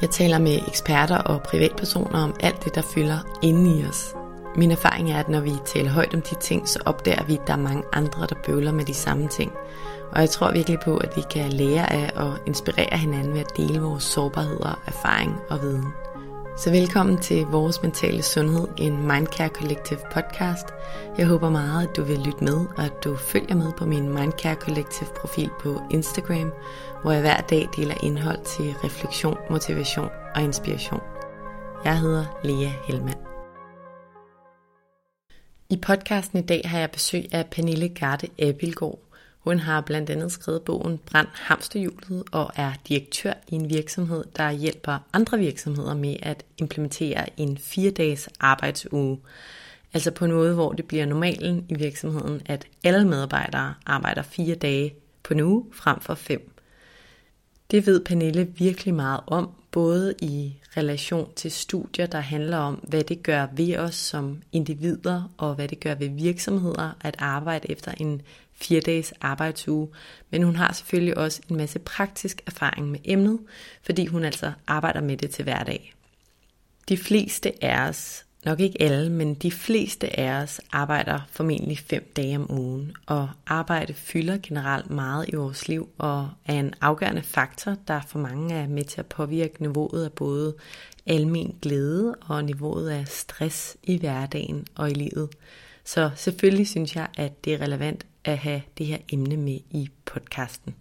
Jeg 0.00 0.10
taler 0.10 0.38
med 0.38 0.58
eksperter 0.68 1.18
og 1.18 1.42
privatpersoner 1.42 2.18
om 2.22 2.34
alt 2.40 2.64
det, 2.64 2.74
der 2.74 2.82
fylder 2.82 3.18
inde 3.42 3.80
i 3.80 3.84
os. 3.84 4.14
Min 4.56 4.70
erfaring 4.70 5.10
er, 5.10 5.18
at 5.18 5.28
når 5.28 5.40
vi 5.40 5.52
taler 5.64 5.90
højt 5.90 6.14
om 6.14 6.22
de 6.22 6.34
ting, 6.34 6.68
så 6.68 6.78
opdager 6.86 7.24
vi, 7.24 7.34
at 7.34 7.46
der 7.46 7.52
er 7.52 7.56
mange 7.56 7.82
andre, 7.92 8.26
der 8.26 8.34
bøvler 8.46 8.72
med 8.72 8.84
de 8.84 8.94
samme 8.94 9.28
ting. 9.28 9.52
Og 10.12 10.20
jeg 10.20 10.30
tror 10.30 10.52
virkelig 10.52 10.78
på, 10.84 10.96
at 10.96 11.16
vi 11.16 11.22
kan 11.30 11.52
lære 11.52 11.92
af 11.92 12.10
og 12.16 12.38
inspirere 12.46 12.98
hinanden 12.98 13.32
ved 13.32 13.40
at 13.40 13.56
dele 13.56 13.80
vores 13.80 14.04
sårbarheder, 14.04 14.80
erfaring 14.86 15.36
og 15.50 15.62
viden. 15.62 15.86
Så 16.60 16.70
velkommen 16.70 17.18
til 17.18 17.46
Vores 17.46 17.82
Mentale 17.82 18.22
Sundhed, 18.22 18.68
en 18.78 18.96
Mindcare 18.96 19.48
Collective 19.48 19.98
podcast. 20.12 20.66
Jeg 21.18 21.26
håber 21.26 21.50
meget, 21.50 21.88
at 21.88 21.96
du 21.96 22.02
vil 22.02 22.18
lytte 22.18 22.44
med, 22.44 22.66
og 22.76 22.84
at 22.84 22.92
du 23.04 23.16
følger 23.16 23.54
med 23.54 23.72
på 23.78 23.86
min 23.86 24.08
Mindcare 24.14 24.54
Collective 24.54 25.08
profil 25.16 25.50
på 25.60 25.82
Instagram, 25.90 26.52
hvor 27.02 27.12
jeg 27.12 27.20
hver 27.20 27.40
dag 27.40 27.68
deler 27.76 27.94
indhold 28.02 28.44
til 28.44 28.74
refleksion, 28.84 29.36
motivation 29.50 30.08
og 30.34 30.42
inspiration. 30.42 31.00
Jeg 31.84 32.00
hedder 32.00 32.24
Lea 32.44 32.70
Helmand. 32.86 33.20
I 35.70 35.76
podcasten 35.76 36.38
i 36.38 36.46
dag 36.46 36.62
har 36.64 36.78
jeg 36.78 36.90
besøg 36.90 37.24
af 37.32 37.46
Pernille 37.50 37.88
Garde 37.88 38.28
Abildgaard, 38.38 38.98
hun 39.40 39.58
har 39.58 39.80
blandt 39.80 40.10
andet 40.10 40.32
skrevet 40.32 40.62
bogen 40.62 40.98
Brand 40.98 41.28
Hamsterhjulet 41.32 42.24
og 42.32 42.50
er 42.56 42.72
direktør 42.88 43.32
i 43.48 43.54
en 43.54 43.70
virksomhed, 43.70 44.24
der 44.36 44.50
hjælper 44.50 44.98
andre 45.12 45.38
virksomheder 45.38 45.94
med 45.94 46.16
at 46.22 46.44
implementere 46.58 47.40
en 47.40 47.58
4-dages 47.60 48.28
arbejdsuge. 48.40 49.18
Altså 49.94 50.10
på 50.10 50.24
en 50.24 50.32
måde, 50.32 50.54
hvor 50.54 50.72
det 50.72 50.84
bliver 50.84 51.06
normalen 51.06 51.66
i 51.68 51.74
virksomheden, 51.74 52.42
at 52.46 52.66
alle 52.84 53.08
medarbejdere 53.08 53.74
arbejder 53.86 54.22
fire 54.22 54.54
dage 54.54 54.94
på 55.22 55.34
en 55.34 55.40
uge 55.40 55.64
frem 55.72 56.00
for 56.00 56.14
fem. 56.14 56.52
Det 57.70 57.86
ved 57.86 58.04
Pernille 58.04 58.48
virkelig 58.58 58.94
meget 58.94 59.20
om, 59.26 59.50
både 59.70 60.14
i 60.22 60.54
relation 60.76 61.28
til 61.36 61.50
studier, 61.50 62.06
der 62.06 62.20
handler 62.20 62.56
om, 62.56 62.74
hvad 62.74 63.04
det 63.04 63.22
gør 63.22 63.46
ved 63.52 63.76
os 63.76 63.94
som 63.94 64.42
individer, 64.52 65.32
og 65.38 65.54
hvad 65.54 65.68
det 65.68 65.80
gør 65.80 65.94
ved 65.94 66.08
virksomheder 66.08 66.90
at 67.00 67.16
arbejde 67.18 67.70
efter 67.70 67.92
en 67.96 68.22
fire 68.60 68.80
dages 68.80 69.12
arbejdsuge. 69.20 69.88
Men 70.30 70.42
hun 70.42 70.56
har 70.56 70.72
selvfølgelig 70.72 71.18
også 71.18 71.40
en 71.50 71.56
masse 71.56 71.78
praktisk 71.78 72.42
erfaring 72.46 72.88
med 72.88 73.00
emnet, 73.04 73.38
fordi 73.82 74.06
hun 74.06 74.24
altså 74.24 74.52
arbejder 74.66 75.00
med 75.00 75.16
det 75.16 75.30
til 75.30 75.42
hverdag. 75.42 75.94
De 76.88 76.96
fleste 76.96 77.64
af 77.64 77.88
os 77.88 78.24
nok 78.44 78.60
ikke 78.60 78.82
alle, 78.82 79.10
men 79.10 79.34
de 79.34 79.50
fleste 79.50 80.20
af 80.20 80.42
os 80.42 80.60
arbejder 80.72 81.20
formentlig 81.30 81.78
fem 81.78 82.12
dage 82.16 82.36
om 82.36 82.50
ugen, 82.52 82.92
og 83.06 83.28
arbejde 83.46 83.94
fylder 83.94 84.38
generelt 84.42 84.90
meget 84.90 85.28
i 85.28 85.36
vores 85.36 85.68
liv 85.68 85.88
og 85.98 86.30
er 86.46 86.54
en 86.54 86.74
afgørende 86.80 87.22
faktor, 87.22 87.76
der 87.88 88.00
for 88.08 88.18
mange 88.18 88.54
er 88.54 88.68
med 88.68 88.84
til 88.84 89.00
at 89.00 89.06
påvirke 89.06 89.62
niveauet 89.62 90.04
af 90.04 90.12
både 90.12 90.54
almen 91.06 91.56
glæde 91.62 92.14
og 92.20 92.44
niveauet 92.44 92.90
af 92.90 93.08
stress 93.08 93.76
i 93.82 93.98
hverdagen 93.98 94.66
og 94.74 94.90
i 94.90 94.94
livet. 94.94 95.28
Så 95.84 96.10
selvfølgelig 96.16 96.68
synes 96.68 96.96
jeg, 96.96 97.06
at 97.16 97.44
det 97.44 97.54
er 97.54 97.60
relevant 97.60 98.06
at 98.24 98.38
have 98.38 98.62
det 98.78 98.86
her 98.86 98.98
emne 99.12 99.36
med 99.36 99.58
i 99.70 99.90
podcasten. 100.04 100.74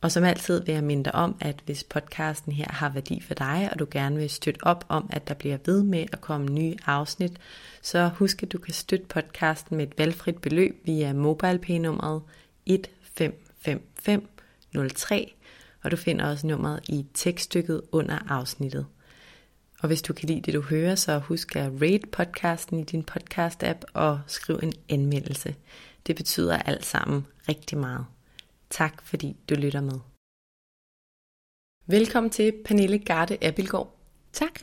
Og 0.00 0.12
som 0.12 0.24
altid 0.24 0.64
vil 0.64 0.72
jeg 0.72 0.84
minde 0.84 1.04
dig 1.04 1.14
om, 1.14 1.36
at 1.40 1.56
hvis 1.64 1.84
podcasten 1.84 2.52
her 2.52 2.72
har 2.72 2.88
værdi 2.88 3.20
for 3.20 3.34
dig, 3.34 3.68
og 3.72 3.78
du 3.78 3.86
gerne 3.90 4.16
vil 4.16 4.30
støtte 4.30 4.64
op 4.64 4.84
om, 4.88 5.10
at 5.12 5.28
der 5.28 5.34
bliver 5.34 5.58
ved 5.66 5.82
med 5.82 6.06
at 6.12 6.20
komme 6.20 6.48
nye 6.48 6.76
afsnit, 6.86 7.32
så 7.82 8.08
husk 8.08 8.42
at 8.42 8.52
du 8.52 8.58
kan 8.58 8.74
støtte 8.74 9.06
podcasten 9.06 9.76
med 9.76 9.86
et 9.86 9.98
valgfrit 9.98 10.40
beløb 10.40 10.80
via 10.84 11.12
MobilePay-nummeret 11.12 12.22
155503, 12.66 15.34
og 15.82 15.90
du 15.90 15.96
finder 15.96 16.30
også 16.30 16.46
nummeret 16.46 16.80
i 16.88 17.06
tekststykket 17.14 17.82
under 17.92 18.18
afsnittet. 18.28 18.86
Og 19.80 19.86
hvis 19.86 20.02
du 20.02 20.12
kan 20.12 20.28
lide 20.28 20.40
det, 20.40 20.54
du 20.54 20.60
hører, 20.60 20.94
så 20.94 21.18
husk 21.18 21.56
at 21.56 21.72
rate 21.82 22.06
podcasten 22.12 22.80
i 22.80 22.84
din 22.84 23.04
podcast-app 23.10 23.80
og 23.92 24.20
skriv 24.26 24.60
en 24.62 24.72
anmeldelse. 24.88 25.54
Det 26.06 26.16
betyder 26.16 26.58
alt 26.58 26.84
sammen 26.84 27.26
rigtig 27.48 27.78
meget. 27.78 28.06
Tak 28.70 29.02
fordi 29.02 29.36
du 29.48 29.54
lytter 29.54 29.80
med. 29.80 29.98
Velkommen 31.86 32.30
til 32.30 32.52
Pernille 32.64 32.98
Garde 32.98 33.38
Abelgaard. 33.42 33.96
Tak. 34.32 34.60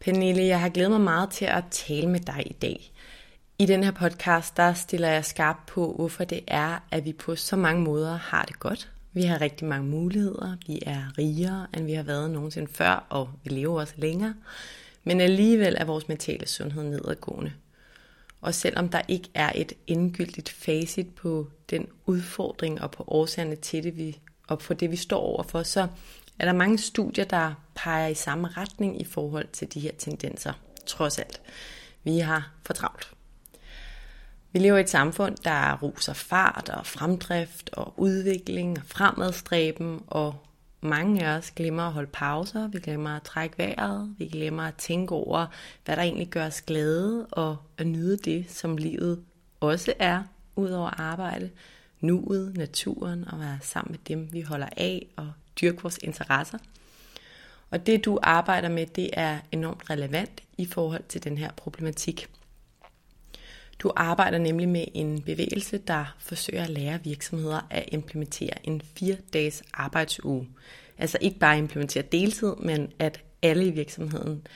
Pernille, 0.00 0.42
jeg 0.44 0.60
har 0.60 0.68
glædet 0.68 0.90
mig 0.90 1.00
meget 1.00 1.30
til 1.30 1.44
at 1.44 1.64
tale 1.70 2.10
med 2.10 2.20
dig 2.20 2.42
i 2.46 2.52
dag. 2.52 2.92
I 3.58 3.66
den 3.66 3.84
her 3.84 3.90
podcast, 3.90 4.56
der 4.56 4.74
stiller 4.74 5.08
jeg 5.08 5.24
skarp 5.24 5.56
på, 5.66 5.92
hvorfor 5.92 6.24
det 6.24 6.40
er, 6.46 6.78
at 6.90 7.04
vi 7.04 7.12
på 7.12 7.36
så 7.36 7.56
mange 7.56 7.82
måder 7.82 8.16
har 8.16 8.44
det 8.44 8.58
godt. 8.58 8.92
Vi 9.12 9.22
har 9.22 9.40
rigtig 9.40 9.66
mange 9.66 9.90
muligheder, 9.90 10.56
vi 10.66 10.78
er 10.86 11.18
rigere, 11.18 11.66
end 11.76 11.84
vi 11.84 11.92
har 11.92 12.02
været 12.02 12.30
nogensinde 12.30 12.68
før, 12.72 13.06
og 13.08 13.30
vi 13.44 13.50
lever 13.50 13.80
også 13.80 13.94
længere. 13.96 14.34
Men 15.04 15.20
alligevel 15.20 15.76
er 15.78 15.84
vores 15.84 16.08
mentale 16.08 16.48
sundhed 16.48 16.82
nedadgående. 16.84 17.52
Og 18.40 18.54
selvom 18.54 18.88
der 18.88 19.00
ikke 19.08 19.28
er 19.34 19.52
et 19.54 19.72
endegyldigt 19.86 20.48
facit 20.48 21.14
på 21.14 21.48
den 21.70 21.86
udfordring 22.06 22.82
og 22.82 22.90
på 22.90 23.04
årsagerne 23.06 23.56
til 23.56 23.84
det, 23.84 23.96
vi, 23.96 24.18
og 24.48 24.62
for 24.62 24.74
det, 24.74 24.90
vi 24.90 24.96
står 24.96 25.20
overfor, 25.20 25.62
så 25.62 25.88
er 26.38 26.44
der 26.44 26.52
mange 26.52 26.78
studier, 26.78 27.24
der 27.24 27.54
peger 27.74 28.08
i 28.08 28.14
samme 28.14 28.48
retning 28.48 29.00
i 29.00 29.04
forhold 29.04 29.48
til 29.52 29.74
de 29.74 29.80
her 29.80 29.92
tendenser, 29.98 30.52
trods 30.86 31.18
alt. 31.18 31.40
Vi 32.04 32.18
har 32.18 32.50
for 32.62 32.72
travlt. 32.72 33.12
Vi 34.52 34.58
lever 34.58 34.76
i 34.76 34.80
et 34.80 34.90
samfund, 34.90 35.36
der 35.44 35.78
ruser 35.82 36.12
fart 36.12 36.68
og 36.68 36.86
fremdrift 36.86 37.70
og 37.72 37.94
udvikling 37.96 38.78
og 38.78 38.84
fremadstræben 38.86 40.02
og 40.06 40.46
mange 40.86 41.26
af 41.26 41.36
os 41.36 41.50
glemmer 41.50 41.82
at 41.82 41.92
holde 41.92 42.10
pauser, 42.12 42.68
vi 42.68 42.78
glemmer 42.78 43.16
at 43.16 43.22
trække 43.22 43.58
vejret, 43.58 44.14
vi 44.18 44.26
glemmer 44.26 44.62
at 44.62 44.74
tænke 44.74 45.14
over, 45.14 45.46
hvad 45.84 45.96
der 45.96 46.02
egentlig 46.02 46.28
gør 46.28 46.46
os 46.46 46.62
glade, 46.62 47.26
og 47.26 47.56
at 47.78 47.86
nyde 47.86 48.16
det, 48.16 48.50
som 48.50 48.76
livet 48.76 49.22
også 49.60 49.92
er, 49.98 50.22
ud 50.56 50.70
over 50.70 51.00
arbejde, 51.00 51.50
nuet, 52.00 52.56
naturen, 52.56 53.28
og 53.28 53.40
være 53.40 53.58
sammen 53.62 53.92
med 53.92 53.98
dem, 54.08 54.32
vi 54.32 54.40
holder 54.40 54.68
af, 54.76 55.06
og 55.16 55.32
dyrke 55.60 55.82
vores 55.82 55.98
interesser. 56.02 56.58
Og 57.70 57.86
det, 57.86 58.04
du 58.04 58.18
arbejder 58.22 58.68
med, 58.68 58.86
det 58.86 59.10
er 59.12 59.38
enormt 59.52 59.90
relevant 59.90 60.42
i 60.58 60.66
forhold 60.66 61.04
til 61.08 61.24
den 61.24 61.38
her 61.38 61.52
problematik. 61.52 62.28
Du 63.78 63.92
arbejder 63.96 64.38
nemlig 64.38 64.68
med 64.68 64.84
en 64.94 65.22
bevægelse, 65.22 65.78
der 65.78 66.16
forsøger 66.18 66.62
at 66.62 66.70
lære 66.70 67.00
virksomheder 67.04 67.60
at 67.70 67.84
implementere 67.88 68.66
en 68.66 68.82
4-dages 69.00 69.62
arbejdsuge. 69.74 70.48
Altså 70.98 71.18
ikke 71.20 71.38
bare 71.38 71.58
implementere 71.58 72.02
deltid, 72.02 72.54
men 72.58 72.92
at 72.98 73.20
alle 73.42 73.66
i 73.66 73.70
virksomheden 73.70 74.46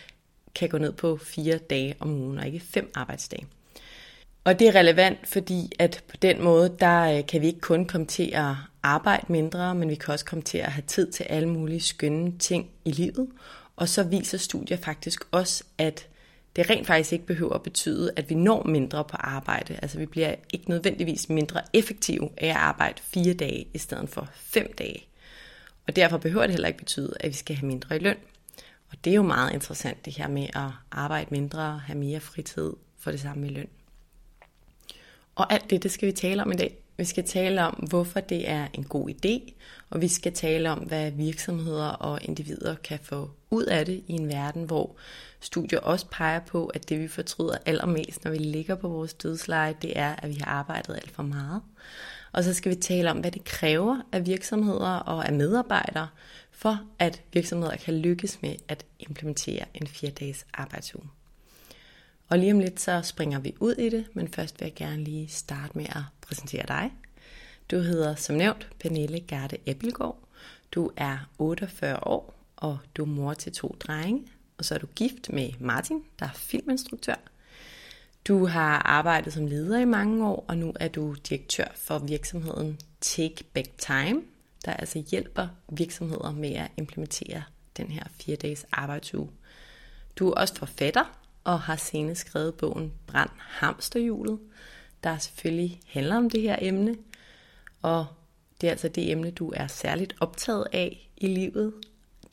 kan 0.55 0.69
gå 0.69 0.79
ned 0.79 0.93
på 0.93 1.17
4 1.17 1.59
dage 1.59 1.95
om 2.01 2.11
ugen, 2.11 2.39
og 2.39 2.47
ikke 2.47 2.61
5 2.61 2.91
arbejdsdage. 2.95 3.47
Og 4.45 4.59
det 4.59 4.69
er 4.69 4.75
relevant, 4.75 5.29
fordi 5.29 5.73
at 5.79 6.05
på 6.09 6.17
den 6.17 6.43
måde, 6.45 6.77
der 6.81 7.19
øh, 7.19 7.27
kan 7.27 7.41
vi 7.41 7.47
ikke 7.47 7.61
kun 7.61 7.85
komme 7.85 8.07
til 8.07 8.31
at 8.35 8.55
arbejde 8.83 9.33
mindre, 9.33 9.75
men 9.75 9.89
vi 9.89 9.95
kan 9.95 10.13
også 10.13 10.25
komme 10.25 10.43
til 10.43 10.59
at 10.59 10.73
have 10.73 10.85
tid 10.87 11.13
til 11.13 11.25
alle 11.25 11.49
mulige 11.49 11.81
skønne 11.81 12.39
ting 12.39 12.71
i 12.85 12.91
livet. 12.91 13.29
Og 13.77 13.89
så 13.89 14.03
viser 14.03 14.39
studier 14.39 14.77
faktisk 14.77 15.25
også, 15.31 15.65
at 15.79 16.07
det 16.57 16.71
rent 16.71 16.87
faktisk 16.87 17.13
ikke 17.13 17.27
behøver 17.27 17.55
at 17.55 17.63
betyde, 17.63 18.13
at 18.17 18.31
vi 18.31 18.35
når 18.35 18.63
mindre 18.63 19.05
på 19.05 19.17
arbejde. 19.17 19.79
Altså 19.83 19.99
vi 19.99 20.07
bliver 20.07 20.35
ikke 20.53 20.71
nødvendigvis 20.71 21.29
mindre 21.29 21.63
effektive 21.73 22.31
af 22.37 22.49
at 22.49 22.57
arbejde 22.57 23.03
fire 23.03 23.35
dage 23.35 23.67
i 23.75 23.79
stedet 23.79 24.09
for 24.09 24.29
fem 24.35 24.75
dage. 24.79 25.07
Og 25.87 25.97
derfor 25.97 26.19
behøver 26.19 26.47
det 26.47 26.51
heller 26.51 26.69
ikke 26.69 26.79
betyde, 26.79 27.13
at 27.21 27.29
vi 27.29 27.35
skal 27.35 27.57
have 27.57 27.67
mindre 27.67 27.97
i 27.97 27.99
løn. 27.99 28.17
Og 28.91 28.97
det 29.05 29.11
er 29.11 29.15
jo 29.15 29.23
meget 29.23 29.53
interessant 29.53 30.05
det 30.05 30.17
her 30.17 30.29
med 30.29 30.43
at 30.55 30.71
arbejde 30.93 31.27
mindre, 31.31 31.79
have 31.79 31.99
mere 31.99 32.21
fritid 32.21 32.73
for 32.99 33.11
det 33.11 33.21
samme 33.21 33.47
i 33.47 33.51
løn. 33.51 33.69
Og 35.35 35.53
alt 35.53 35.71
det, 35.71 35.83
det 35.83 35.91
skal 35.91 36.07
vi 36.07 36.13
tale 36.13 36.43
om 36.43 36.53
i 36.53 36.57
dag. 36.57 36.77
Vi 36.97 37.05
skal 37.05 37.25
tale 37.25 37.65
om, 37.65 37.75
hvorfor 37.75 38.21
det 38.21 38.49
er 38.49 38.67
en 38.75 38.85
god 38.85 39.11
idé, 39.11 39.53
og 39.91 40.01
vi 40.01 40.09
skal 40.09 40.33
tale 40.33 40.71
om, 40.71 40.79
hvad 40.79 41.11
virksomheder 41.11 41.89
og 41.89 42.19
individer 42.23 42.75
kan 42.75 42.99
få 43.03 43.31
ud 43.51 43.65
af 43.65 43.87
det 43.87 44.03
i 44.07 44.13
en 44.13 44.29
verden, 44.29 44.65
hvor 44.65 44.97
studier 45.41 45.81
også 45.81 46.07
peger 46.11 46.41
på, 46.41 46.67
at 46.67 46.89
det 46.89 47.01
vi 47.01 47.09
fortryder 47.09 47.59
allermest, 47.67 48.25
når 48.25 48.31
vi 48.31 48.39
ligger 48.39 48.75
på 48.75 48.89
vores 48.89 49.15
dødsleje, 49.15 49.75
det 49.83 49.99
er, 49.99 50.17
at 50.17 50.29
vi 50.29 50.35
har 50.35 50.51
arbejdet 50.53 50.95
alt 50.95 51.11
for 51.11 51.23
meget. 51.23 51.63
Og 52.33 52.45
så 52.45 52.55
skal 52.55 52.71
vi 52.71 52.77
tale 52.77 53.11
om, 53.11 53.19
hvad 53.19 53.31
det 53.31 53.45
kræver 53.45 54.01
af 54.13 54.27
virksomheder 54.27 54.97
og 54.97 55.27
af 55.27 55.33
medarbejdere, 55.33 56.09
for 56.51 56.81
at 56.99 57.23
virksomheder 57.33 57.77
kan 57.77 57.99
lykkes 57.99 58.43
med 58.43 58.55
at 58.69 58.87
implementere 58.99 59.65
en 59.75 59.87
4-dages 59.87 60.47
arbejdsuge. 60.55 61.09
Og 62.29 62.39
lige 62.39 62.53
om 62.53 62.59
lidt 62.59 62.81
så 62.81 63.03
springer 63.03 63.39
vi 63.39 63.55
ud 63.61 63.75
i 63.75 63.89
det, 63.89 64.07
men 64.15 64.29
først 64.29 64.61
vil 64.61 64.67
jeg 64.67 64.75
gerne 64.75 65.05
lige 65.05 65.29
starte 65.29 65.79
med 65.79 65.87
at 65.89 66.03
præsentere 66.21 66.67
dig. 66.69 66.93
Du 67.71 67.79
hedder 67.79 68.15
som 68.15 68.37
nævnt 68.37 68.69
Pernille 68.81 69.21
Garte 69.21 69.59
Ebbelgaard. 69.67 70.19
Du 70.73 70.91
er 70.97 71.19
48 71.39 72.07
år, 72.07 72.35
og 72.57 72.79
du 72.97 73.03
er 73.03 73.07
mor 73.07 73.35
til 73.35 73.53
to 73.53 73.77
drenge. 73.81 74.27
Og 74.61 74.67
så 74.67 74.75
er 74.75 74.79
du 74.79 74.87
gift 74.87 75.33
med 75.33 75.51
Martin, 75.61 76.05
der 76.19 76.27
er 76.27 76.33
filminstruktør. 76.33 77.15
Du 78.29 78.47
har 78.47 78.79
arbejdet 78.79 79.33
som 79.33 79.47
leder 79.47 79.79
i 79.79 79.85
mange 79.85 80.27
år, 80.27 80.45
og 80.49 80.59
nu 80.59 80.73
er 80.81 80.89
du 80.89 81.17
direktør 81.29 81.65
for 81.75 81.99
virksomheden 81.99 82.79
Take 83.01 83.45
Back 83.55 83.69
Time, 83.79 84.23
der 84.65 84.73
altså 84.73 85.05
hjælper 85.11 85.49
virksomheder 85.69 86.31
med 86.33 86.53
at 86.53 86.71
implementere 86.77 87.43
den 87.77 87.87
her 87.87 88.03
4-dages 88.23 88.67
arbejdsuge. 88.73 89.31
Du 90.17 90.31
er 90.31 90.35
også 90.35 90.55
forfatter 90.55 91.19
og 91.45 91.61
har 91.61 91.77
senest 91.77 92.21
skrevet 92.21 92.55
bogen 92.55 92.93
Brand 93.07 93.31
Hamsterhjulet, 93.39 94.39
der 95.05 95.19
selvfølgelig 95.19 95.81
handler 95.87 96.17
om 96.17 96.31
det 96.31 96.43
her 96.43 96.57
emne. 96.61 96.97
Og 97.83 98.07
det 98.61 98.67
er 98.67 98.71
altså 98.71 98.89
det 98.89 99.11
emne, 99.11 99.31
du 99.31 99.53
er 99.57 99.67
særligt 99.67 100.15
optaget 100.21 100.67
af 100.73 101.11
i 101.17 101.27
livet. 101.27 101.75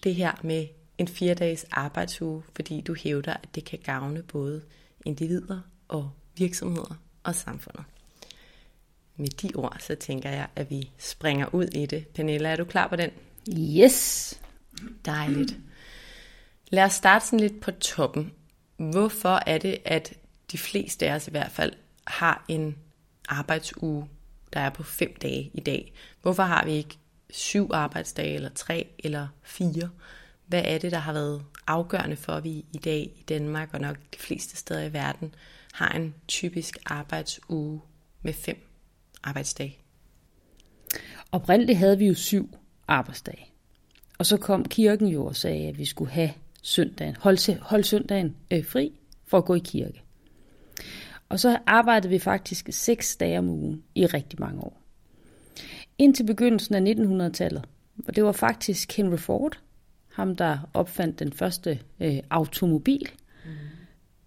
Det 0.04 0.16
her 0.16 0.32
med 0.44 0.68
en 0.98 1.08
fire 1.08 1.34
dages 1.34 1.66
arbejdsuge, 1.72 2.44
fordi 2.56 2.82
du 2.82 2.96
hævder, 3.04 3.34
at 3.34 3.56
det 3.56 3.66
kan 3.66 3.80
gavne 3.80 4.24
både 4.24 4.62
individer 5.06 5.60
og 5.88 6.12
virksomheder 6.38 6.96
og 7.24 7.36
samfundet. 7.36 7.84
Med 9.16 9.28
de 9.28 9.52
ord, 9.56 9.78
så 9.80 9.96
tænker 9.96 10.30
jeg, 10.30 10.48
at 10.56 10.70
vi 10.70 10.92
springer 10.98 11.56
ud 11.56 11.66
i 11.66 11.86
det. 11.86 12.08
Pernilla, 12.08 12.50
er 12.50 12.56
du 12.56 12.66
klar 12.66 12.88
på 12.88 12.96
den? 12.96 13.10
Yes! 13.58 14.42
Dejligt. 15.06 15.58
Lad 16.70 16.84
os 16.84 16.94
starte 16.94 17.26
sådan 17.26 17.40
lidt 17.40 17.62
på 17.62 17.72
toppen. 17.72 18.32
Hvorfor 18.78 19.42
er 19.46 19.58
det, 19.58 19.78
at 19.86 20.14
de 20.52 20.58
fleste 20.58 21.08
af 21.08 21.16
os 21.16 21.28
i 21.28 21.32
hvert 21.32 21.52
fald 21.52 21.74
har 22.08 22.46
en 22.48 22.78
arbejdsuge, 23.30 24.10
der 24.54 24.60
er 24.60 24.70
på 24.70 24.84
fem 24.84 25.16
dage 25.22 25.52
i 25.54 25.60
dag? 25.60 25.94
Hvorfor 26.22 26.44
har 26.44 26.66
vi 26.66 26.72
ikke 26.72 26.98
syv 27.30 27.70
arbejdsdage, 27.74 28.36
eller 28.36 28.50
tre, 28.50 28.88
eller 29.00 29.28
fire? 29.44 29.90
Hvad 30.48 30.62
er 30.66 30.78
det, 30.78 30.92
der 30.92 30.98
har 30.98 31.14
været 31.14 31.44
afgørende 31.68 32.16
for, 32.16 32.34
at 32.34 32.44
vi 32.44 32.66
i 32.74 32.78
dag 32.78 33.02
i 33.02 33.24
Danmark 33.30 33.70
og 33.74 33.82
nok 33.82 33.98
de 34.14 34.20
fleste 34.20 34.58
steder 34.58 34.84
i 34.84 34.94
verden 34.94 35.36
har 35.74 35.90
en 35.90 36.16
typisk 36.28 36.78
arbejdsuge 36.86 37.82
med 38.22 38.34
fem 38.34 38.58
arbejdsdage? 39.24 39.78
Oprindeligt 41.32 41.78
havde 41.78 41.98
vi 41.98 42.08
jo 42.08 42.14
syv 42.14 42.58
arbejdsdage. 42.88 43.46
Og 44.18 44.26
så 44.26 44.38
kom 44.38 44.66
kirken 44.66 45.08
jo 45.08 45.26
og 45.26 45.36
sagde, 45.36 45.68
at 45.68 45.78
vi 45.78 45.86
skulle 45.86 46.12
have 46.12 46.32
søndagen, 46.62 47.16
holde, 47.20 47.60
holde 47.62 47.84
søndagen 47.84 48.36
øh, 48.52 48.66
fri 48.66 48.92
for 49.26 49.38
at 49.38 49.46
gå 49.46 49.54
i 49.54 49.62
kirke. 49.64 50.02
Og 51.30 51.40
så 51.40 51.60
arbejdede 51.66 52.10
vi 52.10 52.20
faktisk 52.20 52.68
seks 52.72 53.16
dage 53.16 53.40
om 53.40 53.50
ugen 53.50 53.84
i 53.96 54.06
rigtig 54.06 54.40
mange 54.40 54.62
år. 54.62 54.82
Indtil 55.98 56.26
begyndelsen 56.26 56.76
af 56.76 56.94
1900-tallet. 56.94 57.66
Og 58.08 58.16
det 58.16 58.24
var 58.24 58.32
faktisk 58.32 58.98
Henry 58.98 59.18
Ford, 59.18 59.60
ham 60.18 60.36
der 60.36 60.58
opfandt 60.74 61.20
den 61.20 61.34
første 61.34 61.80
øh, 62.00 62.20
automobil, 62.30 63.10
mm. 63.46 63.52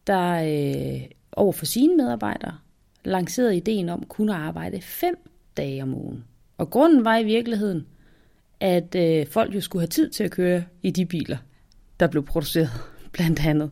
der 0.06 0.32
øh, 0.32 1.02
over 1.32 1.52
for 1.52 1.66
sine 1.66 1.96
medarbejdere 1.96 2.58
lancerede 3.04 3.56
ideen 3.56 3.88
om 3.88 4.06
kun 4.08 4.28
at 4.28 4.34
arbejde 4.34 4.80
fem 4.80 5.14
dage 5.56 5.82
om 5.82 5.94
ugen. 5.94 6.24
Og 6.58 6.70
grunden 6.70 7.04
var 7.04 7.16
i 7.16 7.24
virkeligheden, 7.24 7.86
at 8.60 8.94
øh, 8.94 9.26
folk 9.26 9.54
jo 9.54 9.60
skulle 9.60 9.82
have 9.82 9.88
tid 9.88 10.10
til 10.10 10.24
at 10.24 10.30
køre 10.30 10.64
i 10.82 10.90
de 10.90 11.06
biler, 11.06 11.38
der 12.00 12.06
blev 12.06 12.24
produceret, 12.24 12.70
blandt 13.12 13.46
andet. 13.46 13.70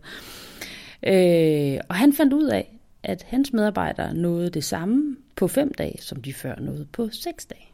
Øh, 1.02 1.80
og 1.88 1.94
han 1.94 2.12
fandt 2.12 2.32
ud 2.32 2.46
af, 2.46 2.78
at 3.02 3.22
hans 3.22 3.52
medarbejdere 3.52 4.14
nåede 4.14 4.50
det 4.50 4.64
samme 4.64 5.16
på 5.36 5.48
fem 5.48 5.74
dage, 5.74 6.02
som 6.02 6.22
de 6.22 6.34
før 6.34 6.60
nåede 6.60 6.86
på 6.92 7.08
seks 7.12 7.46
dage. 7.46 7.68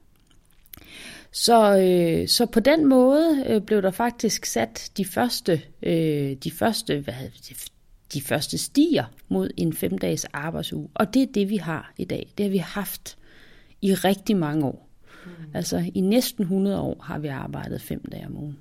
Så, 1.37 1.79
øh, 1.79 2.29
så 2.29 2.47
på 2.47 2.61
den 2.61 2.87
måde 2.87 3.45
øh, 3.47 3.63
blev 3.63 3.83
der 3.83 3.91
faktisk 3.91 4.45
sat 4.45 4.91
de 4.97 5.05
første, 5.05 5.63
øh, 5.83 6.37
de 6.37 6.51
første, 6.51 7.01
hvad 7.01 7.15
det, 7.49 7.69
de 8.13 8.21
første 8.21 8.59
stiger 8.59 9.05
mod 9.29 9.51
en 9.57 9.73
femdages 9.73 10.25
arbejdsuge. 10.25 10.89
Og 10.95 11.15
det 11.15 11.23
er 11.23 11.27
det, 11.35 11.49
vi 11.49 11.57
har 11.57 11.93
i 11.97 12.05
dag. 12.05 12.33
Det 12.39 12.45
har 12.45 12.51
vi 12.51 12.59
haft 12.59 13.19
i 13.83 13.95
rigtig 13.95 14.37
mange 14.37 14.67
år. 14.67 14.89
Mm. 15.27 15.31
Altså 15.55 15.91
i 15.95 16.01
næsten 16.01 16.43
100 16.43 16.81
år 16.81 17.03
har 17.03 17.19
vi 17.19 17.29
arbejdet 17.29 17.83
fem 17.83 18.05
dage 18.13 18.27
om 18.27 18.37
ugen. 18.37 18.59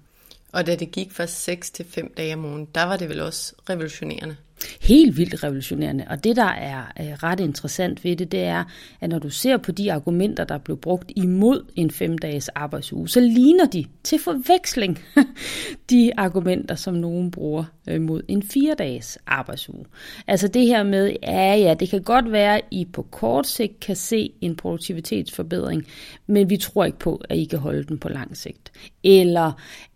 Og 0.51 0.67
da 0.67 0.75
det 0.75 0.91
gik 0.91 1.11
fra 1.11 1.25
6 1.25 1.71
til 1.71 1.85
5 1.85 2.13
dage 2.17 2.33
om 2.33 2.45
ugen, 2.45 2.67
der 2.75 2.83
var 2.83 2.97
det 2.97 3.09
vel 3.09 3.21
også 3.21 3.55
revolutionerende? 3.69 4.35
Helt 4.81 5.17
vildt 5.17 5.43
revolutionerende. 5.43 6.05
Og 6.09 6.23
det, 6.23 6.35
der 6.35 6.43
er 6.43 6.83
øh, 6.99 7.13
ret 7.23 7.39
interessant 7.39 8.03
ved 8.03 8.15
det, 8.15 8.31
det 8.31 8.43
er, 8.43 8.63
at 9.01 9.09
når 9.09 9.19
du 9.19 9.29
ser 9.29 9.57
på 9.57 9.71
de 9.71 9.93
argumenter, 9.93 10.43
der 10.43 10.57
blev 10.57 10.77
brugt 10.77 11.11
imod 11.15 11.65
en 11.75 11.91
femdages 11.91 12.49
arbejdsuge, 12.49 13.09
så 13.09 13.19
ligner 13.19 13.65
de 13.65 13.85
til 14.03 14.19
forveksling 14.19 14.99
de 15.89 16.11
argumenter, 16.17 16.75
som 16.75 16.93
nogen 16.93 17.31
bruger 17.31 17.63
øh, 17.89 18.01
mod 18.01 18.21
en 18.27 18.43
fire-dages 18.43 19.17
arbejdsuge. 19.27 19.85
Altså 20.27 20.47
det 20.47 20.67
her 20.67 20.83
med, 20.83 21.15
ja 21.23 21.55
ja, 21.55 21.73
det 21.73 21.89
kan 21.89 22.03
godt 22.03 22.31
være, 22.31 22.55
at 22.57 22.65
I 22.71 22.85
på 22.93 23.01
kort 23.01 23.47
sigt 23.47 23.79
kan 23.79 23.95
se 23.95 24.33
en 24.41 24.55
produktivitetsforbedring, 24.55 25.85
men 26.27 26.49
vi 26.49 26.57
tror 26.57 26.85
ikke 26.85 26.99
på, 26.99 27.21
at 27.29 27.37
I 27.37 27.43
kan 27.43 27.59
holde 27.59 27.83
den 27.83 27.97
på 27.97 28.09
lang 28.09 28.37
sigt. 28.37 28.71
Eller, 29.03 29.51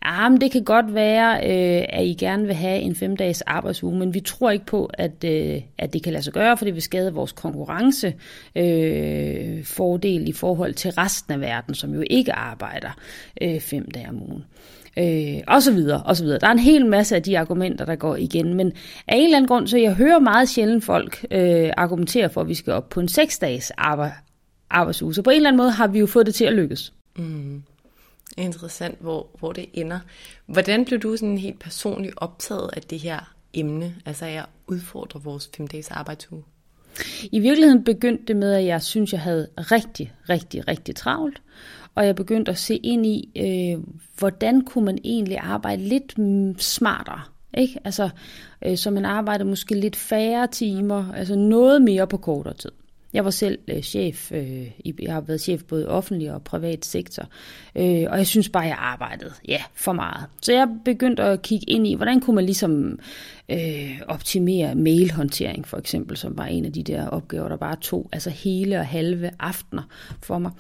ja, 0.06 0.30
men 0.30 0.42
det 0.42 0.52
kan 0.52 0.64
godt 0.64 0.94
være, 0.94 1.36
øh, 1.38 1.86
at 1.90 2.06
I 2.06 2.14
gerne 2.14 2.46
vil 2.46 2.56
have 2.56 2.80
en 2.80 2.96
femdages 2.96 3.42
arbejdsuge, 3.42 3.98
men 3.98 4.14
vi 4.14 4.20
tror 4.20 4.47
ikke 4.52 4.66
på, 4.66 4.90
at, 4.94 5.24
øh, 5.24 5.62
at 5.78 5.94
det 5.94 6.04
kan 6.04 6.14
lade 6.14 6.24
sig 6.24 6.34
gøre, 6.34 6.58
for 6.58 6.66
det 6.66 6.74
vil 6.74 6.82
skade 6.82 7.14
vores 7.14 7.32
konkurrence 7.32 8.14
øh, 8.56 9.64
fordel 9.64 10.28
i 10.28 10.32
forhold 10.32 10.74
til 10.74 10.92
resten 10.92 11.34
af 11.34 11.40
verden, 11.40 11.76
som 11.76 11.94
jo 11.94 12.04
ikke 12.10 12.34
arbejder 12.34 12.90
øh, 13.42 13.60
fem 13.60 13.92
dage 13.92 14.10
om 14.10 14.22
ugen. 14.22 14.44
Øh, 14.98 15.42
og 15.48 15.64
så 15.64 15.72
videre, 15.72 16.04
og 16.04 16.16
så 16.16 16.24
videre. 16.24 16.40
Der 16.40 16.48
er 16.48 16.52
en 16.52 16.60
hel 16.60 16.86
masse 16.86 17.16
af 17.16 17.24
de 17.24 17.40
argumenter, 17.40 17.86
der 17.86 17.96
går 17.96 18.16
igen, 18.16 18.54
men 18.54 18.72
af 19.08 19.16
en 19.16 19.24
eller 19.24 19.38
anden 19.38 19.48
grund, 19.48 19.68
så 19.68 19.78
jeg 19.78 19.94
hører 19.94 20.20
meget 20.20 20.50
sjældent 20.50 20.84
folk 20.84 21.26
øh, 21.32 21.70
argumentere 21.78 22.30
for, 22.30 22.42
at 22.42 22.48
vi 22.48 22.54
skal 22.54 22.74
op 22.74 22.90
på 22.90 23.00
en 23.00 23.08
seks 23.08 23.40
dages 23.40 23.72
arbejdsuge. 24.70 25.14
Så 25.14 25.22
på 25.22 25.30
en 25.30 25.36
eller 25.36 25.50
anden 25.50 25.58
måde 25.58 25.72
har 25.72 25.88
vi 25.88 26.00
jo 26.00 26.06
fået 26.06 26.26
det 26.26 26.36
til 26.36 26.46
at 26.46 26.54
lykkes. 26.54 26.94
Mm. 27.18 27.64
Interessant, 28.38 28.98
hvor, 29.02 29.28
hvor 29.40 29.52
det 29.52 29.66
ender. 29.74 30.00
Hvordan 30.46 30.86
blev 30.86 31.00
du 31.00 31.18
sådan 31.18 31.38
helt 31.38 31.60
personligt 31.60 32.14
optaget 32.18 32.70
af 32.74 32.82
det 32.82 33.00
her 33.00 33.34
emne, 33.60 33.96
altså 34.06 34.26
at 34.26 34.46
udfordrer 34.68 35.22
vores 35.22 35.50
fem 35.58 35.68
dages 35.68 35.92
arbejdsuge? 35.92 36.44
I 37.32 37.40
virkeligheden 37.40 37.84
begyndte 37.84 38.24
det 38.28 38.36
med, 38.36 38.54
at 38.54 38.66
jeg 38.66 38.82
synes, 38.82 39.14
jeg 39.14 39.22
havde 39.22 39.48
rigtig, 39.58 40.14
rigtig, 40.30 40.68
rigtig 40.68 40.96
travlt. 40.96 41.42
Og 41.96 42.06
jeg 42.06 42.16
begyndte 42.16 42.52
at 42.52 42.58
se 42.58 42.76
ind 42.76 43.06
i, 43.06 43.30
øh, 43.36 43.84
hvordan 44.18 44.62
kunne 44.62 44.86
man 44.86 44.98
egentlig 45.04 45.38
arbejde 45.38 45.84
lidt 45.84 46.16
smartere. 46.62 47.22
Ikke? 47.58 47.80
Altså, 47.84 48.10
øh, 48.66 48.78
så 48.78 48.92
man 48.92 49.06
arbejder 49.06 49.46
måske 49.46 49.76
lidt 49.76 49.96
færre 49.96 50.48
timer, 50.48 51.14
altså 51.14 51.36
noget 51.36 51.82
mere 51.82 52.08
på 52.08 52.18
kortere 52.18 52.54
tid. 52.54 52.72
Jeg 53.14 53.26
var 53.26 53.32
selv 53.32 53.60
øh, 53.68 53.82
chef, 53.82 54.32
øh, 54.32 54.72
jeg 55.00 55.14
har 55.14 55.22
været 55.22 55.42
chef 55.42 55.64
både 55.64 55.84
i 55.84 55.86
offentlig 55.86 56.34
og 56.34 56.44
privat 56.44 56.86
sektor, 56.86 57.24
øh, 57.76 58.06
og 58.10 58.18
jeg 58.18 58.28
synes 58.28 58.50
bare, 58.50 58.64
jeg 58.64 58.78
arbejdede 58.80 59.34
ja, 59.48 59.64
for 59.74 59.94
meget. 59.94 60.26
Så 60.42 60.54
jeg 60.54 60.68
begyndte 60.86 61.24
at 61.24 61.42
kigge 61.42 61.70
ind 61.70 61.88
i, 61.88 61.94
hvordan 61.96 62.20
kunne 62.20 62.36
man 62.36 62.46
ligesom 62.46 63.00
øh, 63.52 64.02
optimere 64.08 64.76
mailhåndtering 64.76 65.68
for 65.68 65.78
eksempel, 65.78 66.18
som 66.18 66.38
var 66.38 66.46
en 66.46 66.66
af 66.66 66.74
de 66.74 66.84
der 66.84 67.08
opgaver, 67.08 67.48
der 67.48 67.58
bare 67.58 67.76
tog 67.82 68.10
altså 68.12 68.30
hele 68.30 68.80
og 68.80 68.86
halve 68.86 69.32
aftener 69.40 69.82
for 70.24 70.38
mig. 70.38 70.52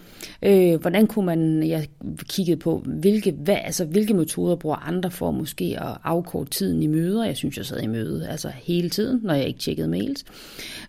Øh, 0.43 0.81
hvordan 0.81 1.07
kunne 1.07 1.25
man, 1.25 1.63
jeg 1.63 1.87
kiggede 2.29 2.57
på, 2.57 2.83
hvilke, 2.85 3.31
hvad, 3.31 3.57
altså, 3.63 3.85
hvilke 3.85 4.13
metoder 4.13 4.55
bruger 4.55 4.75
andre 4.75 5.11
for 5.11 5.31
måske 5.31 5.77
at 5.81 5.97
afkorte 6.03 6.49
tiden 6.49 6.83
i 6.83 6.87
møder. 6.87 7.25
Jeg 7.25 7.37
synes, 7.37 7.57
jeg 7.57 7.65
sad 7.65 7.81
i 7.81 7.87
møde 7.87 8.27
altså 8.29 8.51
hele 8.63 8.89
tiden, 8.89 9.19
når 9.23 9.33
jeg 9.33 9.47
ikke 9.47 9.59
tjekkede 9.59 9.87
mails. 9.87 10.25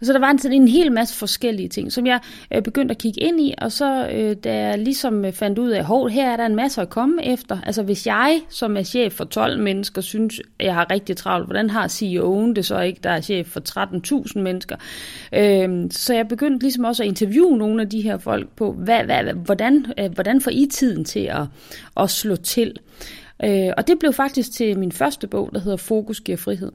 Så 0.03 0.13
der 0.13 0.19
var 0.19 0.31
en, 0.31 0.53
en 0.53 0.69
hel 0.69 0.93
masse 0.93 1.15
forskellige 1.15 1.69
ting, 1.69 1.93
som 1.93 2.07
jeg 2.07 2.21
øh, 2.55 2.63
begyndte 2.63 2.93
at 2.93 2.99
kigge 2.99 3.21
ind 3.21 3.41
i, 3.41 3.55
og 3.59 3.73
så 3.73 4.09
øh, 4.09 4.37
da 4.45 4.55
jeg 4.55 4.79
ligesom 4.79 5.25
øh, 5.25 5.33
fandt 5.33 5.59
ud 5.59 5.71
af, 5.71 5.79
at 5.79 6.13
her 6.13 6.31
er 6.31 6.37
der 6.37 6.47
en 6.47 6.57
masse 6.57 6.83
at 6.83 6.91
komme 6.91 7.27
efter. 7.27 7.59
Altså 7.67 7.83
hvis 7.83 8.07
jeg, 8.07 8.41
som 8.49 8.77
er 8.77 8.83
chef 8.83 9.13
for 9.13 9.25
12 9.25 9.61
mennesker, 9.61 10.01
synes, 10.01 10.41
jeg 10.61 10.75
har 10.75 10.91
rigtig 10.91 11.17
travlt, 11.17 11.47
hvordan 11.47 11.71
har 11.71 11.88
CEO'en 11.89 12.55
det 12.55 12.67
så 12.67 12.81
ikke, 12.81 13.01
der 13.03 13.11
er 13.11 13.21
chef 13.21 13.47
for 13.47 13.61
13.000 14.35 14.41
mennesker. 14.41 14.77
Øh, 15.35 15.91
så 15.91 16.15
jeg 16.15 16.29
begyndte 16.29 16.65
ligesom 16.65 16.85
også 16.85 17.03
at 17.03 17.07
interviewe 17.07 17.59
nogle 17.59 17.83
af 17.83 17.89
de 17.89 18.01
her 18.01 18.19
folk 18.19 18.49
på, 18.57 18.73
hvad, 18.73 19.05
hvad, 19.05 19.25
hvordan, 19.35 19.87
øh, 19.99 20.13
hvordan 20.13 20.41
får 20.41 20.51
I 20.51 20.69
tiden 20.71 21.05
til 21.05 21.21
at, 21.21 21.43
at 21.97 22.11
slå 22.11 22.37
til? 22.37 22.77
Øh, 23.45 23.71
og 23.77 23.89
det 23.89 23.99
blev 23.99 24.13
faktisk 24.13 24.53
til 24.53 24.79
min 24.79 24.93
første 24.93 25.27
bog, 25.27 25.51
der 25.53 25.61
hedder 25.61 25.77
Fokus 25.77 26.21
giver 26.21 26.39
frihed 26.39 26.73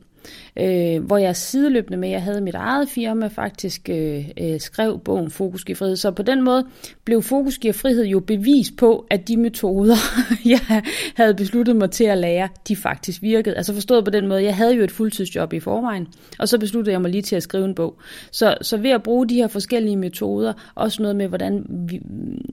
øh, 0.60 1.04
hvor 1.04 1.18
jeg 1.18 1.36
sideløbende 1.36 1.98
med, 1.98 2.10
at 2.10 2.14
jeg 2.14 2.24
havde 2.24 2.42
mit 2.42 2.56
eget 2.56 2.90
firma, 2.90 3.28
faktisk 3.28 3.90
øh, 3.90 4.30
øh, 4.42 4.60
skrev 4.60 5.00
bogen 5.00 5.30
Fokus 5.30 5.66
giver 5.66 5.76
frihed. 5.76 5.96
Så 5.96 6.12
på 6.12 6.24
den 6.24 6.42
måde 6.42 6.66
blev 7.06 7.22
Fokus 7.22 7.58
giver 7.58 7.74
frihed 7.74 8.06
jo 8.06 8.20
bevis 8.20 8.72
på, 8.78 9.06
at 9.10 9.28
de 9.28 9.38
metoder, 9.38 9.96
jeg 10.46 10.84
havde 11.16 11.34
besluttet 11.34 11.76
mig 11.76 11.92
til 11.92 12.04
at 12.04 12.18
lære, 12.18 12.50
de 12.68 12.76
faktisk 12.76 13.22
virkede. 13.22 13.56
Altså 13.56 13.74
forstået 13.74 14.06
på 14.06 14.12
den 14.12 14.28
måde, 14.28 14.44
jeg 14.44 14.56
havde 14.56 14.76
jo 14.76 14.84
et 14.84 14.92
fuldtidsjob 14.92 15.54
i 15.54 15.60
forvejen, 15.60 16.08
og 16.40 16.50
så 16.50 16.60
besluttede 16.60 16.94
jeg 16.94 17.02
mig 17.02 17.12
lige 17.12 17.22
til 17.22 17.36
at 17.36 17.44
skrive 17.44 17.66
en 17.66 17.76
bog. 17.76 18.00
Så, 18.32 18.58
så 18.62 18.78
ved 18.78 18.90
at 18.90 19.04
bruge 19.04 19.30
de 19.30 19.36
her 19.36 19.48
forskellige 19.48 19.98
metoder, 19.98 20.54
også 20.76 21.02
noget 21.02 21.16
med, 21.16 21.28
hvordan, 21.28 21.66
vi, 21.70 22.02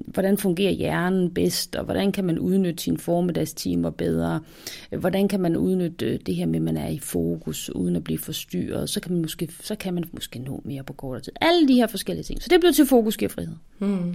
hvordan 0.06 0.38
fungerer 0.38 0.72
hjernen 0.72 1.34
bedst, 1.34 1.76
og 1.76 1.84
hvordan 1.84 2.12
kan 2.12 2.24
man 2.24 2.38
udnytte 2.38 2.82
sine 2.82 2.98
formiddagstimer 2.98 3.90
bedre, 3.90 4.40
hvordan 4.98 5.28
kan 5.28 5.40
man 5.40 5.56
udnytte 5.56 6.06
øh, 6.06 6.18
det 6.26 6.34
her 6.34 6.46
med, 6.46 6.56
at 6.56 6.62
man 6.62 6.76
er 6.76 6.88
i 6.88 6.98
fokus, 6.98 7.70
uden 7.74 7.89
at 7.96 8.04
blive 8.04 8.18
forstyrret, 8.18 8.90
så 8.90 9.00
kan 9.00 9.12
man 9.12 9.22
måske, 9.22 9.48
så 9.60 9.74
kan 9.74 9.94
man 9.94 10.04
måske 10.12 10.38
nå 10.38 10.62
mere 10.64 10.82
på 10.82 10.92
kortere 10.92 11.22
tid. 11.22 11.32
Alle 11.40 11.68
de 11.68 11.74
her 11.74 11.86
forskellige 11.86 12.24
ting. 12.24 12.42
Så 12.42 12.48
det 12.50 12.60
blev 12.60 12.72
til 12.72 12.86
fokus 12.86 13.16
giver 13.16 13.28
frihed. 13.28 13.54
Mm. 13.78 14.14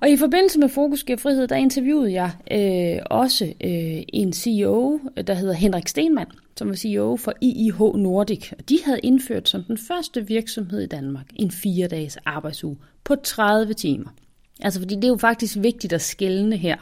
Og 0.00 0.10
i 0.10 0.16
forbindelse 0.16 0.58
med 0.58 0.68
Fokus 0.68 1.04
giver 1.04 1.18
frihed, 1.18 1.48
der 1.48 1.56
interviewede 1.56 2.12
jeg 2.12 2.30
øh, 2.50 3.02
også 3.10 3.44
øh, 3.44 4.02
en 4.08 4.32
CEO, 4.32 5.00
der 5.26 5.34
hedder 5.34 5.54
Henrik 5.54 5.88
Stenmann, 5.88 6.30
som 6.56 6.68
var 6.68 6.74
CEO 6.74 7.16
for 7.16 7.32
IIH 7.40 7.78
Nordic. 7.78 8.50
De 8.68 8.78
havde 8.84 8.98
indført 8.98 9.48
som 9.48 9.62
den 9.62 9.78
første 9.78 10.26
virksomhed 10.26 10.80
i 10.80 10.86
Danmark 10.86 11.26
en 11.36 11.50
fire 11.50 11.88
dages 11.88 12.16
arbejdsuge 12.16 12.76
på 13.04 13.14
30 13.14 13.74
timer. 13.74 14.10
Altså 14.60 14.80
fordi 14.80 14.94
det 14.94 15.04
er 15.04 15.08
jo 15.08 15.16
faktisk 15.16 15.56
vigtigt 15.60 15.92
at 15.92 16.02
skælne 16.02 16.56
her 16.56 16.76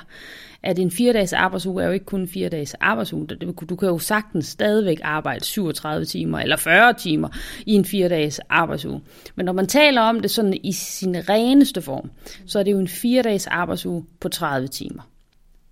at 0.62 0.79
en 0.79 0.91
fire 0.91 1.12
dages 1.12 1.33
arbejdsuge 1.33 1.83
er 1.83 1.87
jo 1.87 1.93
ikke 1.93 2.05
kun 2.05 2.21
en 2.21 2.29
fire 2.29 2.49
dages 2.49 2.75
arbejdsuge. 2.75 3.26
Du 3.69 3.76
kan 3.76 3.88
jo 3.88 3.99
sagtens 3.99 4.47
stadigvæk 4.47 5.00
arbejde 5.02 5.45
37 5.45 6.05
timer 6.05 6.38
eller 6.38 6.57
40 6.57 6.95
timer 6.95 7.29
i 7.67 7.73
en 7.73 7.85
fire 7.85 8.09
dages 8.09 8.41
arbejdsuge. 8.49 9.00
Men 9.35 9.47
når 9.47 9.52
man 9.52 9.67
taler 9.67 10.00
om 10.00 10.21
det 10.21 10.31
sådan 10.31 10.55
i 10.62 10.73
sin 10.73 11.29
reneste 11.29 11.83
form, 11.83 12.11
så 12.47 12.59
er 12.59 12.62
det 12.62 12.73
jo 12.73 12.79
en 12.79 12.88
fire 12.88 13.23
dages 13.23 13.47
arbejdsuge 13.47 14.05
på 14.21 14.29
30 14.29 14.69
timer 14.69 15.02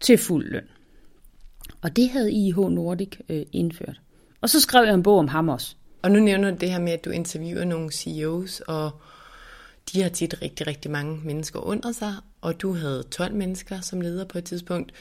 til 0.00 0.18
fuld 0.18 0.50
løn. 0.50 0.64
Og 1.82 1.96
det 1.96 2.10
havde 2.10 2.32
IH 2.32 2.56
Nordic 2.56 3.18
øh, 3.28 3.42
indført. 3.52 4.00
Og 4.40 4.50
så 4.50 4.60
skrev 4.60 4.84
jeg 4.84 4.94
en 4.94 5.02
bog 5.02 5.18
om 5.18 5.28
ham 5.28 5.48
også. 5.48 5.74
Og 6.02 6.10
nu 6.10 6.20
nævner 6.20 6.50
du 6.50 6.56
det 6.60 6.70
her 6.70 6.78
med, 6.78 6.92
at 6.92 7.04
du 7.04 7.10
interviewer 7.10 7.64
nogle 7.64 7.92
CEOs, 7.92 8.60
og 8.60 8.90
de 9.92 10.02
har 10.02 10.08
tit 10.08 10.42
rigtig, 10.42 10.66
rigtig 10.66 10.90
mange 10.90 11.20
mennesker 11.24 11.60
under 11.60 11.92
sig, 11.92 12.14
og 12.40 12.62
du 12.62 12.74
havde 12.74 13.02
12 13.02 13.34
mennesker 13.34 13.80
som 13.80 14.00
leder 14.00 14.24
på 14.24 14.38
et 14.38 14.44
tidspunkt. 14.44 14.92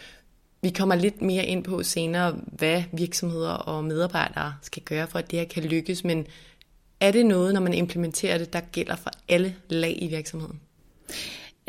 Vi 0.61 0.69
kommer 0.69 0.95
lidt 0.95 1.21
mere 1.21 1.45
ind 1.45 1.63
på 1.63 1.83
senere, 1.83 2.39
hvad 2.45 2.83
virksomheder 2.93 3.51
og 3.51 3.83
medarbejdere 3.83 4.55
skal 4.61 4.83
gøre 4.83 5.07
for, 5.07 5.19
at 5.19 5.31
det 5.31 5.39
her 5.39 5.45
kan 5.45 5.63
lykkes, 5.63 6.03
men 6.03 6.27
er 6.99 7.11
det 7.11 7.25
noget, 7.25 7.53
når 7.53 7.61
man 7.61 7.73
implementerer 7.73 8.37
det, 8.37 8.53
der 8.53 8.59
gælder 8.59 8.95
for 8.95 9.11
alle 9.29 9.55
lag 9.69 9.97
i 10.01 10.07
virksomheden? 10.07 10.59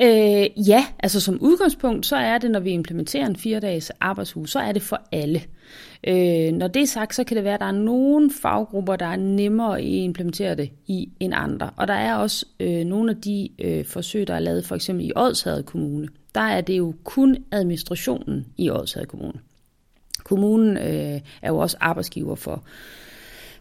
Øh, 0.03 0.69
ja, 0.69 0.87
altså 0.99 1.21
som 1.21 1.39
udgangspunkt, 1.41 2.07
så 2.07 2.17
er 2.17 2.39
det, 2.39 2.51
når 2.51 2.61
vi 2.61 2.71
implementerer 2.71 3.27
en 3.27 3.37
fire-dages 3.37 3.91
arbejdsuge, 4.01 4.49
så 4.49 4.59
er 4.59 4.73
det 4.73 4.83
for 4.83 5.01
alle. 5.13 5.43
Øh, 6.07 6.53
når 6.53 6.69
det 6.69 6.83
er 6.83 6.87
sagt, 6.87 7.15
så 7.15 7.25
kan 7.25 7.37
det 7.37 7.45
være, 7.45 7.55
at 7.55 7.61
der 7.61 7.67
er 7.67 7.73
nogle 7.73 8.31
faggrupper, 8.43 8.97
der 8.97 9.07
er 9.07 9.17
nemmere 9.17 9.79
at 9.79 9.85
implementere 9.85 10.55
det 10.55 10.71
i 10.87 11.09
end 11.21 11.33
andre. 11.37 11.71
Og 11.77 11.89
der 11.89 11.95
er 11.95 12.15
også 12.15 12.47
øh, 12.61 12.85
nogle 12.85 13.11
af 13.11 13.17
de 13.17 13.49
øh, 13.59 13.85
forsøg, 13.85 14.27
der 14.27 14.35
er 14.35 14.41
lavet 14.41 14.67
for 14.67 14.75
eksempel 14.75 15.07
i 15.07 15.13
Odshavet 15.17 15.67
Kommune. 15.67 16.09
Der 16.35 16.41
er 16.41 16.61
det 16.61 16.79
jo 16.79 16.95
kun 17.05 17.37
administrationen 17.53 18.47
i 18.59 18.71
Odshavet 18.71 19.09
Kommune. 19.09 19.41
Kommunen 20.25 20.77
øh, 20.77 21.21
er 21.43 21.49
jo 21.49 21.59
også 21.59 21.77
arbejdsgiver 21.81 22.35
for 22.35 22.65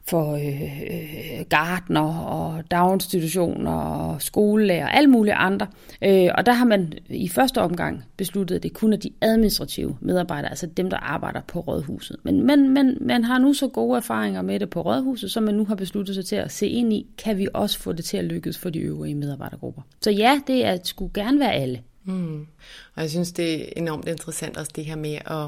for 0.10 0.34
øh, 0.34 0.82
øh, 0.82 1.46
gartner 1.50 2.18
og 2.18 2.72
daginstitutioner 2.72 3.72
og 3.72 4.22
skolelærer 4.22 4.86
og 4.86 4.98
alle 4.98 5.10
mulige 5.10 5.34
andre. 5.34 5.68
Øh, 6.04 6.30
og 6.38 6.46
der 6.46 6.52
har 6.52 6.66
man 6.66 6.94
i 7.10 7.28
første 7.28 7.62
omgang 7.62 8.04
besluttet, 8.18 8.56
at 8.56 8.64
det 8.64 8.74
kun 8.74 8.94
er 8.94 8.98
de 8.98 9.12
administrative 9.22 9.98
medarbejdere, 10.02 10.50
altså 10.50 10.66
dem, 10.66 10.90
der 10.90 10.98
arbejder 10.98 11.42
på 11.48 11.60
rådhuset. 11.60 12.18
Men, 12.24 12.46
men, 12.46 12.74
men 12.74 12.98
man 13.02 13.24
har 13.24 13.40
nu 13.40 13.54
så 13.54 13.68
gode 13.68 13.98
erfaringer 13.98 14.42
med 14.42 14.60
det 14.60 14.70
på 14.70 14.82
rådhuset, 14.82 15.32
så 15.32 15.42
man 15.42 15.56
nu 15.56 15.66
har 15.66 15.76
besluttet 15.76 16.16
sig 16.16 16.26
til 16.26 16.36
at 16.36 16.52
se 16.52 16.68
ind 16.68 16.94
i, 16.94 17.08
kan 17.18 17.38
vi 17.38 17.48
også 17.54 17.80
få 17.80 17.94
det 17.94 18.06
til 18.06 18.18
at 18.18 18.26
lykkes 18.26 18.58
for 18.58 18.70
de 18.70 18.80
øvrige 18.80 19.16
medarbejdergrupper. 19.16 19.82
Så 20.02 20.12
ja, 20.12 20.42
det 20.48 20.66
er, 20.66 20.78
skulle 20.84 21.14
gerne 21.14 21.40
være 21.40 21.54
alle. 21.54 21.82
Mm. 22.04 22.48
Og 22.96 23.02
jeg 23.02 23.10
synes, 23.10 23.32
det 23.32 23.62
er 23.62 23.66
enormt 23.78 24.08
interessant 24.08 24.58
også 24.58 24.72
det 24.76 24.86
her 24.86 24.96
med 24.96 25.18
at 25.26 25.48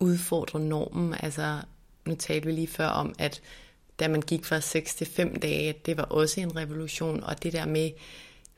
udfordre 0.00 0.60
normen. 0.60 1.14
Altså, 1.22 1.56
nu 2.06 2.14
talte 2.14 2.46
vi 2.46 2.52
lige 2.52 2.66
før 2.66 2.86
om, 2.86 3.14
at 3.18 3.40
da 4.02 4.08
man 4.08 4.22
gik 4.22 4.44
fra 4.44 4.60
6 4.60 4.94
til 4.94 5.06
5 5.06 5.40
dage, 5.40 5.74
det 5.86 5.96
var 5.96 6.02
også 6.02 6.40
en 6.40 6.56
revolution, 6.56 7.24
og 7.24 7.42
det 7.42 7.52
der 7.52 7.66
med, 7.66 7.90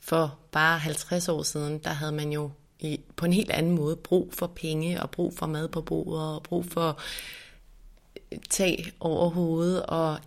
for 0.01 0.39
bare 0.53 0.79
50 0.79 1.29
år 1.29 1.43
siden, 1.43 1.79
der 1.79 1.91
havde 1.91 2.13
man 2.13 2.33
jo 2.33 2.51
i, 2.81 3.01
på 3.17 3.27
en 3.27 3.33
helt 3.33 3.51
anden 3.51 3.75
måde 3.75 3.97
brug 3.97 4.33
for 4.33 4.47
penge, 4.47 5.03
og 5.03 5.11
brug 5.11 5.37
for 5.37 5.47
mad 5.47 5.69
på 5.69 5.81
bordet, 5.81 6.35
og 6.35 6.43
brug 6.43 6.65
for 6.65 7.01
øh, 8.33 8.39
tag 8.51 8.93
over 9.01 9.31
hovedet, 9.31 9.87
og 9.87 10.19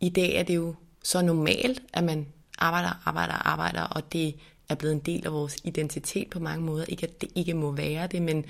i 0.00 0.08
dag 0.08 0.34
er 0.34 0.42
det 0.42 0.56
jo 0.56 0.74
så 1.04 1.22
normalt, 1.22 1.82
at 1.92 2.04
man 2.04 2.26
arbejder, 2.58 3.02
arbejder, 3.04 3.34
arbejder, 3.34 3.82
og 3.82 4.12
det 4.12 4.34
er 4.68 4.74
blevet 4.74 4.94
en 4.94 5.00
del 5.00 5.26
af 5.26 5.32
vores 5.32 5.56
identitet 5.64 6.30
på 6.30 6.38
mange 6.38 6.64
måder. 6.64 6.84
Ikke 6.84 7.06
at 7.06 7.20
det 7.20 7.28
ikke 7.34 7.54
må 7.54 7.70
være 7.70 8.06
det, 8.06 8.22
men 8.22 8.44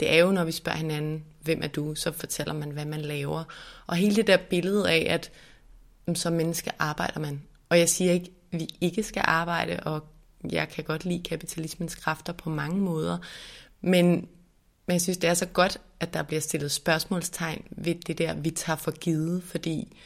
det 0.00 0.12
er 0.12 0.18
jo, 0.18 0.30
når 0.30 0.44
vi 0.44 0.52
spørger 0.52 0.78
hinanden, 0.78 1.24
hvem 1.42 1.62
er 1.62 1.68
du, 1.68 1.94
så 1.94 2.12
fortæller 2.12 2.54
man, 2.54 2.70
hvad 2.70 2.84
man 2.84 3.00
laver. 3.00 3.44
Og 3.86 3.96
hele 3.96 4.16
det 4.16 4.26
der 4.26 4.36
billede 4.50 4.90
af, 4.90 5.06
at 5.10 5.30
mm, 6.06 6.14
som 6.14 6.32
menneske 6.32 6.70
arbejder 6.78 7.20
man. 7.20 7.42
Og 7.68 7.78
jeg 7.78 7.88
siger 7.88 8.12
ikke, 8.12 8.30
at 8.52 8.60
vi 8.60 8.68
ikke 8.80 9.02
skal 9.02 9.22
arbejde, 9.26 9.80
og 9.80 10.04
jeg 10.50 10.68
kan 10.68 10.84
godt 10.84 11.04
lide 11.04 11.22
kapitalismens 11.22 11.94
kræfter 11.94 12.32
på 12.32 12.50
mange 12.50 12.80
måder. 12.80 13.18
Men, 13.80 14.06
men 14.86 14.92
jeg 14.92 15.00
synes, 15.00 15.18
det 15.18 15.30
er 15.30 15.34
så 15.34 15.46
godt, 15.46 15.78
at 16.00 16.14
der 16.14 16.22
bliver 16.22 16.40
stillet 16.40 16.70
spørgsmålstegn 16.70 17.64
ved 17.70 17.94
det 17.94 18.18
der, 18.18 18.34
vi 18.34 18.50
tager 18.50 18.76
for 18.76 18.90
givet, 18.90 19.42
fordi 19.42 19.96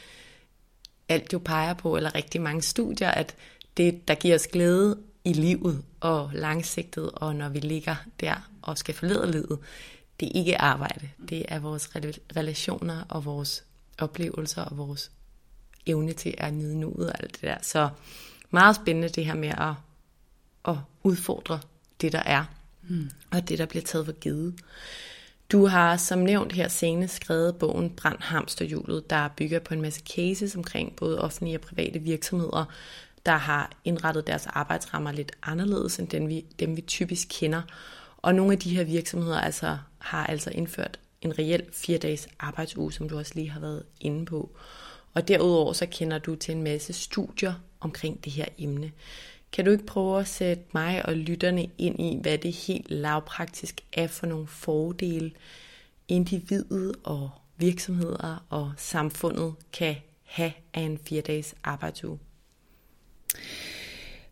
alt 1.09 1.33
jo 1.33 1.39
peger 1.39 1.73
på, 1.73 1.97
eller 1.97 2.15
rigtig 2.15 2.41
mange 2.41 2.61
studier, 2.61 3.11
at 3.11 3.35
det, 3.77 4.07
der 4.07 4.15
giver 4.15 4.35
os 4.35 4.47
glæde 4.47 4.97
i 5.23 5.33
livet 5.33 5.83
og 5.99 6.31
langsigtet, 6.33 7.11
og 7.11 7.35
når 7.35 7.49
vi 7.49 7.59
ligger 7.59 7.95
der 8.19 8.49
og 8.61 8.77
skal 8.77 8.95
forlade 8.95 9.31
livet, 9.31 9.59
det 10.19 10.27
er 10.27 10.31
ikke 10.39 10.61
arbejde. 10.61 11.09
Det 11.29 11.45
er 11.47 11.59
vores 11.59 11.89
relationer 12.37 13.03
og 13.09 13.25
vores 13.25 13.63
oplevelser 13.97 14.61
og 14.61 14.77
vores 14.77 15.11
evne 15.85 16.13
til 16.13 16.33
at 16.37 16.53
nyde 16.53 16.79
nuet 16.79 17.09
og 17.09 17.23
alt 17.23 17.33
det 17.33 17.41
der. 17.41 17.57
Så 17.61 17.89
meget 18.49 18.75
spændende 18.75 19.09
det 19.09 19.25
her 19.25 19.35
med 19.35 19.49
at, 19.49 19.73
at 20.65 20.77
udfordre 21.03 21.59
det, 22.01 22.11
der 22.11 22.23
er, 22.25 22.45
mm. 22.89 23.09
og 23.31 23.49
det, 23.49 23.59
der 23.59 23.65
bliver 23.65 23.83
taget 23.83 24.05
for 24.05 24.13
givet. 24.13 24.55
Du 25.51 25.65
har 25.65 25.97
som 25.97 26.19
nævnt 26.19 26.53
her 26.53 26.67
senest 26.67 27.15
skrevet 27.15 27.55
bogen 27.55 27.89
Brand 27.89 28.19
Hamsterhjulet, 28.19 29.09
der 29.09 29.27
bygger 29.27 29.59
på 29.59 29.73
en 29.73 29.81
masse 29.81 30.01
cases 30.15 30.55
omkring 30.55 30.95
både 30.95 31.21
offentlige 31.21 31.57
og 31.57 31.61
private 31.61 31.99
virksomheder, 31.99 32.65
der 33.25 33.37
har 33.37 33.71
indrettet 33.83 34.27
deres 34.27 34.47
arbejdsrammer 34.47 35.11
lidt 35.11 35.31
anderledes 35.43 35.99
end 35.99 36.07
dem 36.07 36.29
vi, 36.29 36.45
dem 36.59 36.75
vi 36.77 36.81
typisk 36.81 37.27
kender. 37.31 37.61
Og 38.17 38.35
nogle 38.35 38.51
af 38.51 38.59
de 38.59 38.75
her 38.75 38.83
virksomheder 38.83 39.41
altså, 39.41 39.77
har 39.97 40.25
altså 40.25 40.49
indført 40.49 40.99
en 41.21 41.39
reel 41.39 41.63
fire 41.71 41.97
dages 41.97 42.27
arbejdsuge, 42.39 42.93
som 42.93 43.09
du 43.09 43.17
også 43.17 43.31
lige 43.35 43.49
har 43.49 43.59
været 43.59 43.83
inde 43.99 44.25
på. 44.25 44.49
Og 45.13 45.27
derudover 45.27 45.73
så 45.73 45.85
kender 45.85 46.17
du 46.17 46.35
til 46.35 46.55
en 46.55 46.63
masse 46.63 46.93
studier 46.93 47.53
omkring 47.79 48.25
det 48.25 48.33
her 48.33 48.45
emne. 48.57 48.91
Kan 49.51 49.65
du 49.65 49.71
ikke 49.71 49.85
prøve 49.85 50.19
at 50.19 50.27
sætte 50.27 50.63
mig 50.73 51.05
og 51.05 51.15
lytterne 51.15 51.67
ind 51.77 51.99
i, 51.99 52.19
hvad 52.21 52.37
det 52.37 52.53
helt 52.53 52.91
lavpraktisk 52.91 53.81
er 53.93 54.07
for 54.07 54.27
nogle 54.27 54.47
fordele, 54.47 55.31
individet 56.07 56.95
og 57.03 57.29
virksomheder 57.57 58.45
og 58.49 58.71
samfundet 58.77 59.53
kan 59.73 59.95
have 60.23 60.53
af 60.73 60.81
en 60.81 60.97
fire 60.97 61.21
dages 61.21 61.55
arbejdsuge? 61.63 62.19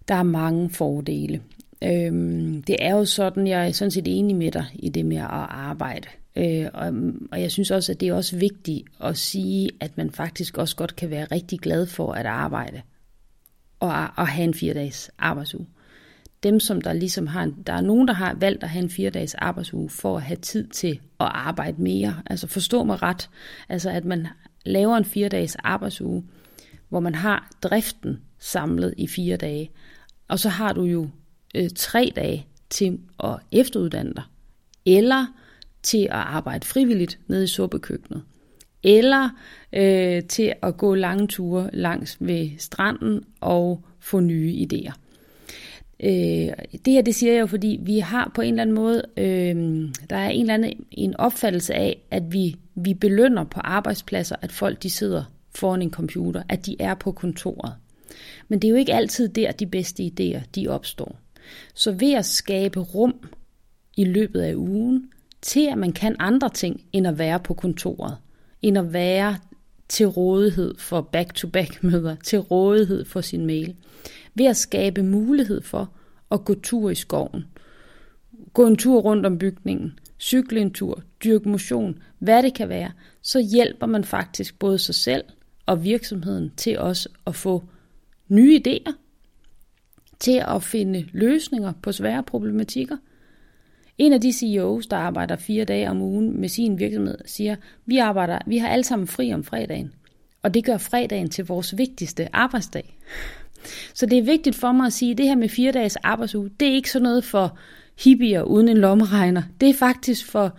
Der 0.07 0.15
er 0.15 0.23
mange 0.23 0.69
fordele. 0.69 1.41
Øhm, 1.83 2.63
det 2.63 2.75
er 2.79 2.95
jo 2.95 3.05
sådan, 3.05 3.47
jeg 3.47 3.67
er 3.67 3.71
sådan 3.71 3.91
set 3.91 4.07
enig 4.07 4.35
med 4.35 4.51
dig 4.51 4.65
i 4.73 4.89
det 4.89 5.05
med 5.05 5.17
at 5.17 5.27
arbejde. 5.49 6.07
Øh, 6.35 6.65
og, 6.73 6.93
og 7.31 7.41
jeg 7.41 7.51
synes 7.51 7.71
også, 7.71 7.91
at 7.91 7.99
det 7.99 8.07
er 8.09 8.13
også 8.13 8.37
vigtigt 8.37 8.87
at 9.03 9.17
sige, 9.17 9.69
at 9.79 9.97
man 9.97 10.11
faktisk 10.11 10.57
også 10.57 10.75
godt 10.75 10.95
kan 10.95 11.09
være 11.09 11.25
rigtig 11.25 11.59
glad 11.59 11.85
for 11.85 12.11
at 12.11 12.25
arbejde 12.25 12.81
og, 13.79 14.07
og 14.15 14.27
have 14.27 14.43
en 14.43 14.53
fire 14.53 14.73
dages 14.73 15.11
arbejdsuge. 15.17 15.67
Dem, 16.43 16.59
som 16.59 16.81
der 16.81 16.93
ligesom 16.93 17.27
har, 17.27 17.43
en, 17.43 17.55
der 17.67 17.73
er 17.73 17.81
nogen, 17.81 18.07
der 18.07 18.13
har 18.13 18.33
valgt 18.33 18.63
at 18.63 18.69
have 18.69 18.83
en 18.83 18.89
fire 18.89 19.09
dages 19.09 19.35
arbejdsuge 19.35 19.89
for 19.89 20.17
at 20.17 20.23
have 20.23 20.37
tid 20.37 20.67
til 20.67 20.99
at 21.19 21.27
arbejde 21.33 21.81
mere. 21.81 22.21
Altså 22.25 22.47
forstå 22.47 22.83
mig 22.83 23.01
ret. 23.01 23.29
Altså 23.69 23.89
at 23.89 24.05
man 24.05 24.27
laver 24.65 24.97
en 24.97 25.05
fire 25.05 25.29
dages 25.29 25.55
arbejdsuge, 25.55 26.23
hvor 26.89 26.99
man 26.99 27.15
har 27.15 27.51
driften 27.61 28.19
samlet 28.39 28.93
i 28.97 29.07
fire 29.07 29.37
dage. 29.37 29.71
Og 30.27 30.39
så 30.39 30.49
har 30.49 30.73
du 30.73 30.83
jo 30.83 31.09
øh, 31.55 31.69
tre 31.75 32.11
dage 32.15 32.47
til 32.69 32.99
at 33.23 33.35
efteruddanne 33.51 34.13
dig, 34.15 34.23
eller 34.85 35.25
til 35.83 36.03
at 36.03 36.09
arbejde 36.11 36.67
frivilligt 36.67 37.19
nede 37.27 37.43
i 37.43 37.47
suppekøkkenet, 37.47 38.23
eller 38.83 39.29
øh, 39.73 40.23
til 40.23 40.53
at 40.61 40.77
gå 40.77 40.95
lange 40.95 41.27
ture 41.27 41.69
langs 41.73 42.17
ved 42.19 42.49
stranden 42.57 43.23
og 43.41 43.81
få 43.99 44.19
nye 44.19 44.67
idéer. 44.67 44.93
Øh, 46.03 46.53
det 46.85 46.93
her 46.93 47.01
det 47.01 47.15
siger 47.15 47.33
jeg 47.33 47.41
jo, 47.41 47.47
fordi 47.47 47.79
vi 47.81 47.99
har 47.99 48.31
på 48.35 48.41
en 48.41 48.53
eller 48.53 48.61
anden 48.61 48.75
måde, 48.75 49.03
øh, 49.17 49.55
der 50.09 50.15
er 50.15 50.29
en 50.29 50.41
eller 50.41 50.53
anden 50.53 50.85
en 50.91 51.17
opfattelse 51.17 51.73
af, 51.73 52.01
at 52.11 52.23
vi, 52.33 52.55
vi 52.75 52.93
belønner 52.93 53.43
på 53.43 53.59
arbejdspladser, 53.59 54.35
at 54.41 54.51
folk 54.51 54.83
de 54.83 54.89
sidder 54.89 55.23
foran 55.55 55.81
en 55.81 55.91
computer, 55.91 56.43
at 56.49 56.65
de 56.65 56.75
er 56.79 56.93
på 56.93 57.11
kontoret. 57.11 57.73
Men 58.47 58.59
det 58.59 58.67
er 58.67 58.69
jo 58.69 58.75
ikke 58.75 58.93
altid 58.93 59.29
der, 59.29 59.51
de 59.51 59.65
bedste 59.65 60.03
idéer 60.03 60.41
de 60.55 60.67
opstår. 60.67 61.19
Så 61.73 61.91
ved 61.91 62.13
at 62.13 62.25
skabe 62.25 62.79
rum 62.79 63.29
i 63.97 64.05
løbet 64.05 64.41
af 64.41 64.55
ugen, 64.55 65.09
til 65.41 65.67
at 65.71 65.77
man 65.77 65.91
kan 65.91 66.15
andre 66.19 66.49
ting, 66.49 66.83
end 66.93 67.07
at 67.07 67.17
være 67.17 67.39
på 67.39 67.53
kontoret, 67.53 68.17
end 68.61 68.77
at 68.77 68.93
være 68.93 69.37
til 69.87 70.07
rådighed 70.07 70.75
for 70.77 71.01
back-to-back 71.01 71.83
møder, 71.83 72.15
til 72.23 72.39
rådighed 72.39 73.05
for 73.05 73.21
sin 73.21 73.45
mail. 73.45 73.75
Ved 74.35 74.45
at 74.45 74.57
skabe 74.57 75.03
mulighed 75.03 75.61
for 75.61 75.93
at 76.31 76.45
gå 76.45 76.53
tur 76.63 76.89
i 76.89 76.95
skoven, 76.95 77.45
gå 78.53 78.67
en 78.67 78.75
tur 78.75 79.01
rundt 79.01 79.25
om 79.25 79.37
bygningen, 79.37 79.99
cykle 80.19 80.61
en 80.61 80.73
tur, 80.73 81.03
dyrke 81.23 81.49
motion, 81.49 81.99
hvad 82.19 82.43
det 82.43 82.53
kan 82.53 82.69
være, 82.69 82.91
så 83.21 83.39
hjælper 83.39 83.87
man 83.87 84.03
faktisk 84.03 84.59
både 84.59 84.77
sig 84.77 84.95
selv 84.95 85.23
og 85.65 85.83
virksomheden 85.83 86.51
til 86.57 86.79
også 86.79 87.09
at 87.27 87.35
få 87.35 87.63
nye 88.29 88.61
idéer, 88.67 88.93
til 90.19 90.43
at 90.47 90.63
finde 90.63 91.05
løsninger 91.11 91.73
på 91.81 91.91
svære 91.91 92.23
problematikker. 92.23 92.97
En 93.97 94.13
af 94.13 94.21
de 94.21 94.33
CEOs, 94.33 94.87
der 94.87 94.97
arbejder 94.97 95.35
fire 95.35 95.65
dage 95.65 95.89
om 95.89 96.01
ugen 96.01 96.41
med 96.41 96.49
sin 96.49 96.79
virksomhed, 96.79 97.17
siger, 97.25 97.55
vi 97.85 97.97
arbejder, 97.97 98.39
vi 98.47 98.57
har 98.57 98.69
alle 98.69 98.83
sammen 98.83 99.07
fri 99.07 99.33
om 99.33 99.43
fredagen, 99.43 99.93
og 100.43 100.53
det 100.53 100.65
gør 100.65 100.77
fredagen 100.77 101.29
til 101.29 101.45
vores 101.45 101.77
vigtigste 101.77 102.35
arbejdsdag. 102.35 102.97
Så 103.93 104.05
det 104.05 104.17
er 104.17 104.23
vigtigt 104.23 104.55
for 104.55 104.71
mig 104.71 104.85
at 104.85 104.93
sige, 104.93 105.11
at 105.11 105.17
det 105.17 105.25
her 105.25 105.35
med 105.35 105.49
fire 105.49 105.71
dages 105.71 105.95
arbejdsuge, 105.95 106.49
det 106.59 106.67
er 106.67 106.73
ikke 106.73 106.91
sådan 106.91 107.03
noget 107.03 107.23
for 107.23 107.57
hippier 108.03 108.41
uden 108.41 108.69
en 108.69 108.77
lommeregner. 108.77 109.43
Det 109.61 109.69
er 109.69 109.73
faktisk 109.73 110.25
for 110.25 110.57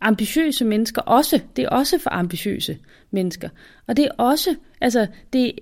ambitiøse 0.00 0.64
mennesker 0.64 1.02
også. 1.02 1.40
Det 1.56 1.64
er 1.64 1.68
også 1.68 1.98
for 1.98 2.10
ambitiøse 2.10 2.78
mennesker. 3.16 3.48
Og 3.86 3.96
det 3.96 4.04
er 4.04 4.10
også, 4.18 4.54
altså, 4.80 5.06
det, 5.32 5.52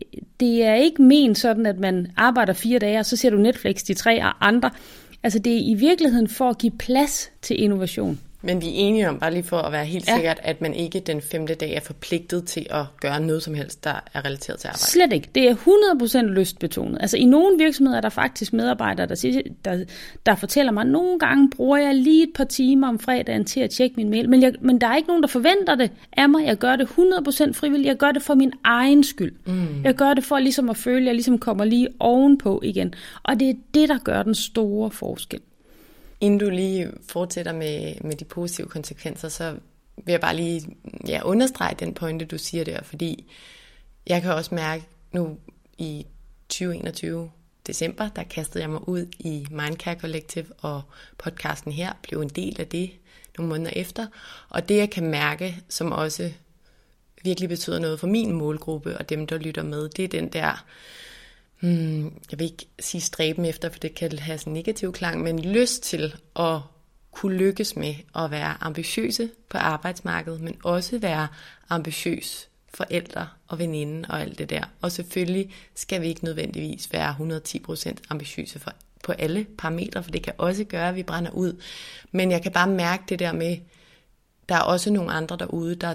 det 0.40 0.64
er 0.64 0.74
ikke 0.74 1.02
ment 1.02 1.38
sådan, 1.38 1.66
at 1.66 1.78
man 1.78 2.06
arbejder 2.16 2.52
fire 2.52 2.78
dage, 2.78 2.98
og 2.98 3.06
så 3.06 3.16
ser 3.16 3.30
du 3.30 3.36
Netflix 3.36 3.82
de 3.82 3.94
tre 3.94 4.20
andre. 4.40 4.70
Altså, 5.22 5.38
det 5.38 5.52
er 5.52 5.60
i 5.60 5.74
virkeligheden 5.74 6.28
for 6.28 6.50
at 6.50 6.58
give 6.58 6.72
plads 6.78 7.30
til 7.42 7.62
innovation. 7.62 8.20
Men 8.44 8.60
vi 8.60 8.66
er 8.66 8.72
enige 8.74 9.08
om, 9.08 9.18
bare 9.18 9.32
lige 9.32 9.42
for 9.42 9.58
at 9.58 9.72
være 9.72 9.84
helt 9.84 10.08
ja. 10.08 10.14
sikkert, 10.14 10.40
at 10.42 10.60
man 10.60 10.74
ikke 10.74 11.00
den 11.00 11.20
femte 11.20 11.54
dag 11.54 11.74
er 11.74 11.80
forpligtet 11.80 12.44
til 12.44 12.66
at 12.70 12.84
gøre 13.00 13.20
noget 13.20 13.42
som 13.42 13.54
helst, 13.54 13.84
der 13.84 13.94
er 14.14 14.24
relateret 14.24 14.58
til 14.58 14.68
arbejde. 14.68 14.82
Slet 14.82 15.12
ikke. 15.12 15.28
Det 15.34 15.48
er 15.48 15.54
100% 16.22 16.22
lystbetonet. 16.22 16.98
Altså 17.00 17.16
i 17.16 17.24
nogle 17.24 17.58
virksomheder 17.58 17.96
er 17.96 18.00
der 18.00 18.08
faktisk 18.08 18.52
medarbejdere, 18.52 19.06
der, 19.06 19.14
siger, 19.14 19.42
der, 19.64 19.84
der 20.26 20.34
fortæller 20.34 20.72
mig, 20.72 20.80
at 20.80 20.86
nogle 20.86 21.18
gange 21.18 21.50
bruger 21.50 21.76
jeg 21.76 21.94
lige 21.94 22.22
et 22.22 22.32
par 22.34 22.44
timer 22.44 22.88
om 22.88 22.98
fredagen 22.98 23.44
til 23.44 23.60
at 23.60 23.70
tjekke 23.70 23.96
min 23.96 24.10
mail, 24.10 24.28
men, 24.28 24.42
jeg, 24.42 24.52
men 24.60 24.80
der 24.80 24.86
er 24.86 24.96
ikke 24.96 25.08
nogen, 25.08 25.22
der 25.22 25.28
forventer 25.28 25.74
det 25.74 25.90
af 26.12 26.28
mig. 26.28 26.46
Jeg 26.46 26.56
gør 26.56 26.76
det 26.76 26.84
100% 26.84 27.52
frivilligt. 27.52 27.88
Jeg 27.88 27.96
gør 27.96 28.12
det 28.12 28.22
for 28.22 28.34
min 28.34 28.52
egen 28.64 29.04
skyld. 29.04 29.32
Mm. 29.46 29.84
Jeg 29.84 29.94
gør 29.94 30.14
det 30.14 30.24
for 30.24 30.38
ligesom 30.38 30.70
at 30.70 30.76
føle, 30.76 31.00
at 31.00 31.06
jeg 31.06 31.14
ligesom 31.14 31.38
kommer 31.38 31.64
lige 31.64 31.88
ovenpå 31.98 32.60
igen. 32.62 32.94
Og 33.22 33.40
det 33.40 33.50
er 33.50 33.54
det, 33.74 33.88
der 33.88 33.98
gør 33.98 34.22
den 34.22 34.34
store 34.34 34.90
forskel. 34.90 35.40
Inden 36.20 36.38
du 36.38 36.50
lige 36.50 36.92
fortsætter 37.08 37.52
med, 37.52 37.94
med 38.00 38.16
de 38.16 38.24
positive 38.24 38.66
konsekvenser, 38.66 39.28
så 39.28 39.56
vil 39.96 40.12
jeg 40.12 40.20
bare 40.20 40.36
lige 40.36 40.76
ja, 41.08 41.20
understrege 41.24 41.76
den 41.78 41.94
pointe, 41.94 42.24
du 42.24 42.38
siger 42.38 42.64
der, 42.64 42.82
fordi 42.82 43.32
jeg 44.06 44.22
kan 44.22 44.32
også 44.32 44.54
mærke 44.54 44.84
nu 45.12 45.38
i 45.78 46.06
2021 46.48 47.30
december, 47.66 48.08
der 48.08 48.22
kastede 48.22 48.62
jeg 48.62 48.70
mig 48.70 48.88
ud 48.88 49.06
i 49.18 49.46
Mindcare 49.50 50.00
Collective, 50.00 50.46
og 50.58 50.82
podcasten 51.18 51.72
her 51.72 51.92
blev 52.02 52.20
en 52.20 52.28
del 52.28 52.60
af 52.60 52.66
det 52.66 52.90
nogle 53.38 53.48
måneder 53.48 53.72
efter. 53.76 54.06
Og 54.48 54.68
det 54.68 54.76
jeg 54.76 54.90
kan 54.90 55.06
mærke, 55.06 55.62
som 55.68 55.92
også 55.92 56.32
virkelig 57.22 57.48
betyder 57.48 57.78
noget 57.78 58.00
for 58.00 58.06
min 58.06 58.32
målgruppe 58.32 58.98
og 58.98 59.08
dem, 59.08 59.26
der 59.26 59.38
lytter 59.38 59.62
med, 59.62 59.88
det 59.88 60.04
er 60.04 60.08
den 60.08 60.28
der 60.28 60.64
hmm, 61.64 62.04
jeg 62.30 62.38
vil 62.38 62.44
ikke 62.44 62.66
sige 62.80 63.00
stræben 63.00 63.44
efter, 63.44 63.68
for 63.68 63.78
det 63.78 63.94
kan 63.94 64.18
have 64.18 64.38
sådan 64.38 64.50
en 64.50 64.54
negativ 64.54 64.92
klang, 64.92 65.22
men 65.22 65.38
lyst 65.38 65.82
til 65.82 66.14
at 66.36 66.60
kunne 67.10 67.36
lykkes 67.36 67.76
med 67.76 67.94
at 68.16 68.30
være 68.30 68.56
ambitiøse 68.60 69.30
på 69.48 69.58
arbejdsmarkedet, 69.58 70.40
men 70.40 70.56
også 70.64 70.98
være 70.98 71.28
ambitiøs 71.68 72.48
forældre 72.74 73.28
og 73.48 73.58
veninde 73.58 74.08
og 74.08 74.20
alt 74.20 74.38
det 74.38 74.50
der. 74.50 74.62
Og 74.80 74.92
selvfølgelig 74.92 75.54
skal 75.74 76.02
vi 76.02 76.06
ikke 76.06 76.24
nødvendigvis 76.24 76.92
være 76.92 77.40
110% 77.68 77.94
ambitiøse 78.10 78.58
for, 78.58 78.72
på 79.04 79.12
alle 79.12 79.46
parametre, 79.58 80.02
for 80.02 80.10
det 80.10 80.22
kan 80.22 80.32
også 80.38 80.64
gøre, 80.64 80.88
at 80.88 80.96
vi 80.96 81.02
brænder 81.02 81.30
ud. 81.30 81.62
Men 82.12 82.30
jeg 82.30 82.42
kan 82.42 82.52
bare 82.52 82.68
mærke 82.68 83.02
det 83.08 83.18
der 83.18 83.32
med, 83.32 83.56
der 84.48 84.54
er 84.54 84.60
også 84.60 84.92
nogle 84.92 85.12
andre 85.12 85.36
derude, 85.36 85.74
der, 85.74 85.94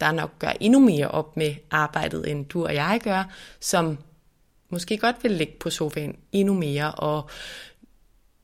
der 0.00 0.12
nok 0.12 0.38
gør 0.38 0.52
endnu 0.60 0.78
mere 0.78 1.08
op 1.08 1.36
med 1.36 1.54
arbejdet, 1.70 2.30
end 2.30 2.46
du 2.46 2.64
og 2.64 2.74
jeg 2.74 3.00
gør, 3.04 3.24
som 3.60 3.98
måske 4.70 4.98
godt 4.98 5.16
vil 5.22 5.30
ligge 5.30 5.54
på 5.60 5.70
sofaen 5.70 6.16
endnu 6.32 6.54
mere, 6.54 6.92
og 6.92 7.30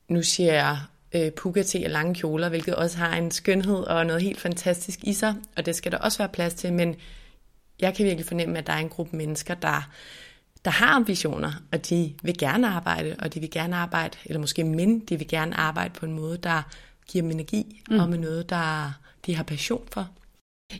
nu 0.09 0.23
siger 0.23 0.53
jeg 0.53 0.77
øh, 1.15 1.31
puka 1.31 1.63
til 1.63 1.83
og 1.85 1.89
lange 1.91 2.15
kjoler, 2.15 2.49
hvilket 2.49 2.75
også 2.75 2.97
har 2.97 3.15
en 3.15 3.31
skønhed 3.31 3.75
og 3.75 4.05
noget 4.05 4.21
helt 4.21 4.39
fantastisk 4.39 4.99
i 5.03 5.13
sig, 5.13 5.35
og 5.57 5.65
det 5.65 5.75
skal 5.75 5.91
der 5.91 5.97
også 5.97 6.17
være 6.17 6.29
plads 6.29 6.53
til, 6.53 6.73
men 6.73 6.95
jeg 7.79 7.95
kan 7.95 8.05
virkelig 8.05 8.25
fornemme, 8.25 8.57
at 8.57 8.67
der 8.67 8.73
er 8.73 8.77
en 8.77 8.89
gruppe 8.89 9.17
mennesker, 9.17 9.53
der, 9.53 9.89
der 10.65 10.71
har 10.71 10.87
ambitioner, 10.95 11.53
og 11.71 11.89
de 11.89 12.13
vil 12.23 12.37
gerne 12.37 12.67
arbejde, 12.67 13.15
og 13.19 13.33
de 13.33 13.39
vil 13.39 13.51
gerne 13.51 13.75
arbejde, 13.75 14.17
eller 14.25 14.39
måske 14.39 14.63
men, 14.63 14.99
de 14.99 15.17
vil 15.17 15.27
gerne 15.27 15.57
arbejde 15.57 15.93
på 15.93 16.05
en 16.05 16.13
måde, 16.13 16.37
der 16.37 16.61
giver 17.07 17.21
dem 17.21 17.31
energi, 17.31 17.83
mm. 17.89 17.99
og 17.99 18.09
med 18.09 18.17
noget, 18.17 18.49
der 18.49 18.91
de 19.25 19.35
har 19.35 19.43
passion 19.43 19.87
for. 19.91 20.09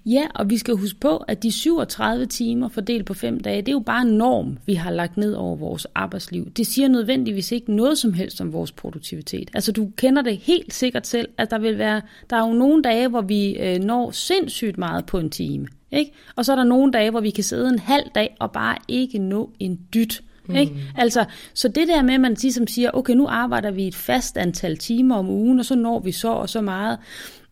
Ja, 0.05 0.27
og 0.35 0.49
vi 0.49 0.57
skal 0.57 0.75
huske 0.75 0.99
på, 0.99 1.17
at 1.17 1.43
de 1.43 1.51
37 1.51 2.25
timer 2.25 2.69
fordelt 2.69 3.05
på 3.05 3.13
fem 3.13 3.39
dage, 3.39 3.61
det 3.61 3.67
er 3.67 3.71
jo 3.73 3.79
bare 3.79 4.01
en 4.01 4.17
norm, 4.17 4.57
vi 4.65 4.73
har 4.73 4.91
lagt 4.91 5.17
ned 5.17 5.33
over 5.33 5.55
vores 5.55 5.87
arbejdsliv. 5.95 6.51
Det 6.51 6.67
siger 6.67 6.87
nødvendigvis 6.87 7.51
ikke 7.51 7.73
noget 7.73 7.97
som 7.97 8.13
helst 8.13 8.41
om 8.41 8.53
vores 8.53 8.71
produktivitet. 8.71 9.51
Altså 9.53 9.71
du 9.71 9.91
kender 9.97 10.21
det 10.21 10.37
helt 10.37 10.73
sikkert 10.73 11.07
selv, 11.07 11.29
at 11.37 11.51
der 11.51 11.59
vil 11.59 11.77
være, 11.77 12.01
der 12.29 12.35
er 12.35 12.47
jo 12.47 12.53
nogle 12.53 12.83
dage, 12.83 13.07
hvor 13.07 13.21
vi 13.21 13.51
øh, 13.51 13.79
når 13.79 14.11
sindssygt 14.11 14.77
meget 14.77 15.05
på 15.05 15.19
en 15.19 15.29
time. 15.29 15.67
Ikke? 15.91 16.11
Og 16.35 16.45
så 16.45 16.51
er 16.51 16.55
der 16.55 16.63
nogle 16.63 16.91
dage, 16.91 17.11
hvor 17.11 17.21
vi 17.21 17.29
kan 17.29 17.43
sidde 17.43 17.69
en 17.69 17.79
halv 17.79 18.05
dag 18.15 18.35
og 18.39 18.51
bare 18.51 18.77
ikke 18.87 19.19
nå 19.19 19.51
en 19.59 19.79
dyt. 19.93 20.21
Mm. 20.47 20.55
Ikke? 20.55 20.73
Altså, 20.95 21.25
så 21.53 21.67
det 21.67 21.87
der 21.87 22.01
med, 22.01 22.13
at 22.13 22.21
man 22.21 22.33
ligesom 22.41 22.67
siger, 22.67 22.91
okay, 22.93 23.13
nu 23.13 23.27
arbejder 23.27 23.71
vi 23.71 23.87
et 23.87 23.95
fast 23.95 24.37
antal 24.37 24.77
timer 24.77 25.15
om 25.15 25.29
ugen, 25.29 25.59
og 25.59 25.65
så 25.65 25.75
når 25.75 25.99
vi 25.99 26.11
så 26.11 26.31
og 26.31 26.49
så 26.49 26.61
meget. 26.61 26.97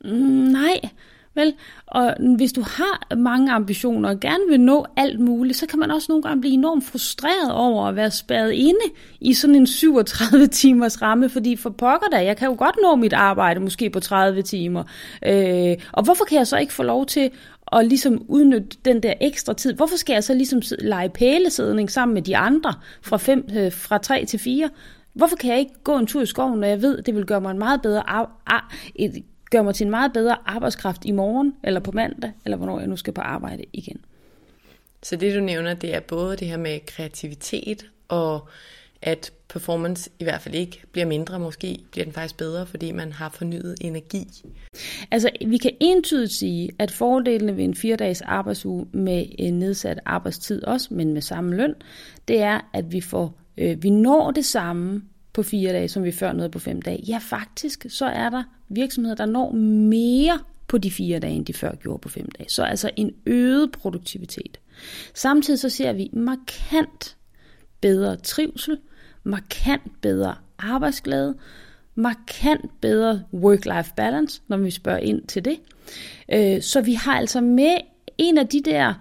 Mm, 0.05 0.11
nej, 0.51 0.79
Vel? 1.35 1.53
Og 1.87 2.15
hvis 2.37 2.53
du 2.53 2.61
har 2.61 3.15
mange 3.15 3.51
ambitioner 3.51 4.09
og 4.09 4.19
gerne 4.19 4.43
vil 4.49 4.59
nå 4.59 4.85
alt 4.97 5.19
muligt, 5.19 5.57
så 5.57 5.67
kan 5.67 5.79
man 5.79 5.91
også 5.91 6.05
nogle 6.09 6.23
gange 6.23 6.41
blive 6.41 6.53
enormt 6.53 6.85
frustreret 6.85 7.51
over 7.51 7.87
at 7.87 7.95
være 7.95 8.11
spærret 8.11 8.51
inde 8.51 8.85
i 9.21 9.33
sådan 9.33 9.55
en 9.55 9.67
37 9.67 10.47
timers 10.61 11.01
ramme, 11.01 11.29
fordi 11.29 11.55
for 11.55 11.69
pokker 11.69 12.07
da, 12.11 12.25
jeg 12.25 12.37
kan 12.37 12.47
jo 12.47 12.55
godt 12.57 12.75
nå 12.81 12.95
mit 12.95 13.13
arbejde 13.13 13.59
måske 13.59 13.89
på 13.89 13.99
30 13.99 14.41
timer. 14.41 14.83
Øh, 15.25 15.77
og 15.91 16.03
hvorfor 16.03 16.25
kan 16.25 16.37
jeg 16.37 16.47
så 16.47 16.57
ikke 16.57 16.73
få 16.73 16.83
lov 16.83 17.05
til 17.05 17.31
at 17.71 17.87
ligesom 17.87 18.25
udnytte 18.27 18.77
den 18.85 19.03
der 19.03 19.13
ekstra 19.21 19.53
tid? 19.53 19.73
Hvorfor 19.73 19.97
skal 19.97 20.13
jeg 20.13 20.23
så 20.23 20.33
ligesom 20.33 20.61
lege 20.79 21.09
pælesædning 21.09 21.91
sammen 21.91 22.13
med 22.13 22.21
de 22.21 22.37
andre 22.37 22.73
fra, 23.01 23.17
fem, 23.17 23.47
øh, 23.57 23.71
fra 23.71 23.97
3 23.97 24.25
til 24.25 24.39
4? 24.39 24.69
Hvorfor 25.13 25.35
kan 25.35 25.51
jeg 25.51 25.59
ikke 25.59 25.83
gå 25.83 25.97
en 25.97 26.07
tur 26.07 26.21
i 26.21 26.25
skoven, 26.25 26.59
når 26.59 26.67
jeg 26.67 26.81
ved, 26.81 27.01
det 27.01 27.15
vil 27.15 27.25
gøre 27.25 27.41
mig 27.41 27.51
en 27.51 27.59
meget 27.59 27.81
bedre 27.81 28.25
et 28.95 29.23
gør 29.51 29.61
mig 29.61 29.75
til 29.75 29.85
en 29.85 29.91
meget 29.91 30.13
bedre 30.13 30.37
arbejdskraft 30.45 31.05
i 31.05 31.11
morgen, 31.11 31.55
eller 31.63 31.79
på 31.79 31.91
mandag, 31.91 32.31
eller 32.45 32.57
hvornår 32.57 32.79
jeg 32.79 32.87
nu 32.87 32.95
skal 32.95 33.13
på 33.13 33.21
arbejde 33.21 33.63
igen. 33.73 34.05
Så 35.03 35.15
det 35.15 35.35
du 35.35 35.39
nævner, 35.39 35.73
det 35.73 35.95
er 35.95 35.99
både 35.99 36.37
det 36.37 36.47
her 36.47 36.57
med 36.57 36.79
kreativitet, 36.85 37.85
og 38.07 38.47
at 39.01 39.31
performance 39.47 40.09
i 40.19 40.23
hvert 40.23 40.41
fald 40.41 40.55
ikke 40.55 40.81
bliver 40.91 41.05
mindre, 41.05 41.39
måske 41.39 41.79
bliver 41.91 42.05
den 42.05 42.13
faktisk 42.13 42.37
bedre, 42.37 42.65
fordi 42.65 42.91
man 42.91 43.11
har 43.11 43.29
fornyet 43.29 43.75
energi. 43.81 44.27
Altså, 45.11 45.29
vi 45.47 45.57
kan 45.57 45.71
entydigt 45.79 46.31
sige, 46.31 46.69
at 46.79 46.91
fordelene 46.91 47.57
ved 47.57 47.63
en 47.63 47.75
fire 47.75 47.95
dages 47.95 48.21
arbejdsuge 48.21 48.87
med 48.91 49.25
en 49.39 49.59
nedsat 49.59 49.99
arbejdstid 50.05 50.63
også, 50.63 50.93
men 50.93 51.13
med 51.13 51.21
samme 51.21 51.55
løn, 51.55 51.75
det 52.27 52.41
er, 52.41 52.59
at 52.73 52.91
vi 52.91 53.01
får 53.01 53.37
øh, 53.57 53.83
vi 53.83 53.89
når 53.89 54.31
det 54.31 54.45
samme 54.45 55.01
på 55.35 55.43
fire 55.43 55.73
dage, 55.73 55.87
som 55.87 56.03
vi 56.03 56.11
før 56.11 56.33
nåede 56.33 56.49
på 56.49 56.59
fem 56.59 56.81
dage. 56.81 57.03
Ja, 57.07 57.17
faktisk, 57.17 57.85
så 57.89 58.05
er 58.05 58.29
der 58.29 58.43
virksomheder, 58.69 59.15
der 59.15 59.25
når 59.25 59.51
mere 59.89 60.39
på 60.67 60.77
de 60.77 60.91
fire 60.91 61.19
dage, 61.19 61.33
end 61.33 61.45
de 61.45 61.53
før 61.53 61.75
gjorde 61.75 61.99
på 61.99 62.09
fem 62.09 62.29
dage. 62.37 62.49
Så 62.49 62.63
altså 62.63 62.89
en 62.95 63.11
øget 63.25 63.71
produktivitet. 63.71 64.59
Samtidig 65.13 65.59
så 65.59 65.69
ser 65.69 65.93
vi 65.93 66.09
markant 66.13 67.17
bedre 67.81 68.15
trivsel, 68.15 68.77
markant 69.23 70.01
bedre 70.01 70.35
arbejdsglæde, 70.59 71.35
markant 71.95 72.81
bedre 72.81 73.23
work-life 73.33 73.93
balance, 73.95 74.41
når 74.47 74.57
vi 74.57 74.71
spørger 74.71 74.99
ind 74.99 75.27
til 75.27 75.45
det. 75.45 75.59
Øh, 76.33 76.61
så 76.61 76.81
vi 76.81 76.93
har 76.93 77.17
altså 77.17 77.41
med 77.41 77.77
en 78.17 78.37
af 78.37 78.47
de 78.47 78.61
der 78.61 78.93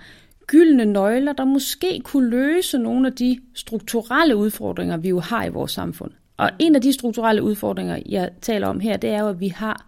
gyldne 0.47 0.85
nøgler, 0.85 1.33
der 1.33 1.45
måske 1.45 2.01
kunne 2.05 2.31
løse 2.31 2.79
nogle 2.79 3.07
af 3.07 3.13
de 3.13 3.41
strukturelle 3.55 4.37
udfordringer, 4.37 4.97
vi 4.97 5.09
jo 5.09 5.21
har 5.21 5.45
i 5.45 5.49
vores 5.49 5.73
samfund. 5.73 6.11
Og 6.37 6.51
en 6.59 6.75
af 6.75 6.83
de 6.83 6.93
strukturelle 6.93 7.43
udfordringer, 7.43 7.99
jeg 8.07 8.31
taler 8.41 8.67
om 8.67 8.81
her, 8.81 8.97
det 8.97 9.11
er 9.11 9.21
jo, 9.21 9.29
at 9.29 9.41
vi 9.41 9.49
har 9.49 9.87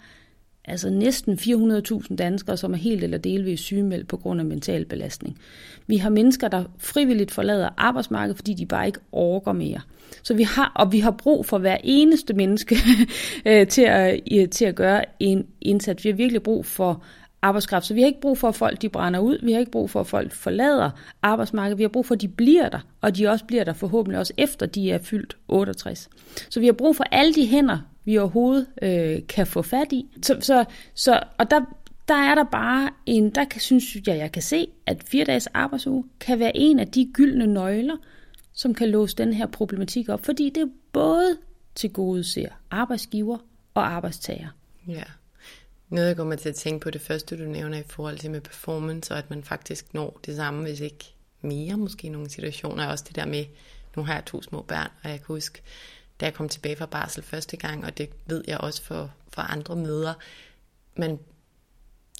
altså 0.64 0.90
næsten 0.90 1.34
400.000 1.34 2.16
danskere, 2.16 2.56
som 2.56 2.72
er 2.72 2.76
helt 2.76 3.04
eller 3.04 3.18
delvis 3.18 3.60
sygemeldt 3.60 4.08
på 4.08 4.16
grund 4.16 4.40
af 4.40 4.46
mental 4.46 4.84
belastning. 4.84 5.38
Vi 5.86 5.96
har 5.96 6.10
mennesker, 6.10 6.48
der 6.48 6.64
frivilligt 6.78 7.30
forlader 7.30 7.68
arbejdsmarkedet, 7.76 8.36
fordi 8.36 8.54
de 8.54 8.66
bare 8.66 8.86
ikke 8.86 9.00
orker 9.12 9.52
mere. 9.52 9.80
Så 10.22 10.34
vi 10.34 10.42
har, 10.42 10.72
og 10.74 10.92
vi 10.92 11.00
har 11.00 11.10
brug 11.10 11.46
for 11.46 11.58
hver 11.58 11.76
eneste 11.84 12.34
menneske 12.34 12.76
øh, 13.46 13.66
til, 13.66 13.82
at, 13.82 14.20
til 14.50 14.64
at 14.64 14.74
gøre 14.74 15.04
en 15.20 15.46
indsats. 15.60 16.04
Vi 16.04 16.10
har 16.10 16.16
virkelig 16.16 16.42
brug 16.42 16.66
for 16.66 17.02
arbejdskraft. 17.46 17.86
Så 17.86 17.94
vi 17.94 18.00
har 18.00 18.06
ikke 18.06 18.20
brug 18.20 18.38
for, 18.38 18.48
at 18.48 18.54
folk 18.54 18.82
de 18.82 18.88
brænder 18.88 19.20
ud. 19.20 19.38
Vi 19.42 19.52
har 19.52 19.60
ikke 19.60 19.72
brug 19.72 19.90
for, 19.90 20.00
at 20.00 20.06
folk 20.06 20.32
forlader 20.32 20.90
arbejdsmarkedet. 21.22 21.78
Vi 21.78 21.82
har 21.82 21.88
brug 21.88 22.06
for, 22.06 22.14
at 22.14 22.20
de 22.20 22.28
bliver 22.28 22.68
der, 22.68 22.80
og 23.00 23.16
de 23.16 23.28
også 23.28 23.44
bliver 23.44 23.64
der 23.64 23.72
forhåbentlig 23.72 24.18
også 24.18 24.32
efter, 24.36 24.66
de 24.66 24.90
er 24.90 24.98
fyldt 24.98 25.36
68. 25.48 26.08
Så 26.50 26.60
vi 26.60 26.66
har 26.66 26.72
brug 26.72 26.96
for 26.96 27.04
alle 27.10 27.34
de 27.34 27.46
hænder, 27.46 27.78
vi 28.04 28.18
overhovedet 28.18 28.66
øh, 28.82 29.26
kan 29.28 29.46
få 29.46 29.62
fat 29.62 29.92
i. 29.92 30.06
Så, 30.22 30.36
så, 30.40 30.64
så, 30.94 31.20
og 31.38 31.50
der, 31.50 31.60
der 32.08 32.14
er 32.14 32.34
der 32.34 32.44
bare 32.44 32.90
en, 33.06 33.30
der 33.30 33.44
kan, 33.44 33.60
synes 33.60 33.96
jeg, 34.06 34.18
jeg 34.18 34.32
kan 34.32 34.42
se, 34.42 34.66
at 34.86 35.02
fire 35.06 35.24
dages 35.24 35.46
arbejdsuge 35.46 36.04
kan 36.20 36.38
være 36.38 36.56
en 36.56 36.78
af 36.78 36.88
de 36.88 37.10
gyldne 37.14 37.46
nøgler, 37.46 37.96
som 38.52 38.74
kan 38.74 38.88
låse 38.88 39.16
den 39.16 39.32
her 39.32 39.46
problematik 39.46 40.08
op, 40.08 40.24
fordi 40.24 40.50
det 40.50 40.72
både 40.92 41.36
til 41.74 41.92
gode 41.92 42.24
ser 42.24 42.48
arbejdsgiver 42.70 43.38
og 43.74 43.86
arbejdstager. 43.86 44.48
Ja. 44.88 45.02
Noget, 45.88 46.08
jeg 46.08 46.16
kommer 46.16 46.36
til 46.36 46.48
at 46.48 46.54
tænke 46.54 46.82
på 46.82 46.90
det 46.90 47.00
første, 47.00 47.38
du 47.38 47.42
nævner 47.42 47.78
i 47.78 47.82
forhold 47.86 48.18
til 48.18 48.30
med 48.30 48.40
performance, 48.40 49.14
og 49.14 49.18
at 49.18 49.30
man 49.30 49.44
faktisk 49.44 49.94
når 49.94 50.20
det 50.26 50.36
samme, 50.36 50.62
hvis 50.62 50.80
ikke 50.80 51.14
mere 51.40 51.76
måske 51.76 52.06
i 52.06 52.10
nogle 52.10 52.30
situationer, 52.30 52.84
er 52.84 52.88
også 52.88 53.04
det 53.08 53.16
der 53.16 53.26
med, 53.26 53.44
nu 53.96 54.04
har 54.04 54.14
jeg 54.14 54.24
to 54.24 54.42
små 54.42 54.62
børn, 54.62 54.90
og 55.02 55.10
jeg 55.10 55.18
kan 55.18 55.26
huske, 55.26 55.62
da 56.20 56.26
jeg 56.26 56.34
kom 56.34 56.48
tilbage 56.48 56.76
fra 56.76 56.86
barsel 56.86 57.22
første 57.22 57.56
gang, 57.56 57.84
og 57.84 57.98
det 57.98 58.10
ved 58.26 58.44
jeg 58.46 58.58
også 58.58 58.82
for, 58.82 59.14
for 59.32 59.42
andre 59.42 59.76
møder, 59.76 60.14
men 60.96 61.20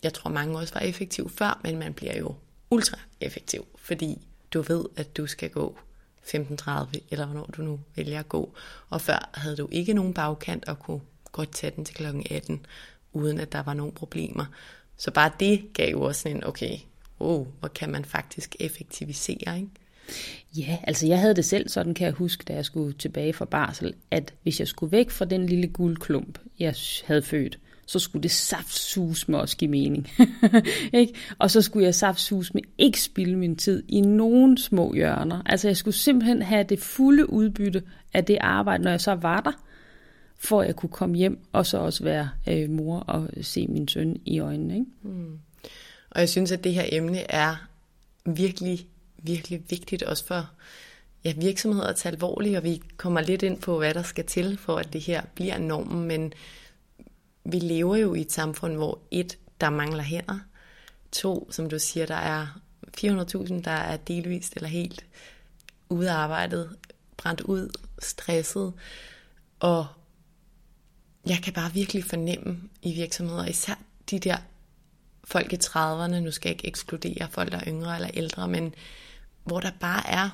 jeg 0.03 0.15
tror 0.15 0.31
mange 0.31 0.59
også 0.59 0.75
var 0.75 0.81
effektiv 0.81 1.31
før, 1.31 1.61
men 1.65 1.79
man 1.79 1.95
bliver 1.95 2.19
jo 2.19 2.35
ultra 2.71 2.99
effektiv, 3.21 3.67
fordi 3.79 4.29
du 4.55 4.63
ved, 4.63 4.85
at 4.97 5.17
du 5.17 5.27
skal 5.27 5.51
gå 5.51 5.79
15.30, 6.23 6.99
eller 7.11 7.27
hvornår 7.27 7.47
du 7.57 7.63
nu 7.63 7.81
vælger 7.95 8.19
at 8.19 8.29
gå. 8.29 8.55
Og 8.91 9.01
før 9.01 9.31
havde 9.35 9.57
du 9.57 9.69
ikke 9.73 9.93
nogen 9.93 10.15
bagkant 10.15 10.69
og 10.69 10.79
kunne 10.79 11.01
godt 11.33 11.53
tage 11.53 11.73
den 11.77 11.85
til 11.85 11.95
kl. 11.95 12.07
18, 12.31 12.67
uden 13.17 13.41
at 13.41 13.53
der 13.53 13.63
var 13.63 13.75
nogen 13.75 13.93
problemer. 13.93 14.45
Så 14.97 15.11
bare 15.11 15.31
det 15.41 15.73
gav 15.75 15.91
jo 15.91 16.03
også 16.03 16.29
en, 16.29 16.45
okay, 16.45 16.79
oh, 17.21 17.47
hvor 17.61 17.69
kan 17.69 17.91
man 17.91 18.05
faktisk 18.05 18.57
effektivisere, 18.61 19.57
ikke? 19.57 19.71
Ja, 20.57 20.79
altså 20.83 21.07
jeg 21.07 21.21
havde 21.21 21.35
det 21.35 21.45
selv 21.45 21.69
sådan, 21.69 21.95
kan 21.95 22.05
jeg 22.05 22.13
huske, 22.13 22.45
da 22.49 22.55
jeg 22.55 22.65
skulle 22.65 22.93
tilbage 22.93 23.33
fra 23.33 23.45
barsel, 23.45 23.95
at 24.11 24.35
hvis 24.43 24.61
jeg 24.61 24.69
skulle 24.69 24.93
væk 24.93 25.11
fra 25.11 25.25
den 25.25 25.47
lille 25.47 25.69
guldklump, 25.69 26.39
jeg 26.59 26.75
havde 27.07 27.23
født, 27.23 27.59
så 27.87 27.99
skulle 27.99 28.23
det 28.23 28.31
saftsus 28.31 29.29
med 29.29 29.39
også 29.39 29.57
give 29.57 29.71
mening. 29.71 30.09
ikke? 30.93 31.15
Og 31.39 31.51
så 31.51 31.63
skulle 31.63 31.85
jeg 31.85 31.95
saftsus 31.95 32.55
med 32.55 32.63
ikke 32.79 33.01
spilde 33.01 33.37
min 33.37 33.57
tid 33.57 33.83
i 33.89 34.01
nogen 34.01 34.59
små 34.59 34.95
hjørner. 34.95 35.43
Altså 35.47 35.69
jeg 35.69 35.77
skulle 35.77 35.95
simpelthen 35.95 36.43
have 36.43 36.65
det 36.65 36.81
fulde 36.81 37.31
udbytte 37.31 37.83
af 38.15 38.25
det 38.25 38.39
arbejde, 38.41 38.85
når 38.85 38.91
jeg 38.91 39.01
så 39.01 39.15
var 39.15 39.41
der, 39.41 39.53
for 40.39 40.61
at 40.61 40.67
jeg 40.67 40.77
kunne 40.77 40.91
komme 40.91 41.17
hjem 41.17 41.39
og 41.53 41.67
så 41.67 41.79
også 41.79 42.05
være 42.05 42.31
øh, 42.49 42.71
mor 42.71 42.99
og 42.99 43.29
se 43.43 43.67
min 43.67 43.89
søn 43.89 44.21
i 44.25 44.39
øjnene. 44.39 44.75
Ikke? 44.75 44.87
Mm. 45.03 45.39
Og 46.11 46.21
jeg 46.21 46.29
synes, 46.29 46.53
at 46.53 46.65
det 46.65 46.75
her 46.75 46.85
emne 46.93 47.31
er 47.31 47.69
virkelig, 48.25 48.87
virkelig 49.17 49.63
vigtigt 49.71 50.03
også 50.03 50.27
for 50.27 50.51
ja, 51.25 51.33
virksomheder 51.37 51.87
at 51.87 51.97
tage 51.97 52.13
alvorligt, 52.13 52.57
og 52.57 52.65
vi 52.65 52.83
kommer 52.97 53.21
lidt 53.21 53.43
ind 53.43 53.61
på, 53.61 53.79
hvad 53.79 53.95
der 53.95 54.03
skal 54.03 54.25
til, 54.25 54.59
for 54.59 54.77
at 54.77 54.93
det 54.93 55.01
her 55.01 55.23
bliver 55.35 55.59
normen, 55.59 56.09
men 56.09 56.33
vi 57.45 57.59
lever 57.59 57.97
jo 57.97 58.15
i 58.15 58.21
et 58.21 58.33
samfund, 58.33 58.77
hvor 58.77 58.99
et, 59.11 59.39
der 59.61 59.71
mangler 59.71 60.03
hænder, 60.03 60.39
to, 61.13 61.49
som 61.51 61.71
du 61.71 61.79
siger, 61.79 62.07
der 62.07 62.15
er 62.15 62.61
400.000, 63.01 63.63
der 63.63 63.71
er 63.71 63.97
delvist 63.97 64.57
eller 64.57 64.69
helt 64.69 65.07
udarbejdet, 65.89 66.77
brændt 67.17 67.41
ud, 67.41 67.71
stresset, 67.99 68.73
og 69.61 69.87
jeg 71.27 71.39
kan 71.43 71.53
bare 71.53 71.73
virkelig 71.73 72.05
fornemme 72.05 72.61
i 72.83 72.95
virksomheder, 72.95 73.47
især 73.47 73.75
de 74.11 74.19
der 74.19 74.37
folk 75.25 75.53
i 75.53 75.57
30'erne, 75.57 76.19
nu 76.19 76.31
skal 76.31 76.49
jeg 76.49 76.57
ikke 76.57 76.69
ekskludere 76.69 77.29
folk, 77.31 77.53
der 77.53 77.59
er 77.59 77.69
yngre 77.69 77.95
eller 77.95 78.11
ældre, 78.15 78.49
men 78.49 78.75
hvor 79.45 79.61
der 79.61 79.71
bare 79.81 80.11
er 80.11 80.31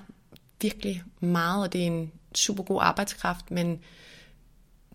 virkelig 0.61 1.03
meget, 1.21 1.63
og 1.63 1.73
det 1.73 1.83
er 1.83 1.87
en 1.87 2.13
super 2.35 2.63
god 2.63 2.79
arbejdskraft, 2.83 3.51
men 3.51 3.81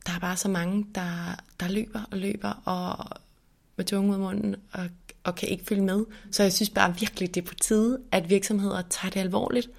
der 0.05 0.13
er 0.13 0.19
bare 0.19 0.37
så 0.37 0.49
mange, 0.49 0.85
der, 0.95 1.35
der 1.59 1.67
løber 1.67 2.01
og 2.11 2.17
løber 2.17 2.61
og 2.65 3.09
med 3.75 3.85
tunge 3.85 4.13
ud 4.13 4.17
munden 4.17 4.55
og, 4.71 4.89
og 5.23 5.35
kan 5.35 5.49
ikke 5.49 5.65
følge 5.65 5.83
med. 5.83 6.05
Så 6.31 6.43
jeg 6.43 6.53
synes 6.53 6.69
bare 6.69 6.99
virkelig, 6.99 7.35
det 7.35 7.41
er 7.41 7.47
på 7.47 7.55
tide, 7.55 7.99
at 8.11 8.29
virksomheder 8.29 8.81
tager 8.89 9.09
det 9.11 9.19
alvorligt. 9.19 9.69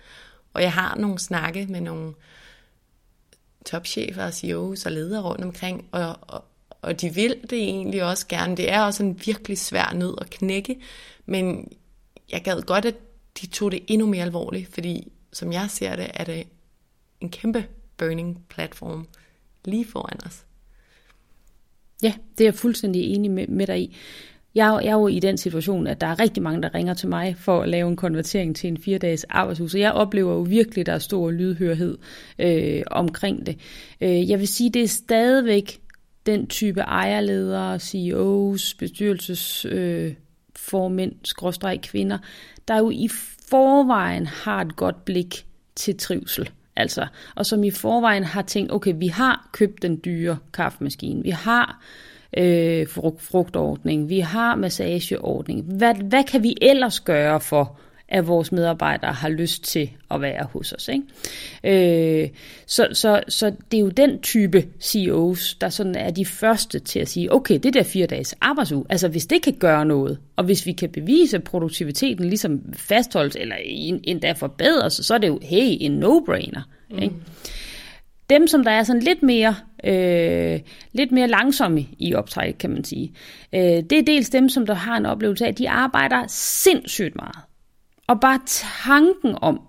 Og 0.55 0.63
jeg 0.63 0.73
har 0.73 0.97
nogle 0.97 1.19
snakke 1.19 1.67
med 1.67 1.81
nogle 1.81 2.15
topchefer 3.71 4.25
og 4.25 4.35
CEOs 4.35 4.87
og 4.87 4.93
ledere 4.93 5.23
rundt 5.23 5.45
omkring, 5.45 5.89
og, 5.93 6.17
og, 6.21 6.45
og 6.83 7.01
de 7.01 7.15
vil 7.15 7.37
det 7.51 7.59
egentlig 7.59 8.05
også 8.05 8.27
gerne. 8.27 8.57
Det 8.57 8.73
er 8.73 8.81
også 8.81 9.03
en 9.03 9.21
virkelig 9.27 9.59
svær 9.59 9.93
nød 9.95 10.15
at 10.21 10.31
knække, 10.31 10.81
men 11.27 11.73
jeg 12.33 12.43
gad 12.43 12.63
godt, 12.63 12.85
at 12.85 12.95
de 13.41 13.47
tog 13.47 13.73
det 13.73 13.85
endnu 13.87 14.07
mere 14.07 14.23
alvorligt, 14.23 14.75
fordi 14.75 15.13
som 15.33 15.53
jeg 15.53 15.71
ser 15.71 15.97
det, 15.97 16.11
er 16.15 16.25
det 16.25 16.47
en 17.21 17.31
kæmpe 17.31 17.67
burning 17.97 18.45
platform 18.49 19.09
lige 19.65 19.87
foran 19.87 20.19
os. 20.27 20.45
Ja, 22.03 22.15
det 22.39 22.45
er 22.45 22.49
jeg 22.49 22.55
fuldstændig 22.55 23.03
enig 23.03 23.31
med, 23.31 23.47
med 23.47 23.67
dig 23.67 23.81
i. 23.81 23.97
Jeg, 24.55 24.81
jeg 24.83 24.91
er 24.91 24.95
jo 24.95 25.09
i 25.09 25.21
den 25.21 25.37
situation, 25.37 25.87
at 25.87 26.01
der 26.01 26.07
er 26.07 26.19
rigtig 26.19 26.43
mange, 26.43 26.63
der 26.63 26.75
ringer 26.75 26.95
til 26.95 27.09
mig 27.09 27.37
for 27.37 27.63
at 27.63 27.69
lave 27.69 27.89
en 27.89 27.97
konvertering 27.97 28.57
til 28.57 28.69
en 28.69 28.79
fire-dages 28.79 29.25
arbejdshus. 29.25 29.75
Og 29.75 29.81
jeg 29.81 29.93
oplever 29.93 30.33
jo 30.33 30.41
virkelig, 30.41 30.81
at 30.81 30.87
der 30.87 30.93
er 30.93 30.99
stor 30.99 31.31
lydhørhed 31.31 31.99
øh, 32.39 32.83
omkring 32.91 33.47
det. 33.47 33.59
Øh, 34.01 34.31
jeg 34.31 34.39
vil 34.39 34.49
sige, 34.49 34.71
det 34.71 34.83
er 34.83 34.89
stadigvæk 34.89 35.81
den 36.27 36.47
type 36.47 36.81
ejerledere, 36.81 37.79
CEOs, 37.79 38.75
bestyrelsesformænd, 38.75 41.13
øh, 41.13 41.19
skråstreg 41.25 41.81
kvinder, 41.83 42.19
der 42.69 42.79
jo 42.79 42.91
i 42.91 43.09
forvejen 43.51 44.27
har 44.27 44.61
et 44.61 44.77
godt 44.77 45.05
blik 45.05 45.47
til 45.77 45.97
trivsel. 45.97 46.51
Altså, 46.77 47.07
og 47.35 47.47
som 47.47 47.65
i 47.65 47.71
forvejen 47.71 48.25
har 48.25 48.43
tænkt, 48.43 48.73
okay, 48.73 48.95
vi 48.97 49.07
har 49.07 49.49
købt 49.53 49.83
den 49.83 50.01
dyre 50.05 50.39
kaffemaskine, 50.53 51.23
vi 51.23 51.31
har 51.31 51.81
øh, 51.81 51.85
Øh, 52.37 52.87
frugtordning, 53.19 54.09
vi 54.09 54.21
har 54.21 54.57
massageordning. 54.57 55.63
Hvad, 55.63 55.95
hvad 55.95 56.25
kan 56.25 56.43
vi 56.43 56.57
ellers 56.63 57.01
gøre 57.01 57.41
for, 57.41 57.79
at 58.09 58.29
vores 58.29 58.53
medarbejdere 58.53 59.13
har 59.13 59.29
lyst 59.29 59.65
til 59.65 59.91
at 60.11 60.21
være 60.21 60.47
hos 60.53 60.73
os? 60.73 60.89
Ikke? 60.89 62.23
Øh, 62.23 62.29
så, 62.67 62.89
så, 62.93 63.21
så 63.29 63.53
det 63.71 63.77
er 63.77 63.81
jo 63.81 63.89
den 63.89 64.21
type 64.21 64.65
CEOs, 64.81 65.55
der 65.55 65.69
sådan 65.69 65.95
er 65.95 66.11
de 66.11 66.25
første 66.25 66.79
til 66.79 67.01
at 67.01 67.09
sige, 67.09 67.33
okay, 67.33 67.59
det 67.63 67.75
der 67.75 67.83
fire 67.83 68.07
dages 68.07 68.35
arbejdsuge, 68.41 68.85
altså 68.89 69.09
hvis 69.09 69.27
det 69.27 69.43
kan 69.43 69.55
gøre 69.59 69.85
noget, 69.85 70.19
og 70.37 70.45
hvis 70.45 70.67
vi 70.67 70.73
kan 70.73 70.89
bevise, 70.89 71.37
at 71.37 71.45
produktiviteten 71.45 72.29
ligesom 72.29 72.61
fastholdes, 72.77 73.37
eller 73.37 73.57
endda 74.05 74.33
forbedres, 74.33 74.93
så 74.93 75.15
er 75.15 75.19
det 75.19 75.29
jo, 75.29 75.39
hey, 75.43 75.77
en 75.81 76.05
no-brainer. 76.05 76.61
Mm. 76.91 76.99
Ikke? 76.99 77.15
Dem, 78.31 78.47
som 78.47 78.65
der 78.65 78.71
er 78.71 78.83
sådan 78.83 79.03
lidt 79.03 79.23
mere, 79.23 79.57
øh, 79.85 80.61
lidt 80.93 81.13
mere 81.13 81.29
langsomme 81.29 81.87
i 81.99 82.15
optræk, 82.15 82.55
kan 82.59 82.71
man 82.71 82.85
sige, 82.85 83.13
øh, 83.53 83.61
det 83.61 83.93
er 83.93 84.03
dels 84.07 84.31
dem, 84.31 84.49
som 84.49 84.67
der 84.67 84.75
har 84.75 84.97
en 84.97 85.07
oplevelse 85.07 85.45
af, 85.45 85.49
at 85.49 85.59
de 85.59 85.71
arbejder 85.71 86.25
sindssygt 86.29 87.17
meget. 87.17 87.39
Og 88.07 88.21
bare 88.21 88.41
tanken 88.85 89.35
om, 89.43 89.61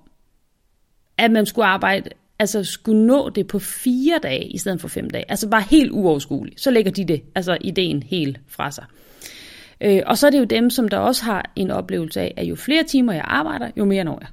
at 1.17 1.31
man 1.31 1.45
skulle 1.45 1.65
arbejde, 1.65 2.09
altså 2.39 2.63
skulle 2.63 3.05
nå 3.05 3.29
det 3.29 3.47
på 3.47 3.59
fire 3.59 4.19
dage 4.23 4.47
i 4.47 4.57
stedet 4.57 4.81
for 4.81 4.87
fem 4.87 5.09
dage, 5.09 5.25
altså 5.29 5.49
bare 5.49 5.63
helt 5.69 5.91
uoverskueligt, 5.91 6.61
så 6.61 6.71
lægger 6.71 6.91
de 6.91 7.05
det, 7.05 7.21
altså 7.35 7.57
ideen 7.61 8.03
helt 8.03 8.39
fra 8.47 8.71
sig. 8.71 8.85
Øh, 9.81 10.01
og 10.05 10.17
så 10.17 10.27
er 10.27 10.31
det 10.31 10.39
jo 10.39 10.43
dem, 10.43 10.69
som 10.69 10.87
der 10.87 10.97
også 10.97 11.23
har 11.23 11.51
en 11.55 11.71
oplevelse 11.71 12.21
af, 12.21 12.33
at 12.37 12.45
jo 12.45 12.55
flere 12.55 12.83
timer 12.83 13.13
jeg 13.13 13.25
arbejder, 13.25 13.71
jo 13.77 13.85
mere 13.85 14.03
når 14.03 14.17
jeg 14.21 14.29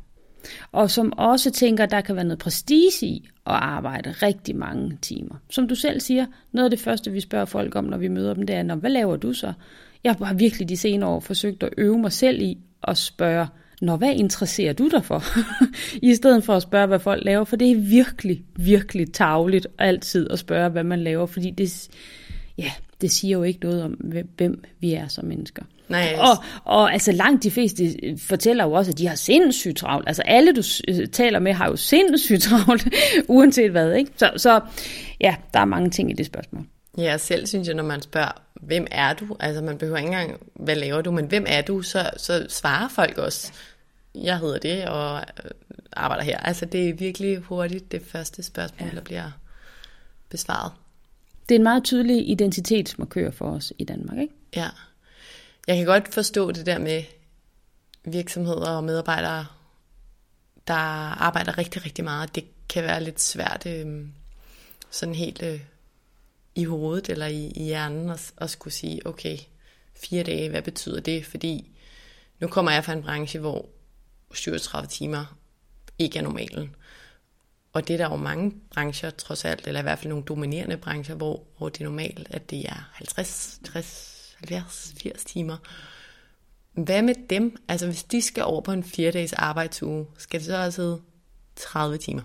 og 0.72 0.90
som 0.90 1.12
også 1.12 1.50
tænker, 1.50 1.84
at 1.84 1.90
der 1.90 2.00
kan 2.00 2.16
være 2.16 2.24
noget 2.24 2.38
prestige 2.38 3.06
i 3.06 3.28
at 3.46 3.52
arbejde 3.52 4.10
rigtig 4.10 4.56
mange 4.56 4.98
timer. 5.02 5.34
Som 5.50 5.68
du 5.68 5.74
selv 5.74 6.00
siger, 6.00 6.26
noget 6.52 6.64
af 6.64 6.70
det 6.70 6.80
første, 6.80 7.12
vi 7.12 7.20
spørger 7.20 7.44
folk 7.44 7.76
om, 7.76 7.84
når 7.84 7.96
vi 7.96 8.08
møder 8.08 8.34
dem, 8.34 8.46
det 8.46 8.56
er, 8.56 8.74
hvad 8.74 8.90
laver 8.90 9.16
du 9.16 9.32
så? 9.32 9.52
Jeg 10.04 10.14
har 10.22 10.34
virkelig 10.34 10.68
de 10.68 10.76
senere 10.76 11.10
år 11.10 11.20
forsøgt 11.20 11.62
at 11.62 11.70
øve 11.78 11.98
mig 11.98 12.12
selv 12.12 12.42
i 12.42 12.58
at 12.82 12.96
spørge, 12.96 13.46
Nå, 13.80 13.96
hvad 13.96 14.12
interesserer 14.14 14.72
du 14.72 14.88
dig 14.88 15.04
for? 15.04 15.22
I 16.10 16.14
stedet 16.14 16.44
for 16.44 16.54
at 16.54 16.62
spørge, 16.62 16.86
hvad 16.86 16.98
folk 16.98 17.24
laver, 17.24 17.44
for 17.44 17.56
det 17.56 17.70
er 17.70 17.76
virkelig, 17.76 18.44
virkelig 18.56 19.12
tavligt 19.12 19.66
altid 19.78 20.30
at 20.30 20.38
spørge, 20.38 20.68
hvad 20.68 20.84
man 20.84 21.00
laver, 21.00 21.26
fordi 21.26 21.50
det, 21.50 21.88
ja, 22.58 22.72
det 23.00 23.10
siger 23.10 23.38
jo 23.38 23.42
ikke 23.42 23.60
noget 23.60 23.82
om, 23.82 23.90
hvem 24.36 24.64
vi 24.80 24.92
er 24.92 25.08
som 25.08 25.24
mennesker. 25.24 25.62
Nej, 25.88 26.16
Og, 26.18 26.44
og 26.64 26.92
altså 26.92 27.12
langt 27.12 27.42
de 27.42 27.50
fleste 27.50 27.84
fortæller 28.18 28.64
jo 28.64 28.72
også, 28.72 28.90
at 28.90 28.98
de 28.98 29.06
har 29.06 29.14
sindssygt 29.14 29.76
travlt. 29.76 30.08
Altså 30.08 30.22
alle, 30.22 30.52
du 30.52 30.62
øh, 30.88 31.08
taler 31.08 31.38
med, 31.38 31.52
har 31.52 31.68
jo 31.68 31.76
sindssygt 31.76 32.42
travlt, 32.42 32.88
uanset 33.28 33.70
hvad. 33.70 33.92
Ikke? 33.92 34.10
Så, 34.16 34.30
så 34.36 34.60
ja, 35.20 35.36
der 35.54 35.60
er 35.60 35.64
mange 35.64 35.90
ting 35.90 36.10
i 36.10 36.14
det 36.14 36.26
spørgsmål. 36.26 36.66
Ja, 36.98 37.18
selv 37.18 37.46
synes 37.46 37.68
jeg, 37.68 37.74
når 37.74 37.84
man 37.84 38.02
spørger, 38.02 38.42
hvem 38.54 38.86
er 38.90 39.12
du? 39.12 39.36
Altså 39.40 39.62
man 39.62 39.78
behøver 39.78 39.98
ikke 39.98 40.06
engang, 40.06 40.40
hvad 40.54 40.76
laver 40.76 41.02
du, 41.02 41.10
men 41.10 41.26
hvem 41.26 41.44
er 41.48 41.62
du? 41.62 41.82
Så, 41.82 42.10
så 42.16 42.46
svarer 42.48 42.88
folk 42.88 43.18
også, 43.18 43.52
jeg 44.14 44.38
hedder 44.38 44.58
det, 44.58 44.84
og 44.84 45.16
øh, 45.44 45.50
arbejder 45.92 46.24
her. 46.24 46.38
Altså 46.38 46.64
det 46.64 46.88
er 46.88 46.94
virkelig 46.94 47.38
hurtigt 47.38 47.92
det 47.92 48.02
første 48.02 48.42
spørgsmål, 48.42 48.88
ja. 48.88 48.94
der 48.94 49.02
bliver 49.02 49.30
besvaret. 50.28 50.72
Det 51.48 51.54
er 51.54 51.58
en 51.58 51.62
meget 51.62 51.84
tydelig 51.84 52.30
identitetsmarkør 52.30 53.30
for 53.30 53.50
os 53.50 53.72
i 53.78 53.84
Danmark, 53.84 54.18
ikke? 54.18 54.34
Ja. 54.56 54.68
Jeg 55.66 55.76
kan 55.76 55.86
godt 55.86 56.14
forstå 56.14 56.52
det 56.52 56.66
der 56.66 56.78
med 56.78 57.02
virksomheder 58.04 58.70
og 58.70 58.84
medarbejdere, 58.84 59.46
der 60.66 60.74
arbejder 61.22 61.58
rigtig, 61.58 61.84
rigtig 61.84 62.04
meget. 62.04 62.34
Det 62.34 62.44
kan 62.68 62.84
være 62.84 63.04
lidt 63.04 63.20
svært 63.20 63.66
øh, 63.66 64.06
sådan 64.90 65.14
helt 65.14 65.42
øh, 65.42 65.60
i 66.54 66.64
hovedet 66.64 67.08
eller 67.08 67.26
i, 67.26 67.46
i 67.46 67.62
hjernen 67.62 68.10
at, 68.10 68.32
at 68.38 68.50
skulle 68.50 68.74
sige, 68.74 69.06
okay, 69.06 69.38
fire 69.94 70.22
dage, 70.22 70.50
hvad 70.50 70.62
betyder 70.62 71.00
det? 71.00 71.26
Fordi 71.26 71.70
nu 72.40 72.48
kommer 72.48 72.70
jeg 72.70 72.84
fra 72.84 72.92
en 72.92 73.02
branche, 73.02 73.40
hvor 73.40 73.68
37 74.34 74.88
timer 74.88 75.36
ikke 75.98 76.18
er 76.18 76.22
normalen. 76.22 76.76
Og 77.72 77.88
det 77.88 77.94
er 77.94 77.98
der 77.98 78.10
jo 78.10 78.16
mange 78.16 78.54
brancher 78.70 79.10
trods 79.10 79.44
alt, 79.44 79.66
eller 79.66 79.80
i 79.80 79.82
hvert 79.82 79.98
fald 79.98 80.08
nogle 80.08 80.24
dominerende 80.24 80.76
brancher, 80.76 81.14
hvor, 81.14 81.42
hvor 81.58 81.68
det 81.68 81.80
er 81.80 81.84
normalt, 81.84 82.26
at 82.30 82.50
det 82.50 82.66
er 82.66 82.90
50, 82.92 83.60
60, 83.64 84.15
70, 84.48 84.94
80 85.02 85.24
timer. 85.24 85.56
Hvad 86.72 87.02
med 87.02 87.14
dem? 87.30 87.56
Altså 87.68 87.86
hvis 87.86 88.04
de 88.04 88.22
skal 88.22 88.42
over 88.42 88.60
på 88.60 88.72
en 88.72 88.82
4-dages 88.82 89.32
arbejdsuge, 89.32 90.06
skal 90.18 90.40
det 90.40 90.46
så 90.46 90.64
også 90.64 90.82
hedde 90.82 91.00
30 91.56 91.98
timer? 91.98 92.22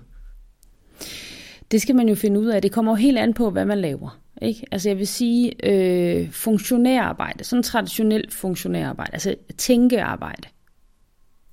Det 1.72 1.82
skal 1.82 1.96
man 1.96 2.10
jo 2.10 2.16
finde 2.16 2.40
ud 2.40 2.48
af. 2.48 2.62
Det 2.62 2.72
kommer 2.72 2.92
jo 2.92 2.96
helt 2.96 3.18
an 3.18 3.34
på, 3.34 3.50
hvad 3.50 3.66
man 3.66 3.82
laver. 3.82 4.22
Ikke? 4.42 4.66
Altså 4.72 4.90
jeg 4.90 4.98
vil 4.98 5.08
sige, 5.08 5.66
øh, 5.66 6.32
funktionærarbejde, 6.32 7.44
sådan 7.44 7.64
traditionelt 7.64 8.34
funktionærarbejde, 8.34 9.14
altså 9.14 9.36
tænkearbejde, 9.58 10.48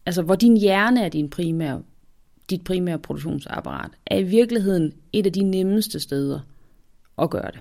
altså 0.07 0.22
hvor 0.22 0.35
din 0.35 0.57
hjerne 0.57 1.04
er 1.04 1.09
din 1.09 1.31
primære, 1.31 1.83
dit 2.50 2.64
primære 2.64 2.98
produktionsapparat, 2.98 3.90
er 4.07 4.16
i 4.16 4.22
virkeligheden 4.22 4.92
et 5.12 5.26
af 5.26 5.33
de 5.33 5.42
nemmeste 5.42 6.00
steder 6.00 6.40
at 7.18 7.31
gøre 7.31 7.50
det. 7.50 7.61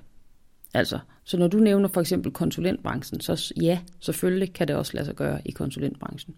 Altså, 0.73 0.99
så 1.23 1.37
når 1.37 1.47
du 1.47 1.57
nævner 1.57 1.87
for 1.87 2.01
eksempel 2.01 2.31
konsulentbranchen, 2.31 3.21
så 3.21 3.53
ja, 3.61 3.79
selvfølgelig 3.99 4.53
kan 4.53 4.67
det 4.67 4.75
også 4.75 4.91
lade 4.93 5.05
sig 5.05 5.15
gøre 5.15 5.39
i 5.45 5.51
konsulentbranchen. 5.51 6.35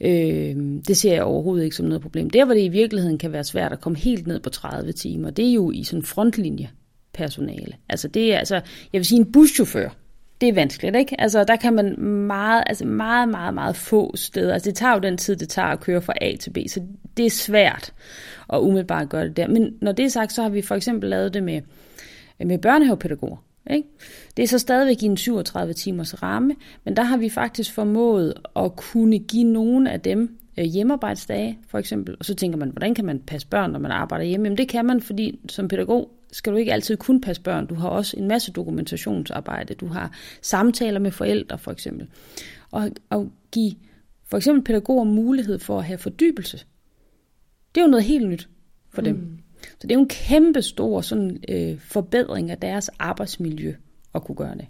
Øh, 0.00 0.56
det 0.88 0.96
ser 0.96 1.12
jeg 1.12 1.22
overhovedet 1.22 1.64
ikke 1.64 1.76
som 1.76 1.86
noget 1.86 2.02
problem. 2.02 2.30
Der, 2.30 2.44
hvor 2.44 2.54
det 2.54 2.62
i 2.62 2.68
virkeligheden 2.68 3.18
kan 3.18 3.32
være 3.32 3.44
svært 3.44 3.72
at 3.72 3.80
komme 3.80 3.98
helt 3.98 4.26
ned 4.26 4.40
på 4.40 4.50
30 4.50 4.92
timer, 4.92 5.30
det 5.30 5.48
er 5.48 5.52
jo 5.52 5.70
i 5.70 5.84
sådan 5.84 6.02
frontlinje 6.02 6.70
personale. 7.12 7.76
Altså 7.88 8.08
det 8.08 8.34
er 8.34 8.38
altså, 8.38 8.54
jeg 8.92 8.98
vil 8.98 9.04
sige 9.04 9.18
en 9.18 9.32
buschauffør, 9.32 9.88
det 10.40 10.48
er 10.48 10.52
vanskeligt, 10.54 10.96
ikke? 10.96 11.20
Altså 11.20 11.44
der 11.44 11.56
kan 11.56 11.74
man 11.74 12.00
meget, 12.00 12.64
altså 12.66 12.84
meget, 12.84 13.28
meget, 13.28 13.54
meget 13.54 13.76
få 13.76 14.16
steder. 14.16 14.52
Altså 14.52 14.70
det 14.70 14.76
tager 14.76 14.94
jo 14.94 15.00
den 15.00 15.16
tid, 15.16 15.36
det 15.36 15.48
tager 15.48 15.68
at 15.68 15.80
køre 15.80 16.02
fra 16.02 16.12
A 16.20 16.36
til 16.36 16.50
B, 16.50 16.58
så 16.68 16.82
det 17.16 17.26
er 17.26 17.30
svært 17.30 17.92
at 18.52 18.58
umiddelbart 18.58 19.08
gøre 19.08 19.24
det 19.24 19.36
der. 19.36 19.48
Men 19.48 19.74
når 19.80 19.92
det 19.92 20.04
er 20.04 20.08
sagt, 20.08 20.32
så 20.32 20.42
har 20.42 20.48
vi 20.48 20.62
for 20.62 20.74
eksempel 20.74 21.10
lavet 21.10 21.34
det 21.34 21.42
med, 21.42 21.60
med 22.38 22.58
børnehavepædagoger. 22.58 23.36
Ikke? 23.70 23.88
Det 24.36 24.42
er 24.42 24.46
så 24.46 24.58
stadigvæk 24.58 25.02
i 25.02 25.06
en 25.06 25.16
37 25.16 25.72
timers 25.72 26.22
ramme, 26.22 26.54
men 26.84 26.96
der 26.96 27.02
har 27.02 27.16
vi 27.16 27.28
faktisk 27.28 27.72
formået 27.72 28.34
at 28.56 28.76
kunne 28.76 29.18
give 29.18 29.44
nogle 29.44 29.90
af 29.90 30.00
dem 30.00 30.38
øh, 30.58 30.64
hjemmearbejdsdage, 30.64 31.58
for 31.68 31.78
eksempel. 31.78 32.16
Og 32.18 32.24
så 32.24 32.34
tænker 32.34 32.58
man, 32.58 32.68
hvordan 32.68 32.94
kan 32.94 33.04
man 33.04 33.18
passe 33.18 33.48
børn, 33.48 33.70
når 33.70 33.78
man 33.78 33.90
arbejder 33.90 34.24
hjemme? 34.24 34.46
Jamen 34.46 34.58
det 34.58 34.68
kan 34.68 34.84
man, 34.84 35.00
fordi 35.00 35.40
som 35.48 35.68
pædagog 35.68 36.10
skal 36.32 36.52
du 36.52 36.58
ikke 36.58 36.72
altid 36.72 36.96
kun 36.96 37.20
passe 37.20 37.42
børn. 37.42 37.66
Du 37.66 37.74
har 37.74 37.88
også 37.88 38.16
en 38.16 38.28
masse 38.28 38.52
dokumentationsarbejde. 38.52 39.74
Du 39.74 39.86
har 39.86 40.10
samtaler 40.42 41.00
med 41.00 41.10
forældre, 41.10 41.58
for 41.58 41.70
eksempel. 41.70 42.08
Og 42.70 42.90
at 43.10 43.20
give 43.52 43.72
for 44.24 44.36
eksempel 44.36 44.64
pædagoger 44.64 45.04
mulighed 45.04 45.58
for 45.58 45.78
at 45.78 45.84
have 45.84 45.98
fordybelse. 45.98 46.56
Det 47.74 47.80
er 47.80 47.84
jo 47.84 47.90
noget 47.90 48.04
helt 48.04 48.28
nyt 48.28 48.48
for 48.90 49.02
dem. 49.02 49.16
Mm. 49.16 49.38
Så 49.64 49.82
det 49.82 49.90
er 49.90 49.94
jo 49.94 50.00
en 50.00 50.08
kæmpe 50.08 50.62
stor 50.62 51.00
sådan, 51.00 51.38
øh, 51.48 51.78
forbedring 51.80 52.50
af 52.50 52.58
deres 52.58 52.90
arbejdsmiljø 52.98 53.74
at 54.14 54.24
kunne 54.24 54.36
gøre 54.36 54.54
det. 54.54 54.66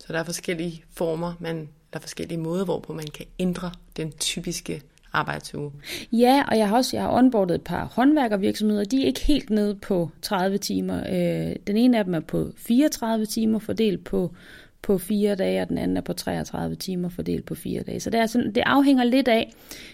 Så 0.00 0.12
der 0.12 0.18
er 0.18 0.24
forskellige 0.24 0.84
former, 0.90 1.32
man, 1.40 1.56
der 1.92 1.98
er 1.98 2.00
forskellige 2.00 2.38
måder, 2.38 2.64
hvorpå 2.64 2.92
man 2.92 3.06
kan 3.06 3.26
ændre 3.38 3.70
den 3.96 4.12
typiske 4.12 4.82
arbejdsuge. 5.12 5.72
Ja, 6.12 6.44
og 6.48 6.58
jeg 6.58 6.68
har 6.68 6.76
også 6.76 6.96
jeg 6.96 7.04
har 7.04 7.12
onboardet 7.12 7.54
et 7.54 7.62
par 7.62 7.84
håndværkervirksomheder. 7.84 8.84
De 8.84 9.02
er 9.02 9.06
ikke 9.06 9.20
helt 9.20 9.50
nede 9.50 9.74
på 9.74 10.10
30 10.22 10.58
timer. 10.58 10.98
Øh, 10.98 11.56
den 11.66 11.76
ene 11.76 11.98
af 11.98 12.04
dem 12.04 12.14
er 12.14 12.20
på 12.20 12.50
34 12.56 13.26
timer 13.26 13.58
fordelt 13.58 14.04
på, 14.04 14.34
på 14.86 14.98
fire 14.98 15.34
dage, 15.34 15.62
og 15.62 15.68
den 15.68 15.78
anden 15.78 15.96
er 15.96 16.00
på 16.00 16.12
33 16.12 16.76
timer 16.76 17.08
fordelt 17.08 17.44
på 17.44 17.54
fire 17.54 17.82
dage. 17.82 18.00
Så 18.00 18.10
det, 18.10 18.20
er 18.20 18.26
sådan, 18.26 18.54
det 18.54 18.62
afhænger 18.66 19.04
lidt 19.04 19.28
af, 19.28 19.52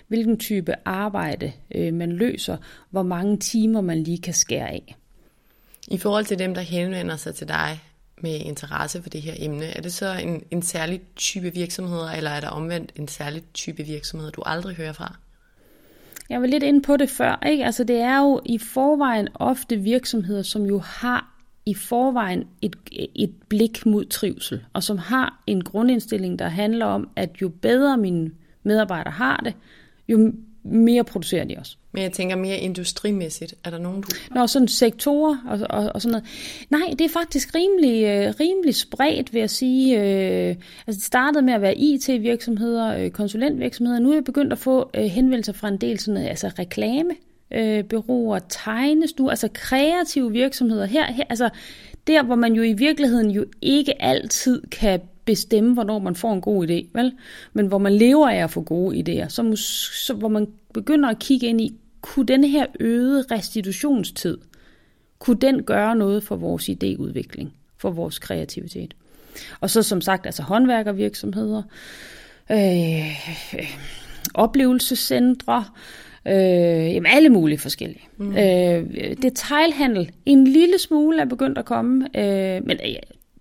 hvilken 0.09 0.38
type 0.38 0.74
arbejde 0.85 1.52
øh, 1.74 1.94
man 1.94 2.12
løser, 2.12 2.57
hvor 2.90 3.02
mange 3.02 3.37
timer 3.37 3.81
man 3.81 4.02
lige 4.02 4.18
kan 4.18 4.35
skære 4.35 4.68
af. 4.68 4.96
I 5.88 5.98
forhold 5.98 6.24
til 6.24 6.38
dem, 6.38 6.55
der 6.55 6.61
henvender 6.61 7.16
sig 7.16 7.35
til 7.35 7.48
dig 7.48 7.81
med 8.20 8.40
interesse 8.40 9.02
for 9.02 9.11
det 9.11 9.22
her 9.22 9.35
emne, 9.37 9.64
er 9.64 9.81
det 9.81 9.92
så 9.92 10.12
en, 10.22 10.42
en 10.50 10.62
særlig 10.62 11.00
type 11.16 11.52
virksomheder, 11.55 12.11
eller 12.11 12.31
er 12.31 12.40
der 12.40 12.48
omvendt 12.48 12.92
en 12.96 13.09
særlig 13.09 13.42
type 13.55 13.83
virksomheder, 13.83 14.31
du 14.31 14.42
aldrig 14.46 14.76
hører 14.76 14.92
fra? 14.92 15.16
Jeg 16.28 16.40
var 16.40 16.46
lidt 16.46 16.62
inde 16.62 16.83
på 16.83 16.96
det 16.96 17.11
før. 17.11 17.46
Ikke? 17.46 17.64
Altså, 17.64 17.85
det 17.85 17.96
er 17.96 18.18
jo 18.18 18.40
i 18.44 18.59
forvejen 18.59 19.28
ofte 19.35 19.76
virksomheder, 19.76 20.42
som 20.42 20.62
jo 20.62 20.78
har 20.78 21.32
i 21.66 21.75
forvejen 21.75 22.44
et, 22.62 22.77
et 23.14 23.33
blik 23.48 23.87
mod 23.87 24.05
trivsel, 24.05 24.64
og 24.72 24.83
som 24.83 24.98
har 24.98 25.42
en 25.46 25.64
grundindstilling, 25.64 26.38
der 26.38 26.48
handler 26.48 26.87
om, 26.87 27.09
at 27.16 27.31
jo 27.42 27.48
bedre 27.48 27.96
mine 27.96 28.31
medarbejdere 28.62 29.12
har 29.12 29.37
det, 29.37 29.55
jo 30.09 30.33
mere 30.64 31.05
producerer 31.05 31.44
de 31.44 31.57
også. 31.59 31.77
Men 31.92 32.03
jeg 32.03 32.12
tænker 32.12 32.37
mere 32.37 32.59
industrimæssigt. 32.59 33.55
Er 33.64 33.70
der 33.70 33.79
nogen, 33.79 34.03
du... 34.03 34.09
Nå, 34.35 34.46
sådan 34.46 34.68
sektorer 34.68 35.37
og, 35.48 35.59
og, 35.70 35.90
og 35.94 36.03
sådan 36.03 36.12
noget. 36.12 36.27
Nej, 36.70 36.94
det 36.98 37.01
er 37.01 37.09
faktisk 37.09 37.55
rimelig, 37.55 38.05
øh, 38.05 38.35
rimelig 38.40 38.75
spredt, 38.75 39.33
vil 39.33 39.40
jeg 39.40 39.51
sige. 39.51 40.01
Øh, 40.01 40.57
altså 40.87 40.98
det 40.98 41.03
startede 41.03 41.44
med 41.44 41.53
at 41.53 41.62
være 41.62 41.79
IT-virksomheder, 41.79 42.96
øh, 42.96 43.11
konsulentvirksomheder. 43.11 44.01
Nu 44.01 44.11
er 44.11 44.14
jeg 44.14 44.25
begyndt 44.25 44.53
at 44.53 44.59
få 44.59 44.90
øh, 44.94 45.05
henvendelser 45.05 45.53
fra 45.53 45.68
en 45.68 45.77
del 45.77 45.98
sådan 45.98 46.22
altså 46.22 46.48
reklame, 46.59 47.11
øh, 47.55 47.85
bureauer, 47.85 48.38
tegnestuer, 48.49 49.31
altså 49.31 49.49
kreative 49.55 50.33
virksomheder. 50.33 50.87
Her, 50.87 51.12
her, 51.12 51.25
altså 51.29 51.51
der, 52.07 52.23
hvor 52.23 52.35
man 52.35 52.53
jo 52.53 52.62
i 52.62 52.73
virkeligheden 52.73 53.31
jo 53.31 53.45
ikke 53.62 54.03
altid 54.03 54.62
kan 54.71 55.01
bestemme, 55.25 55.75
hvornår 55.75 55.99
man 55.99 56.15
får 56.15 56.33
en 56.33 56.41
god 56.41 56.69
idé, 56.69 56.87
vel? 56.95 57.12
Men 57.53 57.67
hvor 57.67 57.79
man 57.79 57.93
lever 57.93 58.29
af 58.29 58.45
at 58.45 58.51
få 58.51 58.62
gode 58.62 58.97
idéer, 58.99 59.29
så, 59.29 59.57
så 60.07 60.15
hvor 60.15 60.29
man 60.29 60.47
begynder 60.75 61.09
at 61.09 61.19
kigge 61.19 61.47
ind 61.47 61.61
i, 61.61 61.75
kunne 62.01 62.27
den 62.27 62.45
her 62.45 62.67
øgede 62.81 63.25
restitutionstid, 63.31 64.38
kunne 65.19 65.41
den 65.41 65.62
gøre 65.62 65.97
noget 65.97 66.23
for 66.25 66.37
vores 66.37 66.69
idéudvikling, 66.69 67.49
for 67.79 67.91
vores 67.91 68.19
kreativitet? 68.19 68.95
Og 69.61 69.71
så 69.71 69.83
som 69.83 70.01
sagt, 70.01 70.27
altså 70.27 70.43
håndværkervirksomheder, 70.43 71.62
øh, 72.51 73.59
øh 73.59 73.71
oplevelsescentre, 74.35 75.65
øh, 76.26 76.94
jamen 76.94 77.06
alle 77.06 77.28
mulige 77.28 77.58
forskellige. 77.58 78.02
Mm. 78.16 78.37
Øh, 78.37 79.16
detailhandel, 79.22 80.11
en 80.26 80.44
lille 80.46 80.78
smule 80.78 81.20
er 81.20 81.24
begyndt 81.24 81.58
at 81.58 81.64
komme, 81.64 82.08
øh, 82.14 82.66
men 82.66 82.78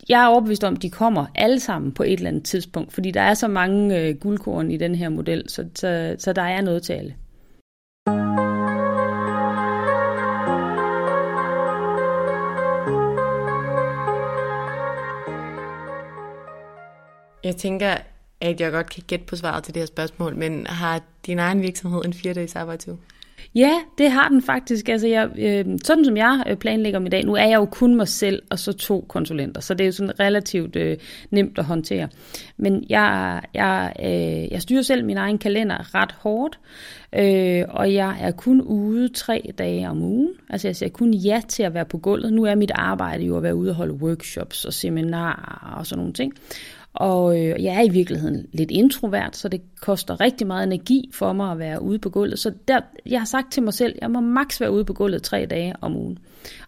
jeg 0.09 0.23
er 0.23 0.27
overbevist 0.27 0.63
om, 0.63 0.73
at 0.73 0.81
de 0.81 0.89
kommer 0.89 1.25
alle 1.35 1.59
sammen 1.59 1.91
på 1.91 2.03
et 2.03 2.13
eller 2.13 2.29
andet 2.29 2.43
tidspunkt, 2.43 2.93
fordi 2.93 3.11
der 3.11 3.21
er 3.21 3.33
så 3.33 3.47
mange 3.47 3.99
øh, 3.99 4.15
guldkorn 4.15 4.71
i 4.71 4.77
den 4.77 4.95
her 4.95 5.09
model, 5.09 5.43
så, 5.47 5.65
så, 5.75 6.15
så 6.19 6.33
der 6.33 6.41
er 6.41 6.61
noget 6.61 6.83
til 6.83 6.93
alle. 6.93 7.15
Jeg 17.43 17.55
tænker, 17.55 17.97
at 18.41 18.62
jeg 18.62 18.71
godt 18.71 18.89
kan 18.89 19.04
gætte 19.08 19.25
på 19.25 19.36
svaret 19.36 19.63
til 19.63 19.73
det 19.73 19.82
her 19.82 19.88
spørgsmål, 19.88 20.36
men 20.36 20.67
har 20.67 21.01
din 21.25 21.39
egen 21.39 21.62
virksomhed 21.62 22.01
en 22.06 22.13
fire 22.13 22.34
dages 22.34 22.56
arbejdsuge? 22.56 22.97
Ja, 23.56 23.71
det 23.97 24.12
har 24.12 24.30
den 24.30 24.41
faktisk. 24.41 24.89
Altså 24.89 25.08
jeg, 25.08 25.30
øh, 25.38 25.65
sådan 25.84 26.06
som 26.06 26.17
jeg 26.17 26.43
øh, 26.47 26.58
planlægger 26.58 26.99
om 26.99 27.06
i 27.06 27.10
dag, 27.10 27.25
nu 27.25 27.34
er 27.34 27.45
jeg 27.45 27.56
jo 27.56 27.65
kun 27.65 27.95
mig 27.95 28.08
selv 28.08 28.41
og 28.49 28.60
så 28.60 28.73
to 28.73 29.06
konsulenter, 29.08 29.62
så 29.62 29.73
det 29.73 29.84
er 29.84 29.86
jo 29.86 29.91
sådan 29.91 30.19
relativt 30.19 30.75
øh, 30.75 30.97
nemt 31.32 31.60
at 31.60 31.65
håndtere. 31.65 32.10
Men 32.58 32.86
jeg, 32.89 33.41
jeg, 33.54 33.93
øh, 33.99 34.51
jeg 34.51 34.62
styrer 34.62 34.82
selv 34.82 35.06
min 35.06 35.17
egen 35.17 35.38
kalender 35.38 35.95
ret 35.95 36.12
hårdt, 36.12 36.60
øh, 37.15 37.63
og 37.69 37.93
jeg 37.93 38.17
er 38.21 38.32
kun 38.32 38.62
ude 38.62 39.10
tre 39.10 39.51
dage 39.58 39.89
om 39.89 40.01
ugen. 40.01 40.34
Altså 40.49 40.67
jeg 40.67 40.75
siger 40.75 40.89
kun 40.89 41.13
ja 41.13 41.41
til 41.47 41.63
at 41.63 41.73
være 41.73 41.86
på 41.86 41.97
gulvet. 41.97 42.34
Nu 42.34 42.43
er 42.43 42.56
mit 42.56 42.71
arbejde 42.75 43.23
jo 43.23 43.38
at 43.38 43.43
være 43.43 43.56
ude 43.56 43.69
og 43.69 43.75
holde 43.75 43.93
workshops 43.93 44.65
og 44.65 44.73
seminarer 44.73 45.75
og 45.77 45.88
sådan 45.88 45.99
nogle 45.99 46.13
ting. 46.13 46.34
Og 46.93 47.39
øh, 47.39 47.63
jeg 47.63 47.75
er 47.75 47.82
i 47.82 47.89
virkeligheden 47.89 48.47
lidt 48.54 48.71
introvert, 48.71 49.38
så 49.38 49.49
det 49.49 49.62
koster 49.82 50.21
rigtig 50.21 50.47
meget 50.47 50.63
energi 50.63 51.10
for 51.13 51.34
mig 51.34 51.51
at 51.51 51.60
være 51.60 51.82
ude 51.82 51.99
på 51.99 52.10
gulvet. 52.10 52.39
Så 52.39 52.54
der, 52.67 52.80
jeg 53.06 53.19
har 53.19 53.25
sagt 53.25 53.51
til 53.51 53.63
mig 53.63 53.73
selv, 53.73 53.93
at 53.95 54.01
jeg 54.01 54.12
må 54.12 54.19
maks 54.19 54.62
være 54.62 54.71
ude 54.71 54.86
på 54.86 54.93
gulvet 54.93 55.23
tre 55.23 55.45
dage 55.45 55.73
om 55.82 55.95
ugen. 55.95 56.19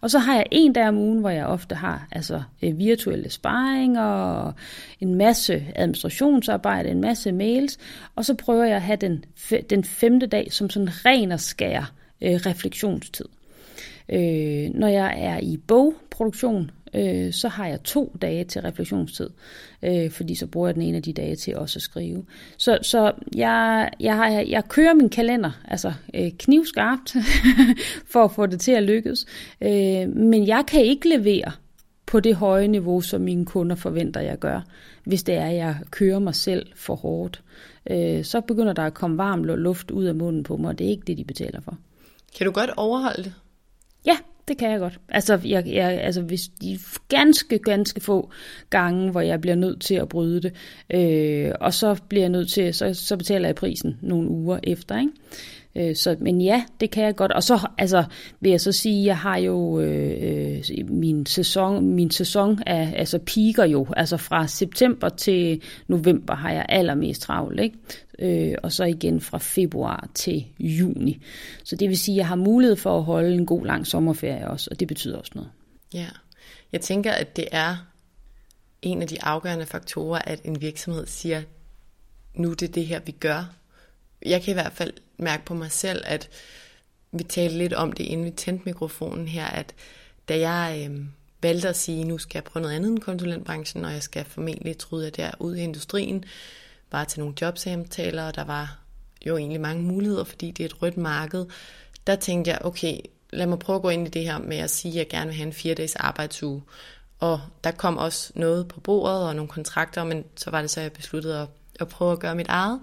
Og 0.01 0.11
så 0.11 0.19
har 0.19 0.35
jeg 0.35 0.45
en 0.51 0.73
dag 0.73 0.87
om 0.87 0.97
ugen, 0.97 1.19
hvor 1.19 1.29
jeg 1.29 1.45
ofte 1.45 1.75
har 1.75 2.07
altså, 2.11 2.41
øh, 2.61 2.77
virtuelle 2.77 3.29
sparringer 3.29 4.03
og 4.03 4.53
en 4.99 5.15
masse 5.15 5.65
administrationsarbejde, 5.75 6.89
en 6.89 7.01
masse 7.01 7.31
mails. 7.31 7.77
Og 8.15 8.25
så 8.25 8.33
prøver 8.33 8.63
jeg 8.63 8.75
at 8.75 8.81
have 8.81 8.97
den, 8.97 9.25
den 9.69 9.83
femte 9.83 10.25
dag 10.25 10.53
som 10.53 10.69
sådan 10.69 11.05
ren 11.05 11.31
og 11.31 11.39
skær 11.39 11.93
øh, 12.21 12.31
refleksionstid. 12.33 13.25
Øh, 14.09 14.69
når 14.73 14.87
jeg 14.87 15.13
er 15.17 15.39
i 15.39 15.57
bogproduktion, 15.57 16.71
øh, 16.95 17.33
så 17.33 17.47
har 17.47 17.67
jeg 17.67 17.83
to 17.83 18.15
dage 18.21 18.43
til 18.43 18.61
refleksionstid, 18.61 19.29
øh, 19.83 20.11
fordi 20.11 20.35
så 20.35 20.47
bruger 20.47 20.67
jeg 20.67 20.75
den 20.75 20.83
ene 20.83 20.97
af 20.97 21.03
de 21.03 21.13
dage 21.13 21.35
til 21.35 21.57
også 21.57 21.77
at 21.77 21.81
skrive. 21.81 22.25
Så, 22.57 22.77
så 22.81 23.11
jeg, 23.35 23.89
jeg, 23.99 24.15
har, 24.15 24.29
jeg 24.29 24.67
kører 24.67 24.93
min 24.93 25.09
kalender, 25.09 25.51
altså 25.67 25.93
øh, 26.13 26.31
knivskarpt, 26.39 27.15
for 28.11 28.23
at 28.23 28.31
få 28.31 28.45
det 28.45 28.59
til 28.59 28.71
at 28.71 28.83
lykkes, 28.83 29.25
øh, 29.61 30.09
men 30.15 30.47
jeg 30.47 30.63
kan 30.67 30.81
ikke 30.81 31.09
levere 31.09 31.51
på 32.05 32.19
det 32.19 32.35
høje 32.35 32.67
niveau, 32.67 33.01
som 33.01 33.21
mine 33.21 33.45
kunder 33.45 33.75
forventer, 33.75 34.21
jeg 34.21 34.39
gør, 34.39 34.61
hvis 35.03 35.23
det 35.23 35.35
er, 35.35 35.45
at 35.45 35.55
jeg 35.55 35.75
kører 35.91 36.19
mig 36.19 36.35
selv 36.35 36.67
for 36.75 36.95
hårdt. 36.95 37.41
Øh, 37.89 38.23
så 38.23 38.41
begynder 38.41 38.73
der 38.73 38.83
at 38.83 38.93
komme 38.93 39.17
varm 39.17 39.43
luft 39.43 39.91
ud 39.91 40.05
af 40.05 40.15
munden 40.15 40.43
på 40.43 40.57
mig, 40.57 40.69
og 40.69 40.79
det 40.79 40.87
er 40.87 40.91
ikke 40.91 41.03
det, 41.07 41.17
de 41.17 41.23
betaler 41.23 41.61
for. 41.61 41.77
Kan 42.37 42.45
du 42.45 42.51
godt 42.51 42.69
overholde 42.77 43.23
det? 43.23 43.33
Det 44.47 44.57
kan 44.57 44.71
jeg 44.71 44.79
godt. 44.79 44.99
Altså, 45.09 45.39
jeg, 45.45 45.67
jeg, 45.67 46.01
altså 46.01 46.21
hvis 46.21 46.47
de 46.61 46.79
ganske, 47.09 47.59
ganske 47.59 48.01
få 48.01 48.31
gange, 48.69 49.11
hvor 49.11 49.21
jeg 49.21 49.41
bliver 49.41 49.55
nødt 49.55 49.81
til 49.81 49.95
at 49.95 50.09
bryde 50.09 50.41
det, 50.41 50.53
øh, 50.93 51.51
og 51.59 51.73
så 51.73 52.01
bliver 52.09 52.23
jeg 52.23 52.29
nødt 52.29 52.49
til, 52.49 52.73
så, 52.73 52.93
så 52.93 53.17
betaler 53.17 53.47
jeg 53.47 53.55
prisen 53.55 53.97
nogle 54.01 54.29
uger 54.29 54.59
efter, 54.63 54.99
ikke? 54.99 55.11
Øh, 55.75 55.95
så, 55.95 56.15
men 56.19 56.41
ja, 56.41 56.63
det 56.79 56.91
kan 56.91 57.03
jeg 57.03 57.15
godt. 57.15 57.31
Og 57.31 57.43
så 57.43 57.67
altså, 57.77 58.03
vil 58.39 58.49
jeg 58.49 58.61
så 58.61 58.71
sige, 58.71 59.05
jeg 59.05 59.17
har 59.17 59.37
jo 59.37 59.79
øh, 59.79 60.61
øh 60.69 60.89
min 60.89 61.25
sæson, 61.25 61.87
min 61.87 62.11
sæson 62.11 62.59
er, 62.65 62.91
altså 62.95 63.19
piker 63.19 63.65
jo. 63.65 63.87
Altså 63.97 64.17
fra 64.17 64.47
september 64.47 65.09
til 65.09 65.61
november 65.87 66.35
har 66.35 66.51
jeg 66.51 66.65
allermest 66.69 67.21
travlt. 67.21 67.59
Ikke? 67.59 67.77
Øh, 68.19 68.55
og 68.63 68.71
så 68.71 68.83
igen 68.83 69.21
fra 69.21 69.37
februar 69.37 70.09
til 70.13 70.45
juni. 70.59 71.21
Så 71.63 71.75
det 71.75 71.89
vil 71.89 71.97
sige, 71.97 72.15
at 72.15 72.17
jeg 72.17 72.27
har 72.27 72.35
mulighed 72.35 72.75
for 72.75 72.97
at 72.97 73.03
holde 73.03 73.35
en 73.35 73.45
god 73.45 73.65
lang 73.65 73.87
sommerferie 73.87 74.47
også, 74.47 74.67
og 74.71 74.79
det 74.79 74.87
betyder 74.87 75.17
også 75.17 75.31
noget. 75.35 75.49
Ja, 75.93 76.07
jeg 76.71 76.81
tænker, 76.81 77.11
at 77.11 77.35
det 77.35 77.47
er 77.51 77.75
en 78.81 79.01
af 79.01 79.07
de 79.07 79.23
afgørende 79.23 79.65
faktorer, 79.65 80.21
at 80.25 80.41
en 80.43 80.61
virksomhed 80.61 81.07
siger, 81.07 81.41
nu 82.35 82.51
er 82.51 82.55
det 82.55 82.75
det 82.75 82.85
her, 82.85 82.99
vi 83.05 83.11
gør. 83.11 83.62
Jeg 84.25 84.41
kan 84.41 84.51
i 84.51 84.53
hvert 84.53 84.73
fald 84.73 84.93
mærke 85.17 85.45
på 85.45 85.53
mig 85.53 85.71
selv, 85.71 86.03
at 86.05 86.29
vi 87.11 87.23
talte 87.23 87.57
lidt 87.57 87.73
om 87.73 87.91
det, 87.91 88.03
inden 88.03 88.25
vi 88.25 88.31
tændte 88.31 88.65
mikrofonen 88.65 89.27
her, 89.27 89.45
at 89.45 89.73
da 90.29 90.39
jeg 90.39 90.89
øh, 90.89 90.99
valgte 91.41 91.69
at 91.69 91.75
sige, 91.75 92.03
nu 92.03 92.17
skal 92.17 92.37
jeg 92.37 92.43
prøve 92.43 92.61
noget 92.61 92.75
andet 92.75 92.89
end 92.91 92.99
konsulentbranchen, 92.99 93.85
og 93.85 93.93
jeg 93.93 94.03
skal 94.03 94.25
formentlig, 94.25 94.77
tryde 94.77 95.09
der 95.09 95.31
ud 95.39 95.55
i 95.55 95.61
industrien, 95.61 96.23
bare 96.89 97.05
til 97.05 97.19
nogle 97.19 97.35
jobsamtaler, 97.41 98.23
og 98.23 98.35
der 98.35 98.43
var 98.43 98.79
jo 99.25 99.37
egentlig 99.37 99.61
mange 99.61 99.83
muligheder, 99.83 100.23
fordi 100.23 100.51
det 100.51 100.63
er 100.63 100.65
et 100.65 100.81
rødt 100.81 100.97
marked. 100.97 101.45
Der 102.07 102.15
tænkte 102.15 102.51
jeg, 102.51 102.59
okay, 102.61 102.97
lad 103.29 103.45
mig 103.45 103.59
prøve 103.59 103.75
at 103.75 103.81
gå 103.81 103.89
ind 103.89 104.07
i 104.07 104.09
det 104.09 104.23
her 104.23 104.37
med 104.37 104.57
at 104.57 104.69
sige, 104.69 104.91
at 104.91 104.97
jeg 104.97 105.09
gerne 105.09 105.25
vil 105.25 105.35
have 105.35 105.47
en 105.47 105.53
fire 105.53 105.73
dages 105.73 105.95
arbejdsuge. 105.95 106.61
Og 107.19 107.41
der 107.63 107.71
kom 107.71 107.97
også 107.97 108.31
noget 108.35 108.67
på 108.67 108.79
bordet 108.79 109.27
og 109.27 109.35
nogle 109.35 109.49
kontrakter, 109.49 110.03
men 110.03 110.23
så 110.35 110.51
var 110.51 110.61
det 110.61 110.69
så, 110.69 110.81
jeg 110.81 110.91
besluttede 110.91 111.41
at, 111.41 111.47
at 111.79 111.87
prøve 111.87 112.11
at 112.11 112.19
gøre 112.19 112.35
mit 112.35 112.47
eget. 112.47 112.79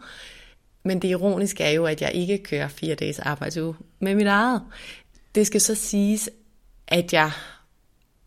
Men 0.83 1.03
det 1.03 1.09
ironiske 1.09 1.65
er 1.65 1.71
jo, 1.71 1.87
at 1.87 2.03
jeg 2.03 2.13
ikke 2.15 2.39
kører 2.39 2.69
fire 2.69 2.95
dages 2.95 3.19
arbejdsuge 3.19 3.75
med 3.99 4.15
mit 4.15 4.27
eget. 4.27 4.63
Det 5.35 5.47
skal 5.47 5.61
så 5.61 5.75
siges, 5.75 6.31
at 6.89 7.13
jeg, 7.13 7.31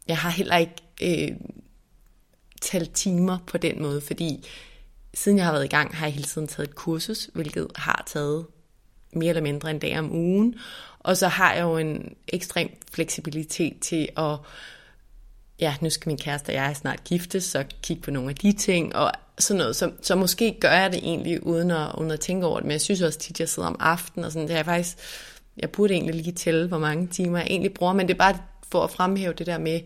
jeg 0.08 0.18
har 0.18 0.30
heller 0.30 0.58
ikke 0.58 0.76
øh, 1.02 1.36
talt 2.62 2.94
timer 2.94 3.38
på 3.48 3.58
den 3.58 3.82
måde, 3.82 4.02
fordi 4.02 4.46
siden 5.14 5.38
jeg 5.38 5.46
har 5.46 5.54
været 5.54 5.66
i 5.66 5.68
gang, 5.68 5.96
har 5.96 6.06
jeg 6.06 6.14
hele 6.14 6.28
tiden 6.28 6.48
taget 6.48 6.70
et 6.70 6.76
kursus, 6.76 7.30
hvilket 7.34 7.68
har 7.76 8.04
taget 8.08 8.46
mere 9.14 9.30
eller 9.30 9.42
mindre 9.42 9.72
en 9.72 9.80
dag 9.80 10.00
om 10.00 10.12
ugen. 10.12 10.56
Og 11.00 11.18
så 11.18 11.28
har 11.28 11.54
jeg 11.54 11.62
jo 11.62 11.78
en 11.78 12.16
ekstrem 12.28 12.70
fleksibilitet 12.92 13.80
til 13.80 14.10
at, 14.18 14.38
ja, 15.64 15.76
nu 15.82 15.90
skal 15.90 16.10
min 16.10 16.18
kæreste 16.18 16.50
og 16.50 16.54
jeg 16.54 16.76
snart 16.76 17.04
giftes, 17.04 17.44
så 17.44 17.64
kig 17.84 18.02
på 18.02 18.12
nogle 18.12 18.30
af 18.30 18.36
de 18.36 18.52
ting, 18.52 18.96
og 18.96 19.12
sådan 19.40 19.58
noget. 19.58 19.76
Så, 19.76 19.92
så 20.02 20.16
måske 20.16 20.58
gør 20.60 20.72
jeg 20.72 20.92
det 20.92 21.00
egentlig 21.04 21.48
uden 21.48 21.72
at, 21.72 21.96
uden 21.98 22.12
at 22.12 22.20
tænke 22.20 22.46
over 22.46 22.58
det, 22.58 22.66
men 22.66 22.72
jeg 22.72 22.82
synes 22.82 23.02
også 23.02 23.20
tit, 23.20 23.40
jeg 23.40 23.50
sidder 23.50 23.70
om 23.70 23.78
aftenen, 23.80 24.26
og 24.26 24.32
sådan, 24.32 24.48
det 24.48 24.58
er 24.58 24.64
faktisk, 24.64 24.98
jeg 25.58 25.70
burde 25.70 25.94
egentlig 25.94 26.16
lige 26.16 26.32
tælle, 26.32 26.68
hvor 26.68 26.78
mange 26.78 27.08
timer 27.08 27.38
jeg 27.38 27.48
egentlig 27.48 27.74
bruger, 27.74 27.94
men 27.94 28.08
det 28.08 28.14
er 28.14 28.18
bare 28.18 28.38
for 28.72 28.84
at 28.84 28.92
fremhæve 28.92 29.34
det 29.34 29.46
der 29.46 29.58
med, 29.58 29.80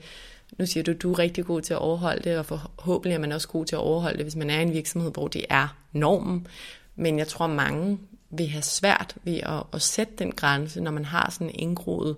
nu 0.60 0.66
siger 0.66 0.84
du, 0.84 0.94
du 0.94 1.12
er 1.12 1.20
rigtig 1.20 1.46
god 1.46 1.62
til 1.62 1.74
at 1.74 1.80
overholde 1.80 2.24
det, 2.30 2.38
og 2.38 2.46
forhåbentlig 2.46 3.16
er 3.16 3.20
man 3.20 3.32
også 3.32 3.48
god 3.48 3.66
til 3.66 3.76
at 3.76 3.80
overholde 3.80 4.18
det, 4.18 4.26
hvis 4.26 4.36
man 4.36 4.50
er 4.50 4.60
i 4.60 4.62
en 4.62 4.74
virksomhed, 4.74 5.12
hvor 5.12 5.28
det 5.28 5.46
er 5.50 5.78
normen. 5.94 6.48
Men 6.96 7.20
jeg 7.20 7.28
tror, 7.28 7.48
mange 7.48 8.00
vil 8.30 8.48
have 8.48 8.62
svært 8.62 9.16
ved 9.24 9.40
at, 9.44 9.64
at 9.74 9.82
sætte 9.82 10.14
den 10.20 10.32
grænse, 10.32 10.82
når 10.82 10.92
man 10.92 11.06
har 11.06 11.30
sådan 11.32 11.50
en 11.50 11.56
indgroet 11.56 12.16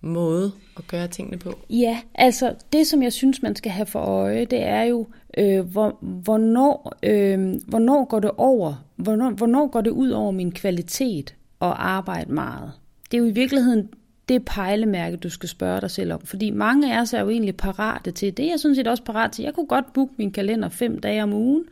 måde 0.00 0.52
at 0.76 0.86
gøre 0.86 1.08
tingene 1.08 1.38
på? 1.38 1.58
Ja, 1.70 1.98
altså 2.14 2.54
det, 2.72 2.86
som 2.86 3.02
jeg 3.02 3.12
synes, 3.12 3.42
man 3.42 3.56
skal 3.56 3.72
have 3.72 3.86
for 3.86 4.00
øje, 4.00 4.44
det 4.44 4.62
er 4.62 4.82
jo, 4.82 5.06
øh, 5.38 5.60
hvor, 5.60 5.98
hvornår, 6.00 6.92
øh, 7.02 7.54
hvornår 7.66 8.04
går 8.04 8.20
det 8.20 8.30
over, 8.36 8.84
hvornår, 8.96 9.30
hvornår 9.30 9.66
går 9.66 9.80
det 9.80 9.90
ud 9.90 10.10
over 10.10 10.30
min 10.30 10.52
kvalitet 10.52 11.34
at 11.60 11.72
arbejde 11.76 12.32
meget. 12.32 12.72
Det 13.10 13.16
er 13.16 13.22
jo 13.22 13.28
i 13.28 13.32
virkeligheden 13.32 13.88
det 14.28 14.44
pejlemærke, 14.44 15.16
du 15.16 15.30
skal 15.30 15.48
spørge 15.48 15.80
dig 15.80 15.90
selv 15.90 16.12
om. 16.12 16.20
Fordi 16.20 16.50
mange 16.50 16.94
af 16.96 17.00
os 17.00 17.12
er 17.12 17.20
jo 17.20 17.28
egentlig 17.28 17.56
parate 17.56 18.10
til 18.10 18.36
det. 18.36 18.46
Jeg 18.46 18.60
synes 18.60 18.78
også 18.78 19.02
parat 19.02 19.32
til. 19.32 19.42
Jeg 19.42 19.54
kunne 19.54 19.66
godt 19.66 19.92
booke 19.92 20.12
min 20.16 20.32
kalender 20.32 20.68
fem 20.68 20.98
dage 20.98 21.22
om 21.22 21.32
ugen, 21.32 21.64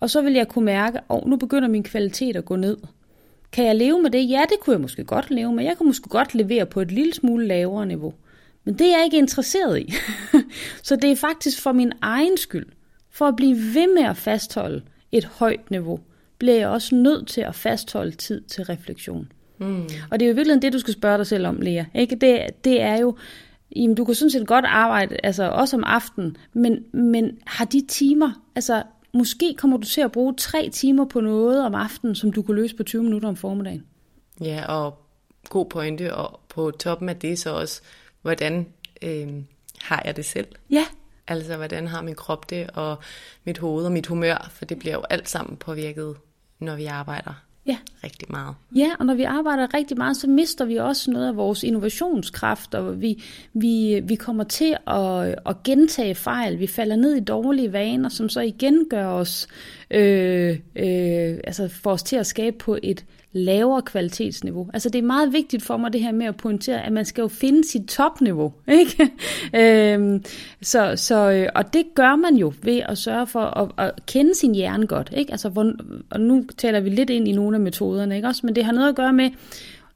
og 0.00 0.10
så 0.10 0.22
vil 0.22 0.32
jeg 0.32 0.48
kunne 0.48 0.64
mærke, 0.64 0.98
at 0.98 1.04
oh, 1.08 1.28
nu 1.28 1.36
begynder 1.36 1.68
min 1.68 1.82
kvalitet 1.82 2.36
at 2.36 2.44
gå 2.44 2.56
ned. 2.56 2.76
Kan 3.54 3.66
jeg 3.66 3.76
leve 3.76 4.02
med 4.02 4.10
det? 4.10 4.30
Ja, 4.30 4.44
det 4.48 4.60
kunne 4.60 4.74
jeg 4.74 4.80
måske 4.80 5.04
godt 5.04 5.30
leve 5.30 5.52
med. 5.52 5.64
Jeg 5.64 5.76
kunne 5.78 5.86
måske 5.86 6.08
godt 6.08 6.34
levere 6.34 6.66
på 6.66 6.80
et 6.80 6.92
lille 6.92 7.14
smule 7.14 7.46
lavere 7.46 7.86
niveau. 7.86 8.14
Men 8.64 8.78
det 8.78 8.86
er 8.86 8.96
jeg 8.96 9.04
ikke 9.04 9.18
interesseret 9.18 9.78
i. 9.78 9.94
så 10.82 10.96
det 10.96 11.12
er 11.12 11.16
faktisk 11.16 11.62
for 11.62 11.72
min 11.72 11.92
egen 12.02 12.36
skyld. 12.36 12.66
For 13.10 13.26
at 13.26 13.36
blive 13.36 13.56
ved 13.56 13.94
med 13.94 14.02
at 14.02 14.16
fastholde 14.16 14.82
et 15.12 15.24
højt 15.24 15.70
niveau, 15.70 16.00
bliver 16.38 16.54
jeg 16.54 16.68
også 16.68 16.94
nødt 16.94 17.28
til 17.28 17.40
at 17.40 17.54
fastholde 17.54 18.10
tid 18.10 18.40
til 18.40 18.64
refleksion. 18.64 19.32
Mm. 19.58 19.88
Og 20.10 20.20
det 20.20 20.26
er 20.26 20.30
jo 20.30 20.34
virkelig 20.34 20.62
det, 20.62 20.72
du 20.72 20.78
skal 20.78 20.94
spørge 20.94 21.18
dig 21.18 21.26
selv 21.26 21.46
om, 21.46 21.60
Lea. 21.60 21.84
Ikke? 21.94 22.16
Det, 22.16 22.64
det 22.64 22.80
er 22.80 22.96
jo, 22.96 23.16
jamen, 23.76 23.94
du 23.94 24.04
kan 24.04 24.14
sådan 24.14 24.30
set 24.30 24.46
godt 24.46 24.64
arbejde, 24.64 25.16
altså 25.22 25.44
også 25.44 25.76
om 25.76 25.84
aftenen, 25.86 26.36
men, 26.52 26.84
men 26.92 27.38
har 27.46 27.64
de 27.64 27.84
timer, 27.88 28.30
altså 28.54 28.82
måske 29.14 29.54
kommer 29.58 29.76
du 29.76 29.86
til 29.86 30.00
at 30.00 30.12
bruge 30.12 30.34
tre 30.34 30.70
timer 30.70 31.04
på 31.04 31.20
noget 31.20 31.64
om 31.66 31.74
aftenen, 31.74 32.14
som 32.14 32.32
du 32.32 32.42
kan 32.42 32.54
løse 32.54 32.76
på 32.76 32.82
20 32.82 33.02
minutter 33.02 33.28
om 33.28 33.36
formiddagen. 33.36 33.86
Ja, 34.40 34.64
og 34.68 34.98
god 35.48 35.66
pointe, 35.66 36.14
og 36.14 36.40
på 36.48 36.70
toppen 36.70 37.08
af 37.08 37.16
det 37.16 37.38
så 37.38 37.54
også, 37.54 37.82
hvordan 38.22 38.66
øh, 39.02 39.28
har 39.80 40.02
jeg 40.04 40.16
det 40.16 40.24
selv? 40.24 40.46
Ja. 40.70 40.84
Altså, 41.26 41.56
hvordan 41.56 41.88
har 41.88 42.02
min 42.02 42.14
krop 42.14 42.50
det, 42.50 42.70
og 42.70 42.98
mit 43.44 43.58
hoved 43.58 43.84
og 43.84 43.92
mit 43.92 44.06
humør, 44.06 44.50
for 44.50 44.64
det 44.64 44.78
bliver 44.78 44.94
jo 44.94 45.02
alt 45.10 45.28
sammen 45.28 45.56
påvirket, 45.56 46.16
når 46.58 46.76
vi 46.76 46.84
arbejder 46.84 47.43
ja. 47.66 47.76
rigtig 48.04 48.28
meget. 48.30 48.54
Ja, 48.76 48.90
og 48.98 49.06
når 49.06 49.14
vi 49.14 49.22
arbejder 49.22 49.74
rigtig 49.74 49.98
meget, 49.98 50.16
så 50.16 50.26
mister 50.26 50.64
vi 50.64 50.76
også 50.76 51.10
noget 51.10 51.28
af 51.28 51.36
vores 51.36 51.62
innovationskraft, 51.62 52.74
og 52.74 53.00
vi, 53.00 53.22
vi, 53.52 54.00
vi 54.04 54.14
kommer 54.14 54.44
til 54.44 54.76
at, 54.86 55.34
at 55.46 55.62
gentage 55.64 56.14
fejl. 56.14 56.58
Vi 56.58 56.66
falder 56.66 56.96
ned 56.96 57.14
i 57.14 57.20
dårlige 57.20 57.72
vaner, 57.72 58.08
som 58.08 58.28
så 58.28 58.40
igen 58.40 58.86
gør 58.90 59.06
os, 59.06 59.48
øh, 59.90 60.58
øh, 60.76 61.38
altså 61.44 61.68
får 61.68 61.92
os 61.92 62.02
til 62.02 62.16
at 62.16 62.26
skabe 62.26 62.58
på 62.58 62.78
et 62.82 63.04
lavere 63.34 63.82
kvalitetsniveau. 63.82 64.70
Altså 64.72 64.88
det 64.88 64.98
er 64.98 65.02
meget 65.02 65.32
vigtigt 65.32 65.62
for 65.62 65.76
mig 65.76 65.92
det 65.92 66.00
her 66.00 66.12
med 66.12 66.26
at 66.26 66.36
pointere, 66.36 66.86
at 66.86 66.92
man 66.92 67.04
skal 67.04 67.22
jo 67.22 67.28
finde 67.28 67.68
sit 67.68 67.88
topniveau. 67.88 68.52
Ikke? 68.80 69.10
øhm, 69.54 70.24
så, 70.62 70.92
så, 70.96 71.30
øh, 71.30 71.48
og 71.54 71.72
det 71.72 71.84
gør 71.94 72.16
man 72.16 72.36
jo 72.36 72.52
ved 72.62 72.80
at 72.88 72.98
sørge 72.98 73.26
for 73.26 73.40
at, 73.40 73.86
at 73.86 74.06
kende 74.06 74.34
sin 74.34 74.54
hjerne 74.54 74.86
godt. 74.86 75.12
Ikke? 75.16 75.32
Altså, 75.32 75.48
hvor, 75.48 75.72
og 76.10 76.20
nu 76.20 76.44
taler 76.58 76.80
vi 76.80 76.90
lidt 76.90 77.10
ind 77.10 77.28
i 77.28 77.32
nogle 77.32 77.56
af 77.56 77.60
metoderne, 77.60 78.16
ikke? 78.16 78.28
Også, 78.28 78.40
men 78.44 78.54
det 78.54 78.64
har 78.64 78.72
noget 78.72 78.88
at 78.88 78.94
gøre 78.94 79.12
med 79.12 79.30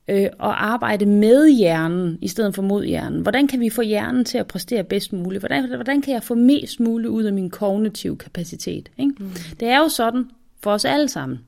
øh, 0.08 0.22
at 0.22 0.30
arbejde 0.40 1.06
med 1.06 1.48
hjernen 1.48 2.18
i 2.20 2.28
stedet 2.28 2.54
for 2.54 2.62
mod 2.62 2.84
hjernen. 2.84 3.22
Hvordan 3.22 3.48
kan 3.48 3.60
vi 3.60 3.70
få 3.70 3.82
hjernen 3.82 4.24
til 4.24 4.38
at 4.38 4.46
præstere 4.46 4.84
bedst 4.84 5.12
muligt? 5.12 5.40
Hvordan, 5.40 5.74
hvordan 5.74 6.02
kan 6.02 6.14
jeg 6.14 6.22
få 6.22 6.34
mest 6.34 6.80
muligt 6.80 7.08
ud 7.08 7.24
af 7.24 7.32
min 7.32 7.50
kognitive 7.50 8.16
kapacitet? 8.16 8.90
Ikke? 8.98 9.12
Mm. 9.18 9.30
Det 9.60 9.68
er 9.68 9.78
jo 9.78 9.88
sådan 9.88 10.24
for 10.60 10.70
os 10.70 10.84
alle 10.84 11.08
sammen, 11.08 11.38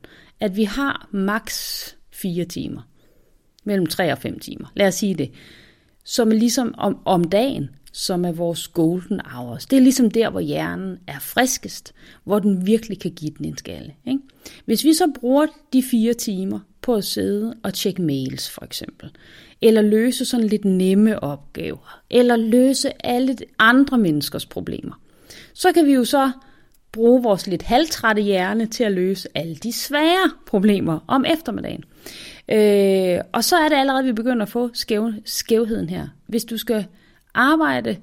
at 0.40 0.56
vi 0.56 0.64
har 0.64 1.08
maks 1.10 1.96
4 2.12 2.44
timer. 2.44 2.80
Mellem 3.64 3.86
3 3.86 4.12
og 4.12 4.18
5 4.18 4.38
timer. 4.38 4.72
Lad 4.74 4.86
os 4.86 4.94
sige 4.94 5.14
det. 5.14 5.30
Som 6.04 6.28
ligesom 6.30 6.74
om, 6.78 6.98
om 7.04 7.24
dagen 7.24 7.70
som 7.92 8.24
er 8.24 8.32
vores 8.32 8.68
golden 8.68 9.20
hours. 9.24 9.66
Det 9.66 9.76
er 9.76 9.80
ligesom 9.80 10.10
der, 10.10 10.30
hvor 10.30 10.40
hjernen 10.40 10.98
er 11.06 11.18
friskest, 11.18 11.94
hvor 12.24 12.38
den 12.38 12.66
virkelig 12.66 13.00
kan 13.00 13.10
give 13.10 13.30
den 13.38 13.44
en 13.44 13.56
skalle. 13.56 13.94
Ikke? 14.06 14.20
Hvis 14.64 14.84
vi 14.84 14.94
så 14.94 15.12
bruger 15.20 15.46
de 15.72 15.82
fire 15.82 16.14
timer 16.14 16.60
på 16.82 16.94
at 16.94 17.04
sidde 17.04 17.54
og 17.62 17.74
tjekke 17.74 18.02
mails 18.02 18.50
for 18.50 18.64
eksempel, 18.64 19.10
eller 19.60 19.82
løse 19.82 20.24
sådan 20.24 20.46
lidt 20.46 20.64
nemme 20.64 21.22
opgaver, 21.22 22.00
eller 22.10 22.36
løse 22.36 23.06
alle 23.06 23.36
andre 23.58 23.98
menneskers 23.98 24.46
problemer, 24.46 25.00
så 25.54 25.72
kan 25.72 25.86
vi 25.86 25.92
jo 25.92 26.04
så 26.04 26.30
bruge 26.92 27.22
vores 27.22 27.46
lidt 27.46 27.62
halvtrætte 27.62 28.22
hjerne 28.22 28.66
til 28.66 28.84
at 28.84 28.92
løse 28.92 29.28
alle 29.34 29.54
de 29.54 29.72
svære 29.72 30.30
problemer 30.46 30.98
om 31.06 31.24
eftermiddagen. 31.28 31.84
Øh, 32.48 33.20
og 33.32 33.44
så 33.44 33.56
er 33.56 33.68
det 33.68 33.76
allerede, 33.76 34.00
at 34.00 34.06
vi 34.06 34.12
begynder 34.12 34.42
at 34.42 34.48
få 34.48 34.70
skæv, 34.72 35.12
skævheden 35.24 35.88
her. 35.88 36.08
Hvis 36.26 36.44
du 36.44 36.56
skal 36.56 36.86
arbejde 37.34 37.96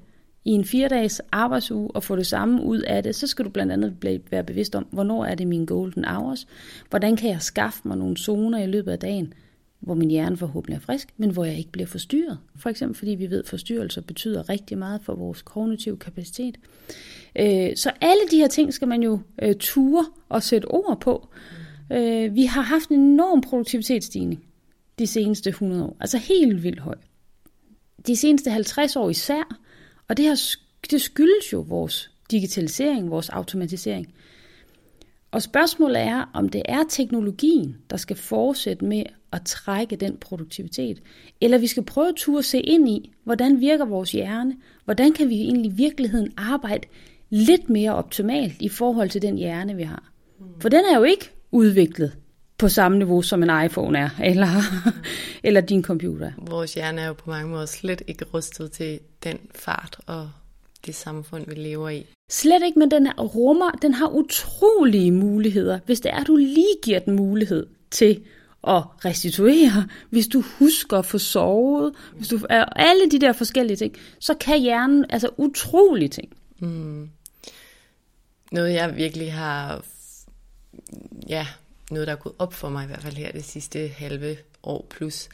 i 0.45 0.51
en 0.51 0.65
fire-dages 0.65 1.21
arbejdsuge 1.31 1.91
og 1.95 2.03
få 2.03 2.15
det 2.15 2.27
samme 2.27 2.63
ud 2.63 2.79
af 2.79 3.03
det, 3.03 3.15
så 3.15 3.27
skal 3.27 3.45
du 3.45 3.49
blandt 3.49 3.71
andet 3.71 4.21
være 4.31 4.43
bevidst 4.43 4.75
om, 4.75 4.87
hvornår 4.91 5.25
er 5.25 5.35
det 5.35 5.47
min 5.47 5.65
golden 5.65 6.05
hours, 6.05 6.47
hvordan 6.89 7.15
kan 7.15 7.29
jeg 7.29 7.41
skaffe 7.41 7.81
mig 7.83 7.97
nogle 7.97 8.17
zoner 8.17 8.63
i 8.63 8.67
løbet 8.67 8.91
af 8.91 8.99
dagen, 8.99 9.33
hvor 9.79 9.93
min 9.93 10.09
hjerne 10.09 10.37
forhåbentlig 10.37 10.75
er 10.75 10.79
frisk, 10.79 11.07
men 11.17 11.31
hvor 11.31 11.45
jeg 11.45 11.57
ikke 11.57 11.71
bliver 11.71 11.87
forstyrret. 11.87 12.39
For 12.55 12.69
eksempel 12.69 12.97
fordi 12.97 13.11
vi 13.11 13.29
ved, 13.29 13.39
at 13.39 13.49
forstyrrelser 13.49 14.01
betyder 14.01 14.49
rigtig 14.49 14.77
meget 14.77 15.01
for 15.03 15.15
vores 15.15 15.41
kognitive 15.41 15.97
kapacitet. 15.97 16.57
Øh, 17.39 17.75
så 17.75 17.91
alle 18.01 18.21
de 18.31 18.37
her 18.37 18.47
ting 18.47 18.73
skal 18.73 18.87
man 18.87 19.03
jo 19.03 19.19
øh, 19.41 19.55
ture 19.59 20.05
og 20.29 20.43
sætte 20.43 20.65
ord 20.65 21.01
på. 21.01 21.27
Øh, 21.91 22.35
vi 22.35 22.45
har 22.45 22.61
haft 22.61 22.89
en 22.89 22.99
enorm 22.99 23.41
produktivitetsstigning 23.41 24.43
de 24.99 25.07
seneste 25.07 25.49
100 25.49 25.83
år. 25.83 25.97
Altså 25.99 26.17
helt 26.17 26.63
vildt 26.63 26.79
høj. 26.79 26.95
De 28.07 28.15
seneste 28.15 28.51
50 28.51 28.95
år 28.95 29.09
især. 29.09 29.57
Og 30.07 30.17
det, 30.17 30.25
har, 30.25 30.39
det 30.91 31.01
skyldes 31.01 31.53
jo 31.53 31.59
vores 31.59 32.11
digitalisering, 32.31 33.11
vores 33.11 33.29
automatisering. 33.29 34.13
Og 35.37 35.43
spørgsmålet 35.43 36.01
er, 36.01 36.29
om 36.33 36.49
det 36.49 36.61
er 36.65 36.83
teknologien, 36.89 37.77
der 37.89 37.97
skal 37.97 38.15
fortsætte 38.15 38.85
med 38.85 39.03
at 39.31 39.41
trække 39.45 39.95
den 39.95 40.17
produktivitet, 40.17 41.01
eller 41.41 41.57
vi 41.57 41.67
skal 41.67 41.83
prøve 41.83 42.13
at 42.37 42.45
se 42.45 42.59
ind 42.59 42.89
i, 42.89 43.13
hvordan 43.23 43.59
virker 43.59 43.85
vores 43.85 44.11
hjerne, 44.11 44.55
hvordan 44.85 45.13
kan 45.13 45.29
vi 45.29 45.35
egentlig 45.35 45.71
i 45.71 45.75
virkeligheden 45.75 46.33
arbejde 46.37 46.87
lidt 47.29 47.69
mere 47.69 47.95
optimalt 47.95 48.61
i 48.61 48.69
forhold 48.69 49.09
til 49.09 49.21
den 49.21 49.37
hjerne, 49.37 49.75
vi 49.75 49.83
har. 49.83 50.11
For 50.59 50.69
den 50.69 50.85
er 50.93 50.97
jo 50.97 51.03
ikke 51.03 51.31
udviklet 51.51 52.17
på 52.57 52.69
samme 52.69 52.97
niveau, 52.97 53.21
som 53.21 53.43
en 53.43 53.65
iPhone 53.65 53.99
er, 53.99 54.09
eller, 54.31 54.47
eller 55.43 55.61
din 55.61 55.83
computer. 55.83 56.31
Vores 56.37 56.73
hjerne 56.73 57.01
er 57.01 57.07
jo 57.07 57.13
på 57.13 57.29
mange 57.29 57.49
måder 57.49 57.65
slet 57.65 58.01
ikke 58.07 58.25
rustet 58.33 58.71
til 58.71 58.99
den 59.23 59.37
fart 59.55 59.97
og 60.07 60.29
det 60.87 60.95
samfund, 60.95 61.45
vi 61.47 61.55
lever 61.55 61.89
i. 61.89 62.05
Slet 62.29 62.63
ikke, 62.65 62.79
men 62.79 62.91
den 62.91 63.11
rummer, 63.11 63.71
den 63.71 63.93
har 63.93 64.07
utrolige 64.07 65.11
muligheder, 65.11 65.79
hvis 65.85 65.99
det 65.99 66.11
er, 66.11 66.15
at 66.15 66.27
du 66.27 66.35
lige 66.35 66.75
giver 66.83 66.99
den 66.99 67.15
mulighed 67.15 67.67
til 67.91 68.23
at 68.67 68.83
restituere, 69.05 69.87
hvis 70.09 70.27
du 70.27 70.41
husker 70.59 70.97
at 70.97 71.05
få 71.05 71.17
sovet, 71.17 71.93
hvis 72.15 72.27
du 72.27 72.39
er 72.49 72.65
alle 72.65 73.11
de 73.11 73.19
der 73.19 73.33
forskellige 73.33 73.77
ting, 73.77 73.95
så 74.19 74.33
kan 74.33 74.61
hjernen 74.61 75.05
altså 75.09 75.29
utrolige 75.37 76.09
ting. 76.09 76.33
Mm. 76.59 77.09
Noget 78.51 78.73
jeg 78.73 78.95
virkelig 78.95 79.33
har, 79.33 79.83
ja, 81.29 81.47
noget 81.91 82.07
der 82.07 82.13
er 82.13 82.17
gået 82.17 82.35
op 82.39 82.53
for 82.53 82.69
mig 82.69 82.83
i 82.83 82.87
hvert 82.87 83.01
fald 83.01 83.15
her 83.15 83.31
det 83.31 83.45
sidste 83.45 83.87
halve 83.87 84.37
år 84.63 84.87
plus, 84.89 85.29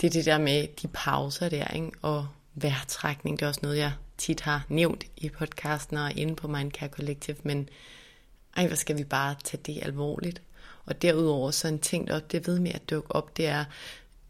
det 0.00 0.06
er 0.06 0.10
det 0.10 0.24
der 0.24 0.38
med 0.38 0.66
de 0.82 0.88
pauser 0.88 1.48
der, 1.48 1.66
ikke? 1.66 1.90
og 2.02 2.26
vejrtrækning, 2.54 3.38
det 3.38 3.44
er 3.44 3.48
også 3.48 3.60
noget, 3.62 3.78
jeg 3.78 3.92
tit 4.20 4.40
har 4.40 4.66
nævnt 4.68 5.04
i 5.16 5.28
podcasten 5.28 5.96
og 5.96 6.12
inde 6.16 6.36
på 6.36 6.48
Mindcare 6.48 6.88
Collective, 6.88 7.36
men 7.42 7.68
ej, 8.56 8.66
hvor 8.66 8.76
skal 8.76 8.98
vi 8.98 9.04
bare 9.04 9.36
tage 9.44 9.62
det 9.66 9.82
alvorligt? 9.82 10.42
Og 10.84 11.02
derudover 11.02 11.50
så 11.50 11.68
en 11.68 11.78
ting, 11.78 12.08
der 12.08 12.20
det 12.20 12.46
ved 12.46 12.58
med 12.58 12.72
at 12.74 12.90
dukke 12.90 13.12
op, 13.12 13.36
det 13.36 13.46
er, 13.46 13.64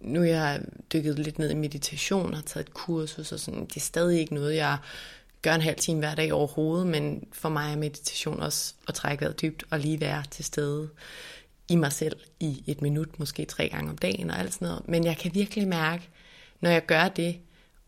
nu 0.00 0.22
jeg 0.22 0.30
jeg 0.32 0.60
dykket 0.92 1.18
lidt 1.18 1.38
ned 1.38 1.50
i 1.50 1.54
meditation, 1.54 2.34
har 2.34 2.42
taget 2.42 2.68
et 2.68 2.74
kursus, 2.74 3.32
og 3.32 3.40
sådan, 3.40 3.66
det 3.66 3.76
er 3.76 3.80
stadig 3.80 4.20
ikke 4.20 4.34
noget, 4.34 4.56
jeg 4.56 4.78
gør 5.42 5.54
en 5.54 5.60
halv 5.60 5.76
time 5.76 5.98
hver 5.98 6.14
dag 6.14 6.32
overhovedet, 6.32 6.86
men 6.86 7.28
for 7.32 7.48
mig 7.48 7.72
er 7.72 7.76
meditation 7.76 8.40
også 8.40 8.74
at 8.88 8.94
trække 8.94 9.20
vejret 9.20 9.40
dybt 9.40 9.64
og 9.70 9.78
lige 9.78 10.00
være 10.00 10.22
til 10.30 10.44
stede 10.44 10.88
i 11.68 11.76
mig 11.76 11.92
selv 11.92 12.16
i 12.40 12.64
et 12.66 12.82
minut, 12.82 13.18
måske 13.18 13.44
tre 13.44 13.68
gange 13.68 13.90
om 13.90 13.98
dagen 13.98 14.30
og 14.30 14.38
alt 14.38 14.54
sådan 14.54 14.68
noget. 14.68 14.88
Men 14.88 15.04
jeg 15.04 15.16
kan 15.16 15.34
virkelig 15.34 15.68
mærke, 15.68 16.08
når 16.60 16.70
jeg 16.70 16.86
gør 16.86 17.08
det, 17.08 17.40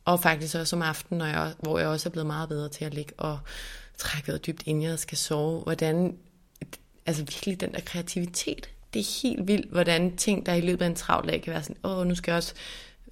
og 0.04 0.20
faktisk 0.20 0.54
også 0.54 0.76
om 0.76 0.82
aftenen, 0.82 1.18
når 1.18 1.26
jeg, 1.26 1.54
hvor 1.58 1.78
jeg 1.78 1.88
også 1.88 2.08
er 2.08 2.10
blevet 2.10 2.26
meget 2.26 2.48
bedre 2.48 2.68
til 2.68 2.84
at 2.84 2.94
ligge 2.94 3.12
og 3.18 3.38
trække 3.98 4.28
vejret 4.28 4.46
dybt, 4.46 4.62
inden 4.66 4.82
jeg 4.82 4.98
skal 4.98 5.18
sove, 5.18 5.60
hvordan, 5.62 6.16
altså 7.06 7.22
virkelig 7.22 7.60
den 7.60 7.72
der 7.72 7.80
kreativitet, 7.80 8.70
det 8.94 9.00
er 9.00 9.22
helt 9.22 9.48
vildt, 9.48 9.70
hvordan 9.70 10.16
ting, 10.16 10.46
der 10.46 10.52
i 10.54 10.60
løbet 10.60 10.84
af 10.84 10.88
en 10.88 10.94
travl 10.94 11.28
dag 11.28 11.42
kan 11.42 11.52
være 11.52 11.62
sådan, 11.62 11.84
åh, 11.84 12.06
nu 12.06 12.14
skal 12.14 12.32
jeg 12.32 12.36
også 12.36 12.54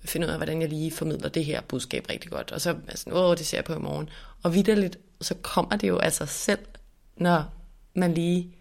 finde 0.04 0.26
ud 0.26 0.32
af, 0.32 0.38
hvordan 0.38 0.60
jeg 0.60 0.68
lige 0.68 0.90
formidler 0.90 1.28
det 1.28 1.44
her 1.44 1.60
budskab 1.60 2.06
rigtig 2.10 2.30
godt. 2.30 2.52
Og 2.52 2.60
så 2.60 2.76
er 2.88 2.96
sådan, 2.96 3.12
åh, 3.12 3.36
det 3.36 3.46
ser 3.46 3.58
jeg 3.58 3.64
på 3.64 3.74
i 3.74 3.78
morgen. 3.78 4.08
Og 4.42 4.54
vidderligt, 4.54 4.98
så 5.20 5.34
kommer 5.34 5.76
det 5.76 5.88
jo 5.88 5.98
af 5.98 6.12
sig 6.12 6.28
selv, 6.28 6.60
når 7.16 7.44
man 7.94 8.14
lige 8.14 8.54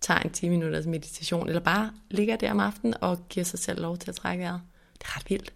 tager 0.00 0.20
en 0.20 0.30
10 0.30 0.48
minutters 0.48 0.86
meditation, 0.86 1.48
eller 1.48 1.60
bare 1.60 1.92
ligger 2.10 2.36
der 2.36 2.50
om 2.50 2.60
aftenen 2.60 2.94
og 3.00 3.28
giver 3.28 3.44
sig 3.44 3.58
selv 3.58 3.80
lov 3.80 3.98
til 3.98 4.10
at 4.10 4.16
trække 4.16 4.42
vejret. 4.42 4.60
Det 4.92 5.04
er 5.04 5.16
ret 5.16 5.30
vildt. 5.30 5.52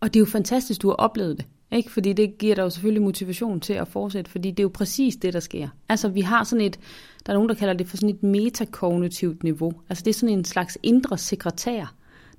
Og 0.00 0.14
det 0.14 0.18
er 0.18 0.20
jo 0.20 0.26
fantastisk, 0.26 0.82
du 0.82 0.88
har 0.88 0.94
oplevet 0.94 1.36
det. 1.36 1.46
Ikke? 1.70 1.90
Fordi 1.90 2.12
det 2.12 2.38
giver 2.38 2.54
dig 2.54 2.62
jo 2.62 2.70
selvfølgelig 2.70 3.02
motivation 3.02 3.60
til 3.60 3.72
at 3.72 3.88
fortsætte, 3.88 4.30
fordi 4.30 4.50
det 4.50 4.60
er 4.60 4.64
jo 4.64 4.70
præcis 4.74 5.16
det, 5.16 5.32
der 5.32 5.40
sker. 5.40 5.68
Altså 5.88 6.08
vi 6.08 6.20
har 6.20 6.44
sådan 6.44 6.64
et, 6.64 6.80
der 7.26 7.32
er 7.32 7.36
nogen, 7.36 7.48
der 7.48 7.54
kalder 7.54 7.74
det 7.74 7.88
for 7.88 7.96
sådan 7.96 8.14
et 8.14 8.22
metakognitivt 8.22 9.42
niveau. 9.42 9.72
Altså 9.88 10.04
det 10.04 10.10
er 10.10 10.14
sådan 10.14 10.38
en 10.38 10.44
slags 10.44 10.78
indre 10.82 11.18
sekretær, 11.18 11.94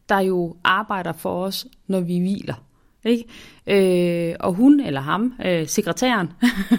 der 0.10 0.20
jo 0.20 0.56
arbejder 0.64 1.14
for 1.14 1.44
os, 1.44 1.68
når 1.88 2.00
vi 2.00 2.20
hviler. 2.20 2.69
Ikke? 3.06 3.26
Øh, 3.68 4.36
og 4.40 4.54
hun 4.54 4.80
eller 4.80 5.02
ham, 5.02 5.34
øh, 5.46 5.68
sekretæren, 5.68 6.28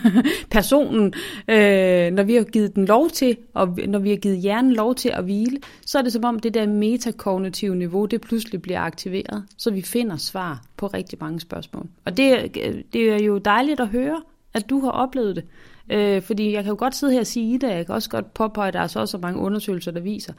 personen, 0.51 1.14
øh, 1.49 2.12
når 2.12 2.23
vi 2.23 2.35
har 2.35 2.45
givet 2.45 2.75
den 2.75 2.85
lov 2.85 3.11
til, 3.11 3.37
og 3.55 3.79
når 3.89 3.99
vi 3.99 4.11
har 4.11 4.16
givet 4.16 4.39
hjernen 4.39 4.73
lov 4.73 4.95
til 4.95 5.09
at 5.09 5.25
hvile, 5.25 5.59
så 5.87 5.99
er 5.99 6.03
det 6.03 6.12
som 6.12 6.25
om 6.25 6.39
det 6.39 6.55
der 6.55 6.66
metakognitive 6.66 7.77
niveau, 7.77 8.07
det 8.07 8.21
pludselig 8.21 8.62
bliver 8.62 8.81
aktiveret, 8.81 9.45
så 9.57 9.71
vi 9.71 9.83
finder 9.83 10.16
svar 10.16 10.62
på 10.77 10.87
rigtig 10.87 11.18
mange 11.21 11.41
spørgsmål. 11.41 11.87
Og 12.05 12.16
det, 12.16 12.55
det 12.93 13.11
er 13.12 13.25
jo 13.25 13.39
dejligt 13.39 13.81
at 13.81 13.89
høre, 13.89 14.23
at 14.55 14.71
du 14.71 14.81
har 14.81 14.91
oplevet 14.91 15.37
det. 15.37 15.45
Øh, 15.91 16.23
fordi 16.23 16.53
jeg 16.53 16.64
kan 16.64 16.71
jo 16.71 16.77
godt 16.79 16.97
sidde 16.97 17.12
her 17.12 17.21
og 17.21 17.27
sige 17.27 17.59
det, 17.59 17.68
jeg 17.68 17.87
kan 17.87 17.95
også 17.95 18.11
godt 18.11 18.35
påpege, 18.35 18.68
at 18.68 18.75
der 18.75 18.81
er 18.81 18.87
så, 18.87 19.07
så 19.07 19.18
mange 19.18 19.41
undersøgelser, 19.41 19.91
der 19.91 20.01
viser. 20.01 20.33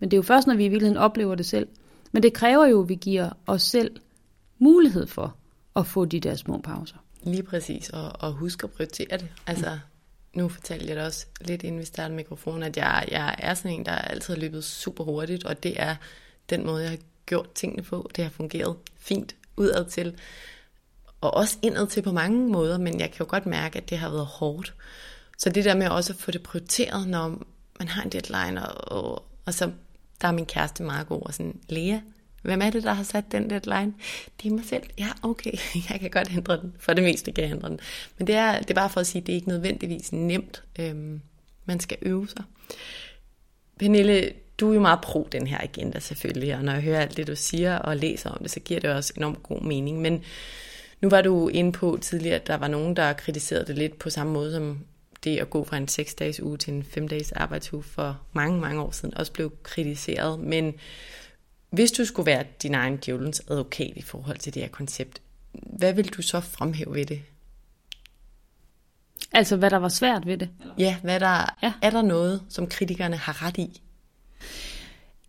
Men 0.00 0.10
det 0.10 0.16
er 0.16 0.18
jo 0.18 0.22
først, 0.22 0.46
når 0.46 0.54
vi 0.54 0.64
i 0.64 0.68
virkeligheden 0.68 1.02
oplever 1.02 1.34
det 1.34 1.46
selv. 1.46 1.68
Men 2.12 2.22
det 2.22 2.32
kræver 2.32 2.66
jo, 2.66 2.82
at 2.82 2.88
vi 2.88 2.94
giver 2.94 3.30
os 3.46 3.62
selv 3.62 3.90
mulighed 4.58 5.06
for 5.06 5.36
at 5.76 5.86
få 5.86 6.04
de 6.04 6.20
der 6.20 6.34
små 6.34 6.58
pauser. 6.58 6.96
Lige 7.22 7.42
præcis, 7.42 7.90
og, 7.90 8.12
og 8.20 8.32
husk 8.32 8.64
at 8.64 8.70
prioritere 8.70 9.16
det. 9.18 9.28
Altså, 9.46 9.78
nu 10.32 10.48
fortalte 10.48 10.86
jeg 10.86 10.96
det 10.96 11.04
også 11.04 11.26
lidt 11.40 11.62
inden 11.62 11.80
vi 11.80 11.84
startede 11.84 12.16
mikrofonen, 12.16 12.62
at 12.62 12.76
jeg, 12.76 13.08
jeg 13.10 13.34
er 13.38 13.54
sådan 13.54 13.70
en, 13.70 13.86
der 13.86 13.92
altid 13.92 14.34
har 14.34 14.40
løbet 14.40 14.64
super 14.64 15.04
hurtigt, 15.04 15.44
og 15.44 15.62
det 15.62 15.82
er 15.82 15.96
den 16.50 16.66
måde, 16.66 16.82
jeg 16.82 16.90
har 16.90 16.98
gjort 17.26 17.52
tingene 17.52 17.82
på. 17.82 18.10
Det 18.16 18.24
har 18.24 18.30
fungeret 18.30 18.76
fint 18.96 19.36
udad 19.56 19.84
til, 19.84 20.16
og 21.20 21.34
også 21.34 21.58
indad 21.62 21.86
til 21.86 22.02
på 22.02 22.12
mange 22.12 22.48
måder, 22.48 22.78
men 22.78 23.00
jeg 23.00 23.10
kan 23.10 23.26
jo 23.26 23.30
godt 23.30 23.46
mærke, 23.46 23.78
at 23.78 23.90
det 23.90 23.98
har 23.98 24.10
været 24.10 24.26
hårdt. 24.26 24.74
Så 25.38 25.50
det 25.50 25.64
der 25.64 25.74
med 25.74 25.88
også 25.88 26.12
at 26.12 26.18
få 26.18 26.30
det 26.30 26.42
prioriteret, 26.42 27.08
når 27.08 27.42
man 27.78 27.88
har 27.88 28.02
en 28.02 28.12
deadline, 28.12 28.68
og, 28.68 28.92
og, 29.02 29.24
og 29.46 29.54
så 29.54 29.70
der 30.20 30.28
er 30.28 30.32
min 30.32 30.46
kæreste 30.46 30.82
meget 30.82 31.06
god, 31.06 31.22
og 31.22 31.34
sådan, 31.34 31.60
Lea, 31.68 31.98
Hvem 32.42 32.62
er 32.62 32.70
det, 32.70 32.82
der 32.82 32.92
har 32.92 33.02
sat 33.02 33.32
den 33.32 33.50
deadline? 33.50 33.94
Det 34.42 34.48
er 34.48 34.54
mig 34.54 34.64
selv. 34.64 34.82
Ja, 34.98 35.08
okay, 35.22 35.52
jeg 35.90 36.00
kan 36.00 36.10
godt 36.10 36.30
ændre 36.36 36.56
den. 36.56 36.74
For 36.78 36.92
det 36.92 37.04
meste 37.04 37.32
kan 37.32 37.44
jeg 37.44 37.50
ændre 37.50 37.68
den. 37.68 37.80
Men 38.18 38.26
det 38.26 38.34
er, 38.34 38.58
det 38.58 38.70
er 38.70 38.74
bare 38.74 38.90
for 38.90 39.00
at 39.00 39.06
sige, 39.06 39.20
at 39.20 39.26
det 39.26 39.32
er 39.32 39.36
ikke 39.36 39.48
nødvendigvis 39.48 40.12
nemt. 40.12 40.62
Øhm, 40.78 41.20
man 41.64 41.80
skal 41.80 41.98
øve 42.02 42.28
sig. 42.28 42.44
Pernille, 43.78 44.32
du 44.60 44.70
er 44.70 44.74
jo 44.74 44.80
meget 44.80 45.00
pro 45.00 45.28
den 45.32 45.46
her 45.46 45.58
agenda 45.60 45.98
selvfølgelig, 45.98 46.56
og 46.56 46.64
når 46.64 46.72
jeg 46.72 46.82
hører 46.82 47.00
alt 47.00 47.16
det, 47.16 47.26
du 47.26 47.36
siger 47.36 47.76
og 47.76 47.96
læser 47.96 48.30
om 48.30 48.38
det, 48.42 48.50
så 48.50 48.60
giver 48.60 48.80
det 48.80 48.90
også 48.90 49.12
enormt 49.16 49.42
god 49.42 49.60
mening. 49.60 50.00
Men 50.00 50.24
nu 51.00 51.08
var 51.08 51.22
du 51.22 51.48
inde 51.48 51.72
på 51.72 51.98
tidligere, 52.02 52.36
at 52.36 52.46
der 52.46 52.56
var 52.56 52.68
nogen, 52.68 52.96
der 52.96 53.12
kritiserede 53.12 53.66
det 53.66 53.78
lidt 53.78 53.98
på 53.98 54.10
samme 54.10 54.32
måde, 54.32 54.52
som 54.52 54.78
det 55.24 55.38
at 55.38 55.50
gå 55.50 55.64
fra 55.64 55.76
en 55.76 55.88
6-dages 55.90 56.40
uge 56.40 56.56
til 56.56 56.74
en 56.74 56.86
5-dages 56.96 57.32
arbejdsuge 57.32 57.82
for 57.82 58.20
mange, 58.32 58.60
mange 58.60 58.82
år 58.82 58.90
siden 58.90 59.16
også 59.16 59.32
blev 59.32 59.52
kritiseret. 59.62 60.40
Men 60.40 60.74
hvis 61.70 61.92
du 61.92 62.04
skulle 62.04 62.26
være 62.26 62.44
din 62.62 62.74
egen 62.74 62.96
djævelens 62.96 63.42
advokat 63.50 63.92
i 63.96 64.02
forhold 64.02 64.38
til 64.38 64.54
det 64.54 64.62
her 64.62 64.68
koncept, 64.68 65.20
hvad 65.52 65.92
vil 65.92 66.08
du 66.08 66.22
så 66.22 66.40
fremhæve 66.40 66.94
ved 66.94 67.06
det? 67.06 67.22
Altså, 69.32 69.56
hvad 69.56 69.70
der 69.70 69.76
var 69.76 69.88
svært 69.88 70.26
ved 70.26 70.38
det? 70.38 70.48
Ja, 70.78 70.96
hvad 71.02 71.20
der, 71.20 71.56
ja. 71.62 71.72
er 71.82 71.90
der 71.90 72.02
noget, 72.02 72.42
som 72.48 72.66
kritikerne 72.66 73.16
har 73.16 73.46
ret 73.46 73.58
i? 73.58 73.82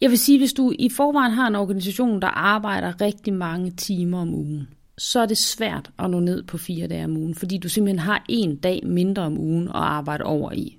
Jeg 0.02 0.10
vil 0.10 0.20
sige, 0.20 0.38
hvis 0.38 0.54
du 0.54 0.74
i 0.80 0.90
forvejen 0.90 1.32
har 1.32 1.48
en 1.48 1.56
organisation, 1.56 2.22
der 2.22 2.28
arbejder 2.28 3.02
rigtig 3.02 3.34
mange 3.34 3.72
timer 3.72 4.22
om 4.22 4.34
ugen, 4.34 4.68
så 4.98 5.20
er 5.20 5.26
det 5.26 5.38
svært 5.38 5.92
at 6.00 6.10
nå 6.10 6.20
ned 6.20 6.44
på 6.44 6.58
fire 6.58 6.88
dage 6.88 7.04
om 7.04 7.18
ugen, 7.18 7.36
fordi 7.36 7.58
du 7.58 7.70
simpelthen 7.70 8.00
har 8.00 8.26
en 8.30 8.56
dag 8.56 8.82
mindre 8.86 9.24
om 9.24 9.38
ugen 9.38 9.68
at 9.68 9.76
arbejde 9.76 10.24
over 10.24 10.52
i. 10.52 10.79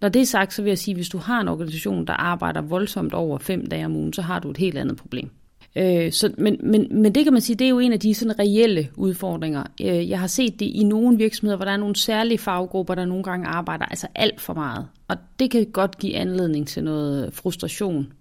Når 0.00 0.08
det 0.08 0.22
er 0.22 0.26
sagt, 0.26 0.52
så 0.52 0.62
vil 0.62 0.70
jeg 0.70 0.78
sige, 0.78 0.92
at 0.92 0.96
hvis 0.96 1.08
du 1.08 1.18
har 1.18 1.40
en 1.40 1.48
organisation, 1.48 2.04
der 2.04 2.12
arbejder 2.12 2.60
voldsomt 2.60 3.14
over 3.14 3.38
fem 3.38 3.66
dage 3.66 3.84
om 3.84 3.96
ugen, 3.96 4.12
så 4.12 4.22
har 4.22 4.38
du 4.38 4.50
et 4.50 4.56
helt 4.56 4.78
andet 4.78 4.96
problem. 4.96 5.30
Øh, 5.76 6.12
så, 6.12 6.32
men, 6.38 6.56
men, 6.62 6.86
men 6.90 7.14
det 7.14 7.24
kan 7.24 7.32
man 7.32 7.42
sige, 7.42 7.56
det 7.56 7.64
er 7.64 7.68
jo 7.68 7.78
en 7.78 7.92
af 7.92 8.00
de 8.00 8.14
sådan 8.14 8.38
reelle 8.38 8.88
udfordringer. 8.96 9.64
Øh, 9.80 10.10
jeg 10.10 10.20
har 10.20 10.26
set 10.26 10.60
det 10.60 10.66
i 10.66 10.84
nogle 10.84 11.18
virksomheder, 11.18 11.56
hvor 11.56 11.64
der 11.64 11.72
er 11.72 11.76
nogle 11.76 11.96
særlige 11.96 12.38
faggrupper, 12.38 12.94
der 12.94 13.04
nogle 13.04 13.24
gange 13.24 13.46
arbejder 13.46 13.84
altså 13.84 14.06
alt 14.14 14.40
for 14.40 14.54
meget. 14.54 14.88
Og 15.08 15.16
det 15.38 15.50
kan 15.50 15.66
godt 15.72 15.98
give 15.98 16.16
anledning 16.16 16.68
til 16.68 16.84
noget 16.84 17.34
frustration, 17.34 18.12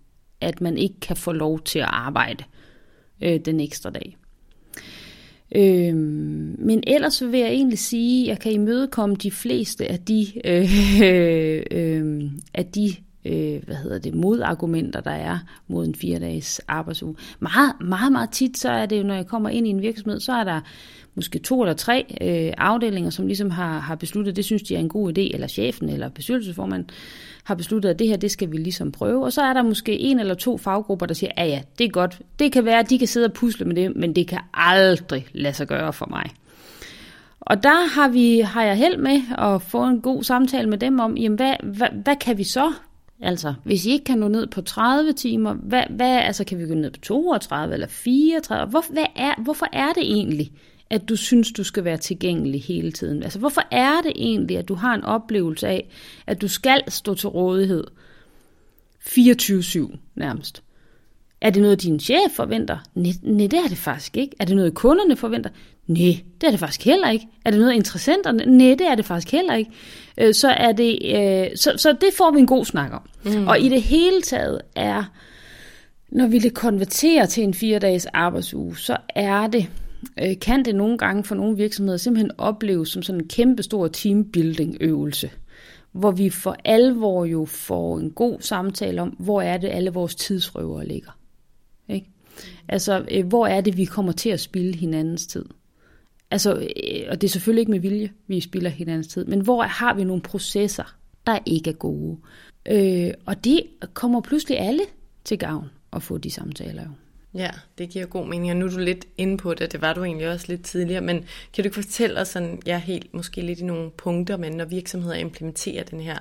at 0.41 0.61
man 0.61 0.77
ikke 0.77 0.99
kan 0.99 1.15
få 1.15 1.31
lov 1.31 1.59
til 1.59 1.79
at 1.79 1.89
arbejde 1.89 2.43
øh, 3.21 3.39
den 3.45 3.59
ekstra 3.59 3.89
dag. 3.89 4.17
Øhm, 5.55 6.55
men 6.59 6.83
ellers 6.87 7.23
vil 7.23 7.39
jeg 7.39 7.49
egentlig 7.49 7.79
sige, 7.79 8.23
at 8.23 8.27
jeg 8.27 8.39
kan 8.39 8.51
imødekomme 8.51 9.15
de 9.15 9.31
fleste 9.31 9.91
af 9.91 9.99
de, 9.99 10.27
øh, 10.45 10.69
øh, 11.79 12.31
af 12.53 12.65
de 12.65 12.95
øh, 13.25 13.63
hvad 13.65 13.75
hedder 13.75 13.99
det, 13.99 14.13
modargumenter, 14.13 15.01
der 15.01 15.11
er 15.11 15.39
mod 15.67 15.85
en 15.85 15.95
fire 15.95 16.19
dages 16.19 16.61
arbejdsuge. 16.67 17.15
Meget, 17.39 17.73
meget, 17.81 18.11
meget 18.11 18.29
tit, 18.29 18.57
så 18.57 18.69
er 18.69 18.85
det 18.85 18.97
jo, 18.97 19.03
når 19.03 19.15
jeg 19.15 19.27
kommer 19.27 19.49
ind 19.49 19.67
i 19.67 19.69
en 19.69 19.81
virksomhed, 19.81 20.19
så 20.19 20.33
er 20.33 20.43
der 20.43 20.61
måske 21.15 21.39
to 21.39 21.61
eller 21.61 21.73
tre 21.73 22.05
øh, 22.21 22.53
afdelinger, 22.57 23.09
som 23.09 23.27
ligesom 23.27 23.49
har, 23.49 23.79
har 23.79 23.95
besluttet, 23.95 24.35
det 24.35 24.45
synes 24.45 24.63
de 24.63 24.75
er 24.75 24.79
en 24.79 24.89
god 24.89 25.17
idé, 25.17 25.33
eller 25.33 25.47
chefen 25.47 25.89
eller 25.89 26.09
bestyrelsesformanden 26.09 26.89
har 27.49 27.55
besluttet, 27.55 27.89
at 27.89 27.99
det 27.99 28.07
her, 28.07 28.17
det 28.17 28.31
skal 28.31 28.51
vi 28.51 28.57
ligesom 28.57 28.91
prøve. 28.91 29.25
Og 29.25 29.33
så 29.33 29.41
er 29.41 29.53
der 29.53 29.61
måske 29.61 29.99
en 29.99 30.19
eller 30.19 30.33
to 30.33 30.57
faggrupper, 30.57 31.05
der 31.05 31.13
siger, 31.13 31.31
ja 31.37 31.45
ja, 31.45 31.61
det 31.77 31.85
er 31.85 31.89
godt. 31.89 32.21
Det 32.39 32.51
kan 32.51 32.65
være, 32.65 32.79
at 32.79 32.89
de 32.89 32.99
kan 32.99 33.07
sidde 33.07 33.25
og 33.25 33.33
pusle 33.33 33.65
med 33.65 33.75
det, 33.75 33.95
men 33.95 34.15
det 34.15 34.27
kan 34.27 34.39
aldrig 34.53 35.27
lade 35.33 35.53
sig 35.53 35.67
gøre 35.67 35.93
for 35.93 36.07
mig. 36.09 36.29
Og 37.41 37.63
der 37.63 37.87
har, 37.95 38.09
vi, 38.09 38.39
har 38.39 38.63
jeg 38.63 38.77
held 38.77 38.97
med 38.97 39.21
at 39.37 39.61
få 39.61 39.83
en 39.83 40.01
god 40.01 40.23
samtale 40.23 40.69
med 40.69 40.77
dem 40.77 40.99
om, 40.99 41.17
jamen 41.17 41.35
hvad, 41.35 41.53
hvad, 41.63 41.87
hvad 42.03 42.15
kan 42.15 42.37
vi 42.37 42.43
så? 42.43 42.73
Altså, 43.21 43.53
hvis 43.63 43.85
I 43.85 43.91
ikke 43.91 44.05
kan 44.05 44.17
nå 44.17 44.27
ned 44.27 44.47
på 44.47 44.61
30 44.61 45.13
timer, 45.13 45.53
hvad, 45.53 45.83
hvad, 45.89 46.17
altså, 46.17 46.43
kan 46.43 46.57
vi 46.57 46.67
gå 46.67 46.73
ned 46.73 46.91
på 46.91 46.99
32 46.99 47.73
eller 47.73 47.87
34? 47.87 48.69
Hvor, 48.69 48.83
hvad 48.93 49.05
er, 49.15 49.41
hvorfor 49.43 49.67
er 49.73 49.93
det 49.93 50.03
egentlig, 50.03 50.51
at 50.89 51.09
du 51.09 51.15
synes, 51.15 51.51
du 51.51 51.63
skal 51.63 51.83
være 51.83 51.97
tilgængelig 51.97 52.63
hele 52.63 52.91
tiden? 52.91 53.23
Altså, 53.23 53.39
hvorfor 53.39 53.61
er 53.71 54.01
det 54.01 54.11
egentlig, 54.15 54.57
at 54.57 54.67
du 54.67 54.75
har 54.75 54.95
en 54.95 55.03
oplevelse 55.03 55.67
af, 55.67 55.89
at 56.27 56.41
du 56.41 56.47
skal 56.47 56.83
stå 56.87 57.13
til 57.15 57.29
rådighed 57.29 57.83
24-7 59.01 59.97
nærmest? 60.15 60.63
Er 61.41 61.49
det 61.49 61.61
noget, 61.61 61.81
din 61.81 61.99
chef 61.99 62.31
forventer? 62.31 62.77
Nej, 62.95 63.11
nej, 63.21 63.47
det 63.47 63.59
er 63.59 63.67
det 63.67 63.77
faktisk 63.77 64.17
ikke. 64.17 64.35
Er 64.39 64.45
det 64.45 64.55
noget, 64.55 64.73
kunderne 64.73 65.15
forventer? 65.15 65.49
Nej, 65.87 66.19
det 66.41 66.47
er 66.47 66.51
det 66.51 66.59
faktisk 66.59 66.85
heller 66.85 67.09
ikke. 67.09 67.27
Er 67.45 67.51
det 67.51 67.59
noget, 67.59 67.73
interessenterne? 67.73 68.45
Nej, 68.45 68.75
det 68.75 68.87
er 68.87 68.95
det 68.95 69.05
faktisk 69.05 69.31
heller 69.31 69.55
ikke. 69.55 69.71
Øh, 70.17 70.33
så, 70.33 70.49
er 70.49 70.71
det, 70.71 70.99
øh, 71.05 71.57
så, 71.57 71.73
så 71.77 71.95
det 72.01 72.09
får 72.17 72.31
vi 72.31 72.39
en 72.39 72.47
god 72.47 72.65
snak 72.65 72.93
om. 72.93 73.09
Mm. 73.23 73.47
Og 73.47 73.59
i 73.59 73.69
det 73.69 73.81
hele 73.81 74.21
taget 74.21 74.61
er, 74.75 75.03
når 76.09 76.27
vi 76.27 76.39
det 76.39 76.53
konverterer 76.53 77.25
til 77.25 77.43
en 77.43 77.53
fire 77.53 77.79
dages 77.79 78.05
arbejdsuge, 78.05 78.77
så 78.77 78.97
er 79.15 79.47
det, 79.47 79.67
øh, 80.21 80.39
kan 80.41 80.65
det 80.65 80.75
nogle 80.75 80.97
gange 80.97 81.23
for 81.23 81.35
nogle 81.35 81.57
virksomheder 81.57 81.97
simpelthen 81.97 82.31
opleves 82.37 82.89
som 82.89 83.01
sådan 83.01 83.21
en 83.21 83.27
kæmpe 83.27 83.63
stor 83.63 83.87
teambuilding 83.87 84.77
øvelse 84.81 85.29
hvor 85.91 86.11
vi 86.11 86.29
for 86.29 86.55
alvor 86.65 87.25
jo 87.25 87.45
får 87.45 87.99
en 87.99 88.11
god 88.11 88.39
samtale 88.39 89.01
om, 89.01 89.09
hvor 89.09 89.41
er 89.41 89.57
det 89.57 89.67
alle 89.67 89.89
vores 89.89 90.15
tidsrøver 90.15 90.83
ligger. 90.83 91.17
Ikke? 91.87 92.09
Altså, 92.67 93.05
øh, 93.11 93.27
hvor 93.27 93.47
er 93.47 93.61
det, 93.61 93.77
vi 93.77 93.85
kommer 93.85 94.11
til 94.11 94.29
at 94.29 94.39
spille 94.39 94.75
hinandens 94.75 95.27
tid? 95.27 95.45
Altså, 96.31 96.55
øh, 96.55 97.07
og 97.09 97.21
det 97.21 97.27
er 97.27 97.31
selvfølgelig 97.31 97.59
ikke 97.59 97.71
med 97.71 97.79
vilje, 97.79 98.11
vi 98.27 98.39
spiller 98.39 98.69
hinandens 98.69 99.07
tid, 99.07 99.25
men 99.25 99.41
hvor 99.41 99.63
har 99.63 99.93
vi 99.93 100.03
nogle 100.03 100.21
processer, 100.21 100.95
der 101.27 101.39
ikke 101.45 101.69
er 101.69 101.73
gode? 101.73 102.17
Øh, 102.65 103.13
og 103.25 103.43
det 103.43 103.63
kommer 103.93 104.21
pludselig 104.21 104.59
alle 104.59 104.83
til 105.23 105.39
gavn 105.39 105.69
at 105.93 106.03
få 106.03 106.17
de 106.17 106.31
samtaler 106.31 106.83
jo. 106.83 106.89
Ja, 107.33 107.49
det 107.77 107.89
giver 107.89 108.05
god 108.05 108.27
mening, 108.27 108.51
og 108.51 108.57
nu 108.57 108.65
er 108.65 108.69
du 108.69 108.79
lidt 108.79 109.05
inde 109.17 109.37
på 109.37 109.53
det, 109.53 109.71
det 109.71 109.81
var 109.81 109.93
du 109.93 110.03
egentlig 110.03 110.29
også 110.29 110.45
lidt 110.49 110.63
tidligere, 110.65 111.01
men 111.01 111.25
kan 111.53 111.63
du 111.63 111.67
ikke 111.67 111.83
fortælle 111.83 112.19
os 112.19 112.27
sådan, 112.27 112.61
ja, 112.65 112.79
helt 112.79 113.13
måske 113.13 113.41
lidt 113.41 113.59
i 113.59 113.63
nogle 113.63 113.91
punkter, 113.91 114.37
men 114.37 114.51
når 114.51 114.65
virksomheder 114.65 115.15
implementerer 115.15 115.83
den 115.83 115.99
her 115.99 116.17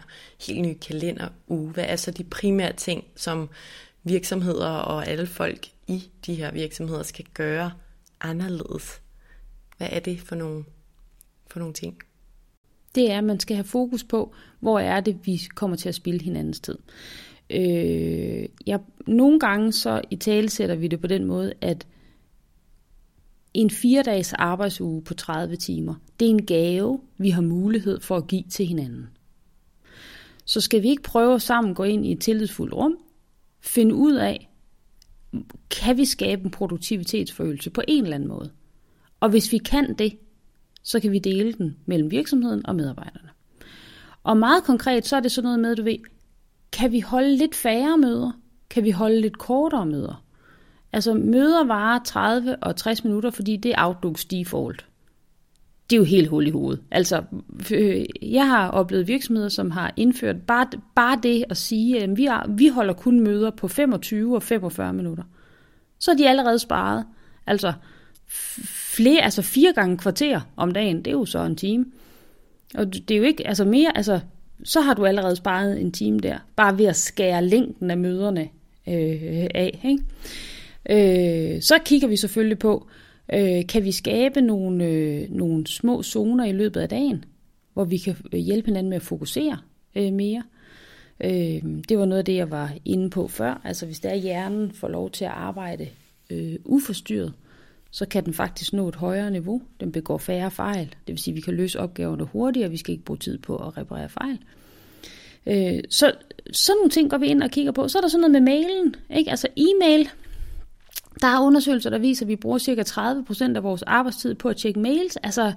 helt 0.47 0.61
nye 0.61 0.75
kalenderuge, 0.75 1.71
hvad 1.71 1.85
er 1.85 1.87
så 1.87 1.91
altså 1.91 2.11
de 2.11 2.25
primære 2.25 2.73
ting, 2.73 3.05
som 3.17 3.49
virksomheder 4.05 4.69
og 4.69 5.07
alle 5.07 5.27
folk 5.27 5.67
i 5.87 6.11
de 6.27 6.35
her 6.35 6.53
virksomheder 6.53 7.03
skal 7.03 7.25
gøre 7.35 7.73
anderledes? 8.21 9.01
Hvad 9.77 9.89
er 9.91 10.01
det 10.01 10.21
for 10.21 10.35
nogle, 10.35 10.65
for 11.47 11.59
nogle 11.59 11.75
ting? 11.75 11.99
Det 12.95 13.11
er, 13.11 13.19
at 13.19 13.25
man 13.25 13.41
skal 13.41 13.57
have 13.57 13.65
fokus 13.65 14.05
på, 14.05 14.35
hvor 14.61 14.79
er 14.79 15.01
det, 15.01 15.19
vi 15.25 15.41
kommer 15.55 15.77
til 15.77 15.89
at 15.89 15.95
spille 15.95 16.23
hinandens 16.23 16.61
tid. 16.61 16.79
Øh, 17.51 18.49
ja, 18.67 18.79
nogle 19.07 19.41
gange 19.41 19.73
så 19.73 20.01
i 20.11 20.17
tale 20.17 20.49
sætter 20.49 20.75
vi 20.75 20.89
det 20.89 21.01
på 21.01 21.07
den 21.07 21.25
måde, 21.25 21.53
at 21.61 21.87
en 23.55 23.71
fire 23.71 24.03
dages 24.03 24.33
arbejdsuge 24.33 25.03
på 25.03 25.15
30 25.15 25.57
timer, 25.57 25.95
det 26.21 26.27
er 26.27 26.31
en 26.31 26.47
gave, 26.47 27.01
vi 27.19 27.31
har 27.31 27.43
mulighed 27.43 28.01
for 28.01 28.17
at 28.17 28.27
give 28.27 28.43
til 28.51 28.67
hinanden. 28.67 29.09
Så 30.45 30.61
skal 30.61 30.83
vi 30.83 30.89
ikke 30.89 31.03
prøve 31.03 31.35
at 31.35 31.43
sammen 31.43 31.75
gå 31.75 31.83
ind 31.83 32.07
i 32.07 32.13
et 32.13 32.21
tillidsfuldt 32.21 32.75
rum, 32.75 32.99
finde 33.61 33.95
ud 33.95 34.15
af, 34.15 34.51
kan 35.71 35.97
vi 35.97 36.05
skabe 36.05 36.45
en 36.45 36.51
produktivitetsforøgelse 36.51 37.71
på 37.71 37.83
en 37.89 38.05
eller 38.05 38.15
anden 38.15 38.29
måde? 38.29 38.51
Og 39.21 39.31
hvis 39.31 39.53
vi 39.53 39.59
kan 39.59 39.95
det, 39.95 40.19
så 40.83 41.01
kan 41.01 41.13
vi 41.13 41.19
dele 41.19 41.53
den 41.53 41.77
mellem 41.87 42.11
virksomheden 42.11 42.67
og 42.67 42.77
medarbejderne. 42.77 43.29
Og 44.23 44.37
meget 44.37 44.65
konkret, 44.65 45.07
så 45.07 45.17
er 45.17 45.21
det 45.21 45.33
sådan 45.33 45.45
noget 45.45 45.61
med, 45.61 45.77
du 45.77 45.83
ved, 45.83 45.99
kan 46.73 46.93
vi 46.93 47.01
holde 47.01 47.37
lidt 47.37 47.55
færre 47.55 47.99
møder? 47.99 48.33
Kan 48.71 48.85
vi 48.85 48.91
holde 48.91 49.21
lidt 49.21 49.39
kortere 49.39 49.87
møder? 49.87 50.25
Altså 50.93 51.15
møder 51.15 51.65
varer 51.65 51.99
30 52.05 52.57
og 52.57 52.77
60 52.77 53.05
minutter, 53.05 53.31
fordi 53.31 53.57
det 53.57 53.71
er 53.71 53.85
Outlooks 53.87 54.25
default. 54.25 54.87
Det 55.91 55.97
er 55.97 55.99
jo 55.99 56.05
helt 56.05 56.29
hul 56.29 56.47
i 56.47 56.51
hovedet. 56.51 56.83
Altså, 56.91 57.23
øh, 57.73 58.05
jeg 58.23 58.49
har 58.49 58.69
oplevet 58.69 59.09
virksomheder, 59.09 59.49
som 59.49 59.71
har 59.71 59.93
indført 59.97 60.37
bare, 60.43 60.67
bare 60.95 61.19
det 61.23 61.45
at 61.51 61.57
sige, 61.57 62.03
at 62.03 62.17
vi, 62.17 62.25
har, 62.25 62.47
vi 62.49 62.69
holder 62.69 62.95
kun 62.95 63.21
møder 63.21 63.51
på 63.51 63.69
25 63.69 64.35
og 64.35 64.43
45 64.43 64.93
minutter. 64.93 65.23
Så 65.99 66.11
er 66.11 66.15
de 66.15 66.29
allerede 66.29 66.59
sparet. 66.59 67.05
Altså, 67.47 67.73
flere, 68.97 69.23
altså 69.23 69.43
fire 69.43 69.73
gange 69.73 69.99
kvarter 69.99 70.41
om 70.57 70.73
dagen, 70.73 70.97
det 70.97 71.07
er 71.07 71.13
jo 71.13 71.25
så 71.25 71.39
en 71.39 71.57
time. 71.57 71.85
Og 72.75 72.95
det 72.95 73.11
er 73.11 73.17
jo 73.19 73.25
ikke, 73.25 73.47
altså 73.47 73.65
mere, 73.65 73.97
altså 73.97 74.21
så 74.65 74.81
har 74.81 74.95
du 74.95 75.05
allerede 75.05 75.37
sparet 75.37 75.81
en 75.81 75.93
time 75.93 76.19
der, 76.19 76.39
bare 76.57 76.79
ved 76.79 76.87
at 76.87 76.97
skære 76.97 77.45
længden 77.45 77.91
af 77.91 77.99
møderne 77.99 78.49
øh, 78.89 79.47
af. 79.55 79.81
Ikke? 79.85 81.55
Øh, 81.55 81.63
så 81.63 81.79
kigger 81.85 82.09
vi 82.09 82.17
selvfølgelig 82.17 82.59
på, 82.59 82.87
øh, 83.33 83.67
kan 83.67 83.85
vi 83.85 83.93
skabe 83.93 84.41
nogle, 84.41 84.85
øh, 84.85 85.31
nogle 85.31 85.67
små 85.67 86.03
zoner 86.03 86.45
i 86.45 86.53
løbet 86.53 86.81
af 86.81 86.89
dagen, 86.89 87.25
hvor 87.75 87.85
vi 87.85 87.99
kan 87.99 88.17
øh, 88.33 88.41
hjælpe 88.41 88.67
hinanden 88.67 88.91
med 88.91 88.97
at 88.97 89.03
fokusere 89.03 89.59
øh, 89.97 90.13
mere. 90.13 90.43
Øh, 91.21 91.63
det 91.89 91.99
var 91.99 92.05
noget 92.05 92.19
af 92.19 92.25
det, 92.25 92.37
jeg 92.37 92.51
var 92.51 92.73
inde 92.85 93.11
på 93.11 93.29
før. 93.29 93.61
Altså 93.65 93.87
hvis 93.87 94.01
der 94.01 94.15
hjernen 94.15 94.73
får 94.73 94.89
lov 94.89 95.11
til 95.11 95.25
at 95.25 95.31
arbejde 95.31 95.89
øh, 96.31 96.57
uforstyrret, 96.65 97.29
øh, 97.29 97.48
så 97.91 98.07
kan 98.07 98.25
den 98.25 98.35
faktisk 98.35 98.73
nå 98.73 98.89
et 98.89 98.95
højere 98.95 99.31
niveau. 99.31 99.63
Den 99.81 99.93
begår 99.93 100.19
færre 100.19 100.51
fejl. 100.51 100.87
Det 100.89 101.13
vil 101.13 101.19
sige, 101.19 101.33
at 101.33 101.37
vi 101.37 101.41
kan 101.41 101.55
løse 101.55 101.81
opgaverne 101.81 102.25
hurtigere, 102.25 102.71
vi 102.71 102.77
skal 102.77 102.93
ikke 102.93 103.05
bruge 103.05 103.19
tid 103.19 103.39
på 103.39 103.57
at 103.57 103.79
reparere 103.79 104.09
fejl. 104.09 104.39
Øh, 105.47 105.81
så 105.91 106.13
sådan 106.53 106.77
nogle 106.77 106.91
ting 106.91 107.11
går 107.11 107.19
vi 107.19 107.27
ind 107.27 107.43
og 107.43 107.51
kigger 107.51 107.73
på. 107.73 107.89
Så 107.89 107.99
er 107.99 108.03
der 108.03 108.09
sådan 108.09 108.21
noget 108.21 108.43
med 108.43 108.53
mailen. 108.53 108.95
Ikke? 109.17 109.31
Altså 109.31 109.49
e-mail. 109.57 110.09
Der 111.21 111.27
er 111.27 111.41
undersøgelser, 111.41 111.91
der 111.91 111.99
viser, 111.99 112.25
at 112.25 112.29
vi 112.29 112.37
bruger 112.37 112.59
cirka 112.59 112.83
30% 112.83 113.57
af 113.57 113.63
vores 113.63 113.83
arbejdstid 113.83 114.35
på 114.35 114.49
at 114.49 114.57
tjekke 114.57 114.81
mails. 114.81 115.17
Altså, 115.17 115.53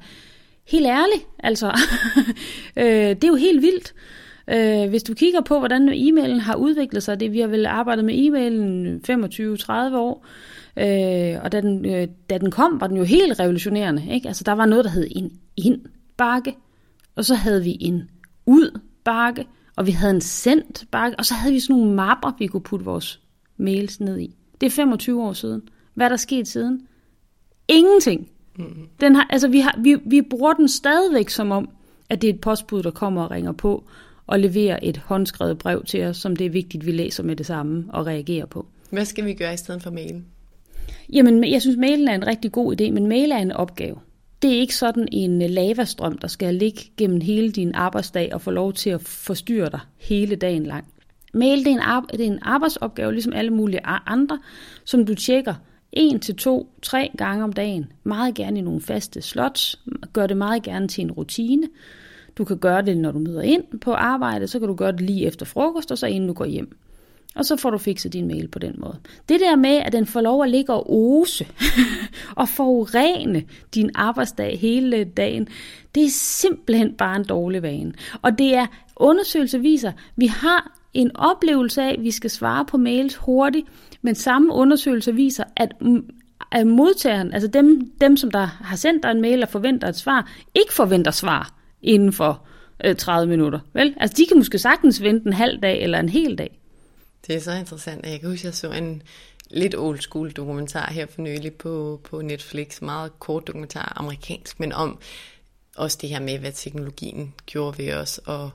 helt 0.67 0.87
ærligt, 0.87 1.27
altså. 1.39 1.67
øh, 2.77 2.85
det 2.85 3.23
er 3.23 3.27
jo 3.27 3.35
helt 3.35 3.61
vildt. 3.61 3.93
Øh, 4.47 4.89
hvis 4.89 5.03
du 5.03 5.13
kigger 5.13 5.41
på, 5.41 5.59
hvordan 5.59 5.89
e-mailen 5.89 6.39
har 6.39 6.55
udviklet 6.55 7.03
sig, 7.03 7.19
det 7.19 7.31
vi 7.31 7.39
har 7.39 7.47
vel 7.47 7.65
arbejdet 7.65 8.05
med 8.05 8.15
e-mailen 8.15 9.01
25-30 9.91 9.95
år, 9.95 10.25
Øh, 10.25 10.29
og 11.43 11.51
da 11.51 11.61
den, 11.61 11.85
øh, 11.85 12.07
da 12.29 12.37
den 12.37 12.51
kom, 12.51 12.81
var 12.81 12.87
den 12.87 12.97
jo 12.97 13.03
helt 13.03 13.39
revolutionerende. 13.39 14.07
Ikke? 14.11 14.27
Altså, 14.27 14.43
der 14.43 14.51
var 14.51 14.65
noget, 14.65 14.85
der 14.85 14.91
hed 14.91 15.07
en 15.11 15.31
ind-bakke, 15.57 16.55
og 17.15 17.25
så 17.25 17.35
havde 17.35 17.63
vi 17.63 17.77
en 17.79 18.09
ud-bakke, 18.45 19.45
og 19.75 19.87
vi 19.87 19.91
havde 19.91 20.13
en 20.13 20.21
sendt-bakke, 20.21 21.19
og 21.19 21.25
så 21.25 21.33
havde 21.33 21.53
vi 21.53 21.59
sådan 21.59 21.75
nogle 21.75 21.93
mapper, 21.93 22.31
vi 22.39 22.47
kunne 22.47 22.61
putte 22.61 22.85
vores 22.85 23.21
mails 23.57 23.99
ned 23.99 24.19
i. 24.19 24.35
Det 24.61 24.67
er 24.67 24.71
25 24.71 25.23
år 25.23 25.33
siden. 25.33 25.61
Hvad 25.93 26.05
er 26.05 26.09
der 26.09 26.15
sket 26.15 26.47
siden? 26.47 26.87
Ingenting. 27.67 28.29
Mm. 28.57 28.87
Den 29.01 29.15
har, 29.15 29.27
altså, 29.29 29.47
vi, 29.47 29.59
har, 29.59 29.79
vi, 29.79 29.97
vi 30.05 30.21
bruger 30.21 30.53
den 30.53 30.67
stadigvæk 30.67 31.29
som 31.29 31.51
om, 31.51 31.69
at 32.09 32.21
det 32.21 32.29
er 32.29 32.33
et 32.33 32.41
postbud, 32.41 32.83
der 32.83 32.91
kommer 32.91 33.23
og 33.23 33.31
ringer 33.31 33.51
på, 33.51 33.83
og 34.27 34.39
leverer 34.39 34.79
et 34.83 34.97
håndskrevet 34.97 35.57
brev 35.57 35.83
til 35.83 36.03
os, 36.03 36.17
som 36.17 36.35
det 36.35 36.45
er 36.45 36.49
vigtigt, 36.49 36.85
vi 36.85 36.91
læser 36.91 37.23
med 37.23 37.35
det 37.35 37.45
samme 37.45 37.85
og 37.89 38.05
reagerer 38.05 38.45
på. 38.45 38.65
Hvad 38.89 39.05
skal 39.05 39.25
vi 39.25 39.33
gøre 39.33 39.53
i 39.53 39.57
stedet 39.57 39.83
for 39.83 39.91
mailen? 39.91 40.25
Jamen, 41.13 41.51
jeg 41.51 41.61
synes, 41.61 41.77
mailen 41.77 42.07
er 42.07 42.15
en 42.15 42.27
rigtig 42.27 42.51
god 42.51 42.81
idé, 42.81 42.91
men 42.91 43.07
mail 43.07 43.31
er 43.31 43.37
en 43.37 43.51
opgave. 43.51 43.95
Det 44.41 44.53
er 44.53 44.59
ikke 44.59 44.75
sådan 44.75 45.07
en 45.11 45.41
øh, 45.41 45.49
lavastrøm, 45.49 46.17
der 46.17 46.27
skal 46.27 46.55
ligge 46.55 46.81
gennem 46.97 47.21
hele 47.21 47.51
din 47.51 47.75
arbejdsdag 47.75 48.33
og 48.33 48.41
få 48.41 48.51
lov 48.51 48.73
til 48.73 48.89
at 48.89 49.01
forstyrre 49.01 49.69
dig 49.69 49.79
hele 49.97 50.35
dagen 50.35 50.63
lang. 50.63 50.85
Mail 51.33 51.65
det 51.65 51.67
er, 51.67 51.97
en 51.97 52.05
det 52.11 52.21
er 52.21 52.31
en 52.31 52.39
arbejdsopgave, 52.41 53.11
ligesom 53.11 53.33
alle 53.33 53.51
mulige 53.51 53.85
andre, 53.85 54.39
som 54.85 55.05
du 55.05 55.15
tjekker 55.15 55.53
en 55.91 56.19
til 56.19 56.35
to, 56.35 56.69
tre 56.81 57.11
gange 57.17 57.43
om 57.43 57.53
dagen. 57.53 57.91
Meget 58.03 58.35
gerne 58.35 58.59
i 58.59 58.61
nogle 58.61 58.81
faste 58.81 59.21
slots. 59.21 59.79
Gør 60.13 60.27
det 60.27 60.37
meget 60.37 60.63
gerne 60.63 60.87
til 60.87 61.03
en 61.03 61.11
rutine. 61.11 61.67
Du 62.37 62.45
kan 62.45 62.57
gøre 62.57 62.81
det, 62.81 62.97
når 62.97 63.11
du 63.11 63.19
møder 63.19 63.41
ind 63.41 63.79
på 63.81 63.93
arbejde, 63.93 64.47
så 64.47 64.59
kan 64.59 64.67
du 64.67 64.75
gøre 64.75 64.91
det 64.91 65.01
lige 65.01 65.25
efter 65.25 65.45
frokost, 65.45 65.91
og 65.91 65.97
så 65.97 66.07
inden 66.07 66.27
du 66.27 66.33
går 66.33 66.45
hjem. 66.45 66.77
Og 67.35 67.45
så 67.45 67.55
får 67.55 67.69
du 67.69 67.77
fikset 67.77 68.13
din 68.13 68.27
mail 68.27 68.47
på 68.47 68.59
den 68.59 68.75
måde. 68.77 68.97
Det 69.29 69.39
der 69.39 69.55
med, 69.55 69.75
at 69.75 69.91
den 69.91 70.05
får 70.05 70.21
lov 70.21 70.43
at 70.43 70.49
ligge 70.49 70.73
og 70.73 70.93
ose 70.93 71.47
og 72.41 72.49
forurene 72.49 73.43
din 73.75 73.91
arbejdsdag 73.95 74.59
hele 74.59 75.03
dagen, 75.03 75.47
det 75.95 76.03
er 76.03 76.09
simpelthen 76.09 76.93
bare 76.93 77.15
en 77.15 77.23
dårlig 77.23 77.61
vane. 77.61 77.93
Og 78.21 78.37
det 78.37 78.55
er, 78.55 78.65
undersøgelser 78.95 79.59
viser, 79.59 79.91
vi 80.15 80.25
har 80.25 80.77
en 80.93 81.11
oplevelse 81.15 81.81
af, 81.81 81.93
at 81.93 82.03
vi 82.03 82.11
skal 82.11 82.29
svare 82.29 82.65
på 82.65 82.77
mails 82.77 83.15
hurtigt, 83.15 83.67
men 84.01 84.15
samme 84.15 84.53
undersøgelser 84.53 85.11
viser, 85.11 85.43
at 85.55 85.71
at 86.51 86.67
modtageren, 86.67 87.33
altså 87.33 87.47
dem, 87.47 87.91
dem, 88.01 88.17
som 88.17 88.31
der 88.31 88.45
har 88.45 88.75
sendt 88.75 89.03
dig 89.03 89.11
en 89.11 89.21
mail 89.21 89.43
og 89.43 89.49
forventer 89.49 89.87
et 89.87 89.95
svar, 89.95 90.31
ikke 90.55 90.73
forventer 90.73 91.11
svar 91.11 91.53
inden 91.81 92.13
for 92.13 92.45
øh, 92.85 92.95
30 92.95 93.29
minutter. 93.29 93.59
Vel? 93.73 93.93
Altså 93.97 94.17
de 94.17 94.25
kan 94.25 94.37
måske 94.37 94.59
sagtens 94.59 95.03
vente 95.03 95.27
en 95.27 95.33
halv 95.33 95.61
dag 95.61 95.83
eller 95.83 95.99
en 95.99 96.09
hel 96.09 96.37
dag. 96.37 96.60
Det 97.27 97.35
er 97.35 97.39
så 97.39 97.51
interessant. 97.51 98.05
Jeg 98.05 98.19
kan 98.19 98.29
huske, 98.29 98.41
at 98.41 98.45
jeg 98.45 98.55
så 98.55 98.71
en 98.71 99.03
lidt 99.49 99.75
old 99.75 99.99
school 99.99 100.31
dokumentar 100.31 100.91
her 100.91 101.05
for 101.05 101.21
nylig 101.21 101.53
på, 101.53 102.01
på 102.03 102.21
Netflix. 102.21 102.81
Meget 102.81 103.19
kort 103.19 103.47
dokumentar, 103.47 103.93
amerikansk, 103.95 104.59
men 104.59 104.71
om 104.71 104.99
også 105.75 105.97
det 106.01 106.09
her 106.09 106.19
med, 106.19 106.37
hvad 106.37 106.51
teknologien 106.51 107.33
gjorde 107.45 107.77
ved 107.77 107.93
os, 107.93 108.17
og 108.25 108.49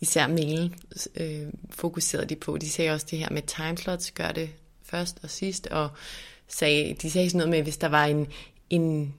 især 0.00 0.26
mailen 0.26 0.74
øh, 1.16 1.46
fokuserede 1.70 2.26
de 2.26 2.36
på. 2.36 2.56
De 2.56 2.70
sagde 2.70 2.90
også 2.90 3.06
det 3.10 3.18
her 3.18 3.30
med 3.30 3.42
timeslots, 3.42 4.10
gør 4.10 4.32
det 4.32 4.50
først 4.84 5.18
og 5.22 5.30
sidst, 5.30 5.66
og 5.66 5.88
sagde, 6.48 6.96
de 7.02 7.10
sagde 7.10 7.30
sådan 7.30 7.38
noget 7.38 7.50
med, 7.50 7.62
hvis 7.62 7.76
der 7.76 7.88
var 7.88 8.04
en, 8.04 8.26
en, 8.70 9.14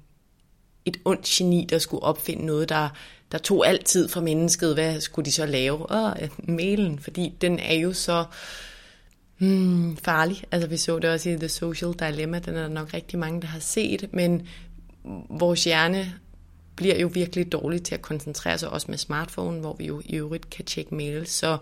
et 0.85 0.97
ondt 1.05 1.25
geni, 1.25 1.67
der 1.69 1.79
skulle 1.79 2.03
opfinde 2.03 2.45
noget, 2.45 2.69
der, 2.69 2.89
der 3.31 3.37
tog 3.37 3.67
altid 3.67 4.09
fra 4.09 4.21
mennesket, 4.21 4.73
hvad 4.73 5.01
skulle 5.01 5.25
de 5.25 5.31
så 5.31 5.45
lave? 5.45 5.91
Åh, 5.91 6.11
mailen, 6.37 6.99
fordi 6.99 7.33
den 7.41 7.59
er 7.59 7.73
jo 7.75 7.93
så 7.93 8.25
hmm, 9.41 9.97
farlig. 9.97 10.43
Altså 10.51 10.69
vi 10.69 10.77
så 10.77 10.99
det 10.99 11.09
også 11.09 11.29
i 11.29 11.37
The 11.37 11.49
Social 11.49 11.93
Dilemma, 11.93 12.39
den 12.39 12.55
er 12.55 12.61
der 12.61 12.69
nok 12.69 12.93
rigtig 12.93 13.19
mange, 13.19 13.41
der 13.41 13.47
har 13.47 13.59
set, 13.59 14.09
men 14.13 14.47
vores 15.29 15.63
hjerne 15.63 16.13
bliver 16.75 16.99
jo 16.99 17.09
virkelig 17.13 17.51
dårlig 17.51 17.83
til 17.83 17.95
at 17.95 18.01
koncentrere 18.01 18.57
sig 18.57 18.69
også 18.69 18.87
med 18.89 18.97
smartphone, 18.97 19.59
hvor 19.59 19.73
vi 19.73 19.85
jo 19.85 20.01
i 20.05 20.15
øvrigt 20.15 20.49
kan 20.49 20.65
tjekke 20.65 20.95
mail. 20.95 21.27
Så 21.27 21.57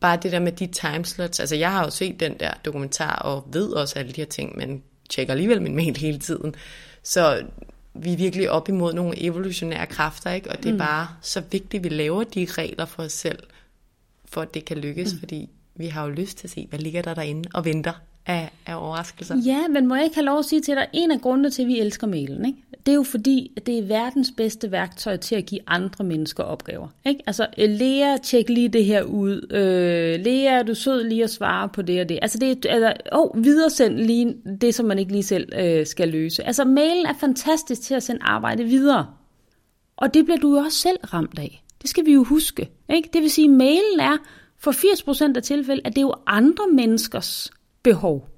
bare 0.00 0.18
det 0.22 0.32
der 0.32 0.38
med 0.38 0.52
de 0.52 0.66
timeslots, 0.66 1.40
altså 1.40 1.56
jeg 1.56 1.72
har 1.72 1.84
jo 1.84 1.90
set 1.90 2.20
den 2.20 2.36
der 2.40 2.50
dokumentar 2.64 3.16
og 3.16 3.48
ved 3.52 3.68
også 3.68 3.98
alle 3.98 4.12
de 4.12 4.20
her 4.20 4.26
ting, 4.26 4.56
men 4.56 4.82
tjekker 5.10 5.32
alligevel 5.32 5.62
min 5.62 5.76
mail 5.76 5.96
hele 5.96 6.18
tiden. 6.18 6.54
Så 7.02 7.42
vi 7.94 8.12
er 8.12 8.16
virkelig 8.16 8.50
op 8.50 8.68
imod 8.68 8.92
nogle 8.92 9.22
evolutionære 9.22 9.86
kræfter, 9.86 10.30
ikke? 10.30 10.50
og 10.50 10.56
det 10.56 10.66
er 10.66 10.72
mm. 10.72 10.78
bare 10.78 11.08
så 11.20 11.42
vigtigt, 11.50 11.80
at 11.80 11.84
vi 11.84 11.88
laver 11.88 12.24
de 12.24 12.46
regler 12.50 12.84
for 12.84 13.02
os 13.02 13.12
selv, 13.12 13.38
for 14.24 14.40
at 14.40 14.54
det 14.54 14.64
kan 14.64 14.78
lykkes, 14.78 15.12
mm. 15.12 15.18
fordi 15.18 15.50
vi 15.76 15.86
har 15.86 16.04
jo 16.04 16.10
lyst 16.10 16.38
til 16.38 16.46
at 16.46 16.50
se, 16.50 16.66
hvad 16.70 16.78
ligger 16.78 17.02
der 17.02 17.14
derinde 17.14 17.48
og 17.54 17.64
venter 17.64 17.92
af, 18.26 18.50
af 18.66 18.74
overraskelser. 18.74 19.36
Ja, 19.44 19.68
men 19.68 19.86
må 19.86 19.94
jeg 19.94 20.04
ikke 20.04 20.16
have 20.16 20.24
lov 20.24 20.38
at 20.38 20.44
sige 20.44 20.60
til 20.60 20.74
dig, 20.74 20.86
en 20.92 21.10
af 21.10 21.20
grundene 21.20 21.50
til, 21.50 21.62
at 21.62 21.68
vi 21.68 21.80
elsker 21.80 22.06
mailen, 22.06 22.44
ikke? 22.46 22.58
det 22.86 22.92
er 22.92 22.96
jo 22.96 23.02
fordi, 23.02 23.52
at 23.56 23.66
det 23.66 23.78
er 23.78 23.82
verdens 23.82 24.32
bedste 24.36 24.70
værktøj 24.70 25.16
til 25.16 25.34
at 25.34 25.46
give 25.46 25.60
andre 25.66 26.04
mennesker 26.04 26.42
opgaver. 26.42 26.88
Ikke? 27.06 27.20
Altså, 27.26 27.46
øh, 27.58 27.70
Lea, 27.70 28.16
tjek 28.16 28.48
lige 28.48 28.68
det 28.68 28.84
her 28.84 29.02
ud. 29.02 29.52
Øh, 29.52 30.24
Lea, 30.24 30.62
du 30.62 30.74
sød 30.74 31.04
lige 31.04 31.24
at 31.24 31.30
svare 31.30 31.68
på 31.68 31.82
det 31.82 32.00
og 32.00 32.08
det. 32.08 32.18
Altså, 32.22 32.38
det 32.38 32.66
er, 32.66 32.72
altså, 32.74 32.92
oh, 33.12 33.44
videresend 33.44 33.98
lige 33.98 34.34
det, 34.60 34.74
som 34.74 34.86
man 34.86 34.98
ikke 34.98 35.12
lige 35.12 35.22
selv 35.22 35.48
øh, 35.58 35.86
skal 35.86 36.08
løse. 36.08 36.44
Altså, 36.44 36.64
mailen 36.64 37.06
er 37.06 37.14
fantastisk 37.20 37.82
til 37.82 37.94
at 37.94 38.02
sende 38.02 38.22
arbejde 38.22 38.64
videre. 38.64 39.06
Og 39.96 40.14
det 40.14 40.24
bliver 40.24 40.38
du 40.38 40.56
jo 40.56 40.64
også 40.64 40.78
selv 40.78 40.98
ramt 41.04 41.38
af. 41.38 41.64
Det 41.82 41.90
skal 41.90 42.06
vi 42.06 42.12
jo 42.12 42.24
huske. 42.24 42.70
Ikke? 42.94 43.10
Det 43.12 43.22
vil 43.22 43.30
sige, 43.30 43.44
at 43.44 43.56
mailen 43.56 44.00
er 44.00 44.16
for 44.64 44.72
80% 45.32 45.36
af 45.36 45.42
tilfælde, 45.42 45.82
at 45.84 45.92
det 45.92 45.98
er 45.98 46.06
jo 46.06 46.14
andre 46.26 46.64
menneskers 46.74 47.50
behov. 47.82 48.28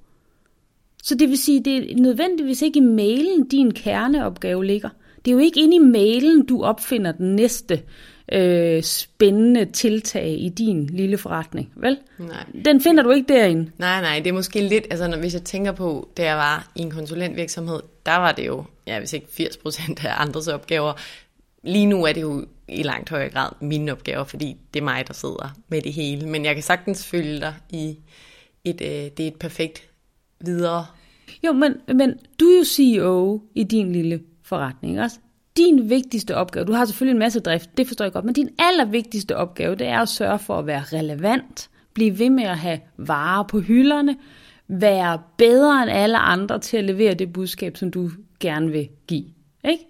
Så 1.03 1.15
det 1.15 1.29
vil 1.29 1.37
sige, 1.37 1.63
det 1.63 1.91
er 1.91 1.95
nødvendigvis 1.95 2.61
ikke 2.61 2.77
i 2.77 2.83
mailen, 2.83 3.47
din 3.47 3.73
kerneopgave 3.73 4.65
ligger. 4.65 4.89
Det 5.25 5.31
er 5.31 5.35
jo 5.35 5.39
ikke 5.39 5.61
inde 5.61 5.75
i 5.75 5.79
mailen, 5.79 6.45
du 6.45 6.63
opfinder 6.63 7.11
den 7.11 7.35
næste 7.35 7.81
øh, 8.31 8.83
spændende 8.83 9.65
tiltag 9.65 10.29
i 10.39 10.49
din 10.49 10.85
lille 10.85 11.17
forretning, 11.17 11.71
vel? 11.75 11.97
Nej. 12.17 12.45
Den 12.65 12.81
finder 12.81 13.03
du 13.03 13.11
ikke 13.11 13.33
derinde. 13.33 13.71
Nej, 13.77 14.01
nej, 14.01 14.19
det 14.19 14.27
er 14.27 14.33
måske 14.33 14.67
lidt, 14.67 14.87
altså 14.89 15.07
når, 15.07 15.17
hvis 15.17 15.33
jeg 15.33 15.43
tænker 15.43 15.71
på, 15.71 16.09
da 16.17 16.23
jeg 16.23 16.37
var 16.37 16.71
i 16.75 16.81
en 16.81 16.91
konsulentvirksomhed, 16.91 17.79
der 18.05 18.15
var 18.15 18.31
det 18.31 18.47
jo, 18.47 18.63
ja, 18.87 18.99
hvis 18.99 19.13
ikke 19.13 19.27
80% 19.39 20.07
af 20.07 20.21
andres 20.21 20.47
opgaver. 20.47 20.93
Lige 21.67 21.85
nu 21.85 22.05
er 22.05 22.13
det 22.13 22.21
jo 22.21 22.45
i 22.67 22.83
langt 22.83 23.09
højere 23.09 23.29
grad 23.29 23.49
mine 23.61 23.91
opgaver, 23.91 24.23
fordi 24.23 24.57
det 24.73 24.79
er 24.79 24.83
mig, 24.83 25.07
der 25.07 25.13
sidder 25.13 25.55
med 25.67 25.81
det 25.81 25.93
hele. 25.93 26.27
Men 26.29 26.45
jeg 26.45 26.53
kan 26.53 26.63
sagtens 26.63 27.05
følge 27.05 27.39
dig 27.39 27.53
i, 27.69 27.97
et, 28.63 28.81
øh, 28.81 28.87
det 28.87 29.19
er 29.19 29.27
et 29.27 29.35
perfekt 29.39 29.89
videre. 30.39 30.85
Jo, 31.45 31.53
men, 31.53 31.73
men 31.87 32.19
du 32.39 32.45
er 32.45 32.57
jo 32.57 32.63
CEO 32.63 33.41
i 33.55 33.63
din 33.63 33.91
lille 33.91 34.21
forretning, 34.43 35.01
også? 35.01 35.19
Din 35.57 35.89
vigtigste 35.89 36.35
opgave, 36.35 36.65
du 36.65 36.73
har 36.73 36.85
selvfølgelig 36.85 37.13
en 37.13 37.19
masse 37.19 37.39
drift, 37.39 37.77
det 37.77 37.87
forstår 37.87 38.05
jeg 38.05 38.11
godt, 38.11 38.25
men 38.25 38.33
din 38.33 38.49
allervigtigste 38.59 39.35
opgave, 39.35 39.75
det 39.75 39.87
er 39.87 39.99
at 39.99 40.09
sørge 40.09 40.39
for 40.39 40.59
at 40.59 40.65
være 40.65 40.83
relevant, 40.93 41.69
blive 41.93 42.19
ved 42.19 42.29
med 42.29 42.43
at 42.43 42.57
have 42.57 42.79
varer 42.97 43.43
på 43.43 43.59
hylderne, 43.59 44.17
være 44.67 45.21
bedre 45.37 45.83
end 45.83 45.91
alle 45.91 46.17
andre 46.17 46.59
til 46.59 46.77
at 46.77 46.83
levere 46.83 47.13
det 47.13 47.33
budskab, 47.33 47.77
som 47.77 47.91
du 47.91 48.09
gerne 48.39 48.71
vil 48.71 48.89
give. 49.07 49.25
Ikke? 49.63 49.83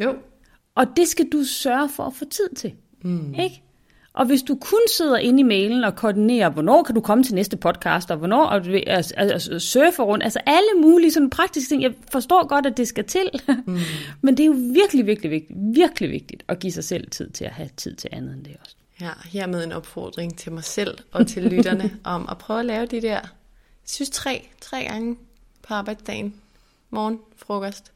Jo. 0.00 0.14
Og 0.74 0.86
det 0.96 1.08
skal 1.08 1.28
du 1.32 1.44
sørge 1.44 1.88
for 1.88 2.04
at 2.04 2.14
få 2.14 2.24
tid 2.24 2.48
til. 2.56 2.74
Mm. 3.02 3.34
Ikke? 3.34 3.62
Og 4.14 4.26
hvis 4.26 4.42
du 4.42 4.54
kun 4.54 4.80
sidder 4.88 5.16
inde 5.16 5.40
i 5.40 5.42
mailen 5.42 5.84
og 5.84 5.96
koordinerer, 5.96 6.48
hvornår 6.48 6.82
kan 6.82 6.94
du 6.94 7.00
komme 7.00 7.24
til 7.24 7.34
næste 7.34 7.56
podcast, 7.56 8.10
og 8.10 8.16
hvornår 8.16 8.44
og 8.44 8.64
du 8.64 8.80
altså, 8.86 9.14
altså, 9.16 9.58
surfer 9.58 10.02
rundt, 10.02 10.24
altså 10.24 10.40
alle 10.46 10.68
mulige 10.82 11.12
sådan 11.12 11.30
praktiske 11.30 11.68
ting. 11.68 11.82
Jeg 11.82 11.94
forstår 12.12 12.46
godt, 12.46 12.66
at 12.66 12.76
det 12.76 12.88
skal 12.88 13.04
til, 13.04 13.30
mm. 13.66 13.78
men 14.20 14.36
det 14.36 14.42
er 14.42 14.46
jo 14.46 14.56
virkelig, 14.72 15.06
virkelig, 15.06 15.30
virkelig, 15.30 15.56
virkelig 15.74 16.10
vigtigt 16.10 16.42
at 16.48 16.58
give 16.58 16.72
sig 16.72 16.84
selv 16.84 17.10
tid 17.10 17.30
til 17.30 17.44
at 17.44 17.50
have 17.50 17.68
tid 17.76 17.94
til 17.94 18.10
andet 18.12 18.34
end 18.34 18.44
det 18.44 18.56
også. 18.60 18.76
Ja, 19.00 19.10
hermed 19.24 19.64
en 19.64 19.72
opfordring 19.72 20.38
til 20.38 20.52
mig 20.52 20.64
selv 20.64 20.98
og 21.12 21.26
til 21.26 21.42
lytterne 21.42 21.98
om 22.04 22.28
at 22.30 22.38
prøve 22.38 22.60
at 22.60 22.66
lave 22.66 22.86
de 22.86 23.02
der, 23.02 23.08
jeg 23.08 23.28
synes 23.86 24.10
tre, 24.10 24.48
tre 24.60 24.84
gange 24.84 25.16
på 25.62 25.74
arbejdsdagen. 25.74 26.34
Morgen, 26.90 27.18
frokost, 27.36 27.92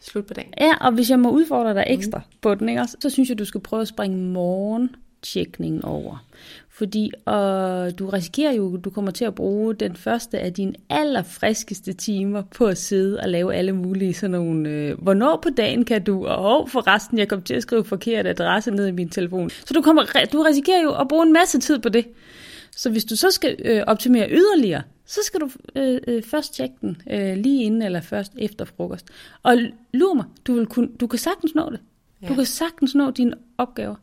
slut 0.00 0.26
på 0.26 0.34
dagen. 0.34 0.54
Ja, 0.60 0.74
og 0.80 0.92
hvis 0.92 1.10
jeg 1.10 1.20
må 1.20 1.30
udfordre 1.30 1.74
dig 1.74 1.84
ekstra 1.86 2.18
mm. 2.18 2.24
på 2.40 2.54
den, 2.54 2.68
ikke, 2.68 2.86
så 3.00 3.10
synes 3.10 3.28
jeg, 3.28 3.38
du 3.38 3.44
skal 3.44 3.60
prøve 3.60 3.82
at 3.82 3.88
springe 3.88 4.16
morgen 4.16 4.90
tjekningen 5.22 5.84
over. 5.84 6.24
Fordi 6.68 7.10
øh, 7.28 7.98
du 7.98 8.10
risikerer 8.12 8.52
jo, 8.52 8.76
du 8.76 8.90
kommer 8.90 9.10
til 9.10 9.24
at 9.24 9.34
bruge 9.34 9.74
den 9.74 9.96
første 9.96 10.38
af 10.38 10.52
dine 10.52 10.72
allerfriskeste 10.90 11.92
timer 11.92 12.42
på 12.54 12.66
at 12.66 12.78
sidde 12.78 13.20
og 13.20 13.28
lave 13.28 13.54
alle 13.54 13.72
mulige 13.72 14.14
sådan 14.14 14.30
nogle, 14.30 14.68
øh, 14.70 15.02
hvornår 15.02 15.40
på 15.42 15.48
dagen 15.56 15.84
kan 15.84 16.04
du, 16.04 16.26
og 16.26 16.60
oh, 16.60 16.68
forresten, 16.68 17.18
jeg 17.18 17.28
kom 17.28 17.42
til 17.42 17.54
at 17.54 17.62
skrive 17.62 17.84
forkert 17.84 18.26
adresse 18.26 18.70
ned 18.70 18.86
i 18.86 18.90
min 18.90 19.08
telefon. 19.08 19.50
Så 19.50 19.74
du, 19.74 19.82
kommer, 19.82 20.02
du 20.32 20.42
risikerer 20.42 20.82
jo 20.82 20.94
at 20.94 21.08
bruge 21.08 21.26
en 21.26 21.32
masse 21.32 21.58
tid 21.58 21.78
på 21.78 21.88
det. 21.88 22.06
Så 22.76 22.90
hvis 22.90 23.04
du 23.04 23.16
så 23.16 23.30
skal 23.30 23.56
øh, 23.64 23.82
optimere 23.86 24.30
yderligere, 24.30 24.82
så 25.10 25.20
skal 25.24 25.40
du 25.40 25.50
øh, 25.76 26.00
øh, 26.06 26.22
først 26.22 26.54
tjekke 26.54 26.74
den 26.80 27.02
øh, 27.10 27.36
lige 27.36 27.64
inden 27.64 27.82
eller 27.82 28.00
først 28.00 28.32
efter 28.38 28.64
frokost. 28.64 29.06
Og 29.42 29.56
lur 29.92 30.14
mig, 30.14 30.24
du, 30.46 30.54
vil 30.54 30.66
kunne, 30.66 30.88
du 31.00 31.06
kan 31.06 31.18
sagtens 31.18 31.54
nå 31.54 31.70
det. 31.70 31.80
Ja. 32.22 32.28
Du 32.28 32.34
kan 32.34 32.46
sagtens 32.46 32.94
nå 32.94 33.10
dine 33.10 33.34
opgaver. 33.58 33.94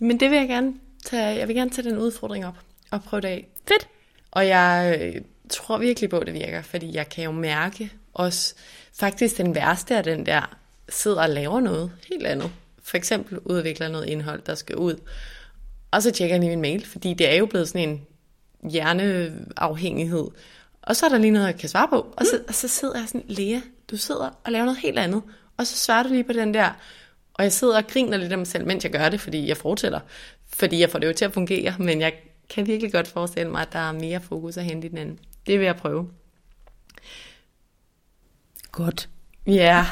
Men 0.00 0.20
det 0.20 0.30
vil 0.30 0.38
jeg 0.38 0.48
gerne 0.48 0.74
tage, 1.04 1.38
jeg 1.38 1.48
vil 1.48 1.56
gerne 1.56 1.70
tage 1.70 1.90
den 1.90 1.98
udfordring 1.98 2.46
op 2.46 2.58
og 2.90 3.02
prøve 3.02 3.20
det 3.20 3.28
af. 3.28 3.48
Fedt. 3.68 3.88
Og 4.30 4.46
jeg 4.46 4.98
øh, 5.00 5.22
tror 5.48 5.78
virkelig 5.78 6.10
på, 6.10 6.18
at 6.18 6.26
det 6.26 6.34
virker, 6.34 6.62
fordi 6.62 6.94
jeg 6.94 7.08
kan 7.08 7.24
jo 7.24 7.30
mærke 7.30 7.92
også, 8.14 8.54
faktisk 9.00 9.38
den 9.38 9.54
værste 9.54 9.96
af 9.96 10.04
den 10.04 10.26
der, 10.26 10.58
sidder 10.88 11.22
og 11.22 11.30
laver 11.30 11.60
noget 11.60 11.92
helt 12.08 12.26
andet. 12.26 12.50
For 12.82 12.96
eksempel 12.96 13.38
udvikler 13.38 13.88
noget 13.88 14.06
indhold, 14.06 14.42
der 14.42 14.54
skal 14.54 14.76
ud. 14.76 14.96
Og 15.90 16.02
så 16.02 16.10
tjekker 16.10 16.34
jeg 16.34 16.40
lige 16.40 16.50
min 16.50 16.60
mail, 16.60 16.86
fordi 16.86 17.14
det 17.14 17.32
er 17.32 17.36
jo 17.36 17.46
blevet 17.46 17.68
sådan 17.68 17.88
en 17.88 18.06
hjerneafhængighed. 18.70 20.24
Og 20.82 20.96
så 20.96 21.06
er 21.06 21.10
der 21.10 21.18
lige 21.18 21.30
noget, 21.30 21.46
jeg 21.46 21.56
kan 21.56 21.68
svare 21.68 21.88
på. 21.88 22.14
Og 22.16 22.26
så, 22.26 22.40
og 22.48 22.54
så 22.54 22.68
sidder 22.68 22.98
jeg 22.98 23.08
sådan, 23.08 23.24
Lea, 23.28 23.60
du 23.90 23.96
sidder 23.96 24.30
og 24.44 24.52
laver 24.52 24.64
noget 24.64 24.78
helt 24.78 24.98
andet. 24.98 25.22
Og 25.56 25.66
så 25.66 25.76
svarer 25.76 26.02
du 26.02 26.08
lige 26.08 26.24
på 26.24 26.32
den 26.32 26.54
der, 26.54 26.70
og 27.34 27.44
jeg 27.44 27.52
sidder 27.52 27.76
og 27.76 27.86
griner 27.86 28.16
lidt 28.16 28.32
af 28.32 28.38
mig 28.38 28.46
selv, 28.46 28.66
mens 28.66 28.84
jeg 28.84 28.92
gør 28.92 29.08
det, 29.08 29.20
fordi 29.20 29.48
jeg 29.48 29.56
fortæller. 29.56 30.00
Fordi 30.46 30.80
jeg 30.80 30.90
får 30.90 30.98
det 30.98 31.06
jo 31.06 31.12
til 31.12 31.24
at 31.24 31.32
fungere, 31.32 31.74
men 31.78 32.00
jeg 32.00 32.12
kan 32.50 32.66
virkelig 32.66 32.92
godt 32.92 33.08
forestille 33.08 33.50
mig, 33.50 33.62
at 33.62 33.72
der 33.72 33.78
er 33.78 33.92
mere 33.92 34.20
fokus 34.20 34.56
at 34.56 34.64
hente 34.64 34.86
i 34.86 34.90
den 34.90 34.98
anden. 34.98 35.18
Det 35.46 35.58
vil 35.58 35.64
jeg 35.64 35.76
prøve. 35.76 36.10
godt. 38.72 39.08
Ja. 39.46 39.86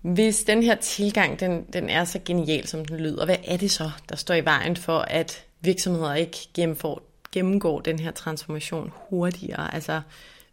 Hvis 0.00 0.44
den 0.44 0.62
her 0.62 0.74
tilgang, 0.74 1.40
den, 1.40 1.64
den 1.72 1.88
er 1.88 2.04
så 2.04 2.20
genial, 2.24 2.66
som 2.66 2.84
den 2.84 2.96
lyder, 2.96 3.24
hvad 3.24 3.36
er 3.44 3.56
det 3.56 3.70
så, 3.70 3.90
der 4.08 4.16
står 4.16 4.34
i 4.34 4.44
vejen 4.44 4.76
for, 4.76 4.98
at 4.98 5.44
virksomheder 5.64 6.14
ikke 6.14 6.38
gennemgår, 6.54 7.02
gennemgår 7.32 7.80
den 7.80 7.98
her 7.98 8.10
transformation 8.10 8.92
hurtigere? 8.94 9.74
Altså, 9.74 10.02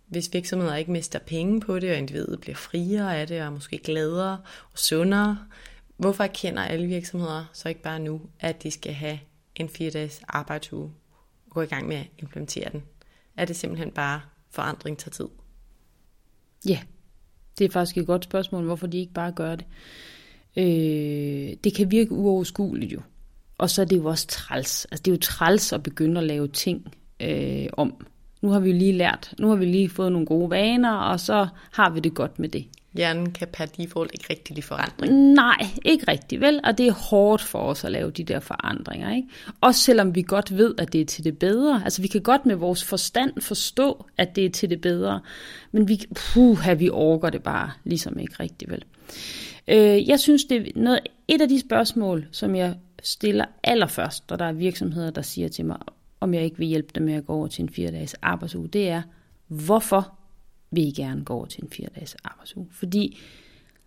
hvis 0.08 0.34
virksomheder 0.34 0.76
ikke 0.76 0.92
mister 0.92 1.20
penge 1.20 1.62
på 1.62 1.80
det, 1.80 1.92
og 1.92 1.98
individet 1.98 2.42
bliver 2.42 2.56
friere 2.56 3.18
af 3.18 3.28
det, 3.28 3.42
og 3.42 3.54
måske 3.54 3.78
gladere 3.78 4.40
og 4.72 4.80
sundere, 4.80 5.40
hvorfor 5.98 6.24
erkender 6.24 6.64
alle 6.64 6.88
virksomheder 6.88 7.46
så 7.54 7.70
ikke 7.70 7.82
bare 7.82 8.00
nu, 8.00 8.22
at 8.40 8.64
de 8.64 8.72
skal 8.72 8.94
have 8.94 9.20
en 9.56 9.70
fire 9.70 9.90
dages 9.90 10.22
arbejdsuge 10.28 10.92
og 11.46 11.52
gå 11.52 11.62
i 11.62 11.66
gang 11.66 11.88
med 11.88 11.96
at 11.96 12.08
implementere 12.18 12.70
den? 12.72 12.84
Er 13.38 13.46
det 13.46 13.56
simpelthen 13.56 13.92
bare 13.92 14.22
forandring 14.50 14.98
tager 14.98 15.12
tid? 15.12 15.28
Ja, 16.68 16.80
det 17.58 17.66
er 17.66 17.70
faktisk 17.70 17.98
et 17.98 18.08
godt 18.08 18.24
spørgsmål, 18.24 18.66
hvorfor 18.66 18.88
de 18.88 19.00
ikke 19.00 19.14
bare 19.14 19.32
gør 19.32 19.56
det. 19.56 19.66
Øh, 20.58 21.58
det 21.64 21.76
kan 21.76 21.92
virke 21.92 22.12
uoverskueligt 22.12 22.94
jo. 22.94 23.02
Og 23.62 23.70
så 23.70 23.82
er 23.82 23.86
det 23.86 23.98
jo 23.98 24.06
også 24.06 24.28
træls. 24.28 24.86
Altså 24.92 25.04
det 25.04 25.12
er 25.12 25.16
jo 25.16 25.20
træls 25.20 25.74
at 25.74 25.84
begynde 25.84 26.22
at 26.22 26.28
lave 26.28 26.48
ting 26.48 26.94
øh, 27.20 27.66
om. 27.74 28.06
Nu 28.42 28.50
har 28.50 28.60
vi 28.60 28.70
jo 28.70 28.78
lige 28.78 28.94
lært, 28.94 29.34
nu 29.40 29.50
har 29.50 29.56
vi 29.56 29.66
lige 29.66 29.90
fået 29.90 30.12
nogle 30.12 30.28
gode 30.28 30.50
vaner, 30.50 30.94
og 30.94 31.20
så 31.20 31.48
har 31.72 31.90
vi 31.90 32.00
det 32.00 32.14
godt 32.14 32.40
med 32.40 32.50
det. 32.50 32.66
Hjernen 32.94 33.32
kan 33.32 33.48
per 33.54 33.66
default 33.66 34.12
ikke 34.14 34.26
rigtig 34.30 34.56
lide 34.56 34.66
forandring. 34.66 35.14
Nej, 35.14 35.68
ikke 35.86 36.06
rigtig 36.08 36.42
vel, 36.42 36.60
og 36.64 36.78
det 36.78 36.88
er 36.88 36.92
hårdt 36.92 37.42
for 37.42 37.60
os 37.60 37.84
at 37.84 37.92
lave 37.92 38.12
de 38.12 38.24
der 38.24 38.40
forandringer. 38.40 39.16
Ikke? 39.16 39.28
Også 39.62 39.82
selvom 39.82 40.16
vi 40.16 40.22
godt 40.22 40.58
ved, 40.58 40.76
at 40.78 40.94
det 40.94 41.02
er 41.02 41.06
til 41.06 41.24
det 41.24 41.38
bedre. 41.38 41.82
Altså 41.84 42.02
vi 42.02 42.08
kan 42.08 42.22
godt 42.22 42.46
med 42.46 42.56
vores 42.56 42.84
forstand 42.84 43.42
forstå, 43.42 44.06
at 44.18 44.36
det 44.36 44.46
er 44.46 44.50
til 44.50 44.70
det 44.70 44.82
bedre, 44.82 45.20
men 45.72 45.88
vi, 45.88 46.02
puha, 46.16 46.74
vi 46.74 46.90
orker 46.90 47.30
det 47.30 47.44
bare 47.44 47.72
ligesom 47.84 48.20
ikke 48.20 48.36
rigtig 48.40 48.70
vel. 48.70 48.84
Øh, 49.68 50.10
jeg 50.10 50.20
synes, 50.20 50.46
det 50.46 50.58
er 50.58 50.72
noget, 50.76 51.00
et 51.28 51.42
af 51.42 51.50
de 51.50 51.60
spørgsmål, 51.60 52.28
som 52.32 52.56
jeg 52.56 52.76
stiller 53.02 53.46
allerførst, 53.64 54.30
når 54.30 54.38
der 54.38 54.46
er 54.46 54.52
virksomheder, 54.52 55.12
der 55.12 55.22
siger 55.22 55.50
til 55.50 55.66
mig, 55.66 55.78
om 56.20 56.34
jeg 56.34 56.44
ikke 56.44 56.58
vil 56.58 56.68
hjælpe 56.68 56.92
dem 56.96 57.04
med 57.04 57.14
at 57.14 57.26
gå 57.26 57.34
over 57.34 57.48
til 57.48 57.64
en 57.64 57.70
4-dages 57.70 58.14
arbejdsuge, 58.14 58.68
det 58.68 58.90
er, 58.90 59.02
hvorfor 59.48 60.14
vil 60.72 60.88
I 60.88 60.92
gerne 60.92 61.26
gå 61.26 61.34
over 61.34 61.46
til 61.46 61.64
en 61.64 61.70
4-dages 61.74 62.16
arbejdsuge? 62.24 62.68
Fordi 62.72 63.20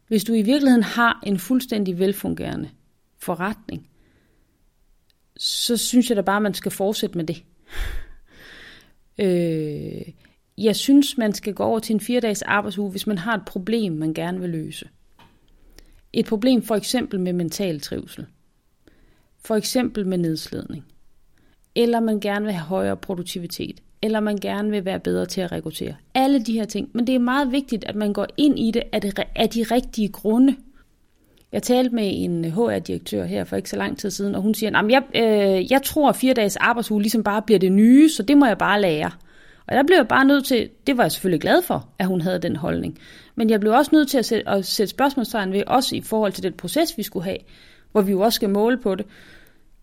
hvis 0.08 0.24
du 0.24 0.32
i 0.32 0.42
virkeligheden 0.42 0.82
har 0.82 1.22
en 1.26 1.38
fuldstændig 1.38 1.98
velfungerende 1.98 2.70
forretning, 3.18 3.88
så 5.36 5.76
synes 5.76 6.08
jeg 6.08 6.16
da 6.16 6.22
bare, 6.22 6.36
at 6.36 6.42
man 6.42 6.54
skal 6.54 6.70
fortsætte 6.70 7.18
med 7.18 7.24
det. 7.24 7.44
Øh, 9.18 10.12
jeg 10.58 10.76
synes, 10.76 11.18
man 11.18 11.32
skal 11.32 11.54
gå 11.54 11.62
over 11.62 11.78
til 11.78 11.94
en 11.94 12.00
4-dages 12.00 12.42
arbejdsuge, 12.42 12.90
hvis 12.90 13.06
man 13.06 13.18
har 13.18 13.34
et 13.34 13.44
problem, 13.46 13.92
man 13.92 14.14
gerne 14.14 14.40
vil 14.40 14.50
løse. 14.50 14.88
Et 16.12 16.26
problem 16.26 16.62
for 16.62 16.74
eksempel 16.74 17.20
med 17.20 17.32
mental 17.32 17.80
trivsel. 17.80 18.26
For 19.44 19.54
eksempel 19.54 20.06
med 20.06 20.18
nedslidning. 20.18 20.84
Eller 21.74 22.00
man 22.00 22.20
gerne 22.20 22.44
vil 22.44 22.54
have 22.54 22.66
højere 22.66 22.96
produktivitet. 22.96 23.80
Eller 24.02 24.20
man 24.20 24.36
gerne 24.36 24.70
vil 24.70 24.84
være 24.84 25.00
bedre 25.00 25.26
til 25.26 25.40
at 25.40 25.52
rekruttere. 25.52 25.94
Alle 26.14 26.42
de 26.42 26.52
her 26.52 26.64
ting. 26.64 26.90
Men 26.94 27.06
det 27.06 27.14
er 27.14 27.18
meget 27.18 27.52
vigtigt, 27.52 27.84
at 27.84 27.94
man 27.94 28.12
går 28.12 28.26
ind 28.36 28.58
i 28.58 28.70
det 28.70 28.82
af, 28.92 29.00
det, 29.00 29.20
af 29.36 29.48
de 29.48 29.62
rigtige 29.62 30.08
grunde. 30.08 30.56
Jeg 31.52 31.62
talte 31.62 31.94
med 31.94 32.10
en 32.14 32.44
HR-direktør 32.44 33.24
her 33.24 33.44
for 33.44 33.56
ikke 33.56 33.70
så 33.70 33.76
lang 33.76 33.98
tid 33.98 34.10
siden, 34.10 34.34
og 34.34 34.42
hun 34.42 34.54
siger, 34.54 34.78
at 34.78 34.90
jeg, 34.90 35.02
øh, 35.14 35.72
jeg 35.72 35.82
tror, 35.82 36.08
at 36.08 36.16
fire 36.16 36.34
dages 36.34 36.56
arbejdsuge 36.56 37.02
ligesom 37.02 37.22
bare 37.22 37.42
bliver 37.42 37.58
det 37.58 37.72
nye, 37.72 38.08
så 38.08 38.22
det 38.22 38.38
må 38.38 38.46
jeg 38.46 38.58
bare 38.58 38.80
lære. 38.80 39.10
Og 39.66 39.76
der 39.76 39.82
blev 39.82 39.96
jeg 39.96 40.08
bare 40.08 40.24
nødt 40.24 40.44
til, 40.44 40.68
det 40.86 40.96
var 40.96 41.04
jeg 41.04 41.12
selvfølgelig 41.12 41.40
glad 41.40 41.62
for, 41.62 41.88
at 41.98 42.06
hun 42.06 42.20
havde 42.20 42.38
den 42.38 42.56
holdning. 42.56 42.98
Men 43.34 43.50
jeg 43.50 43.60
blev 43.60 43.72
også 43.72 43.90
nødt 43.94 44.08
til 44.08 44.18
at 44.18 44.24
sætte, 44.24 44.48
at 44.48 44.64
sætte 44.64 44.90
spørgsmålstegn 44.90 45.52
ved, 45.52 45.62
også 45.66 45.96
i 45.96 46.00
forhold 46.00 46.32
til 46.32 46.42
den 46.42 46.52
proces, 46.52 46.98
vi 46.98 47.02
skulle 47.02 47.24
have, 47.24 47.38
hvor 47.92 48.02
vi 48.02 48.12
jo 48.12 48.20
også 48.20 48.36
skal 48.36 48.50
måle 48.50 48.78
på 48.78 48.94
det. 48.94 49.06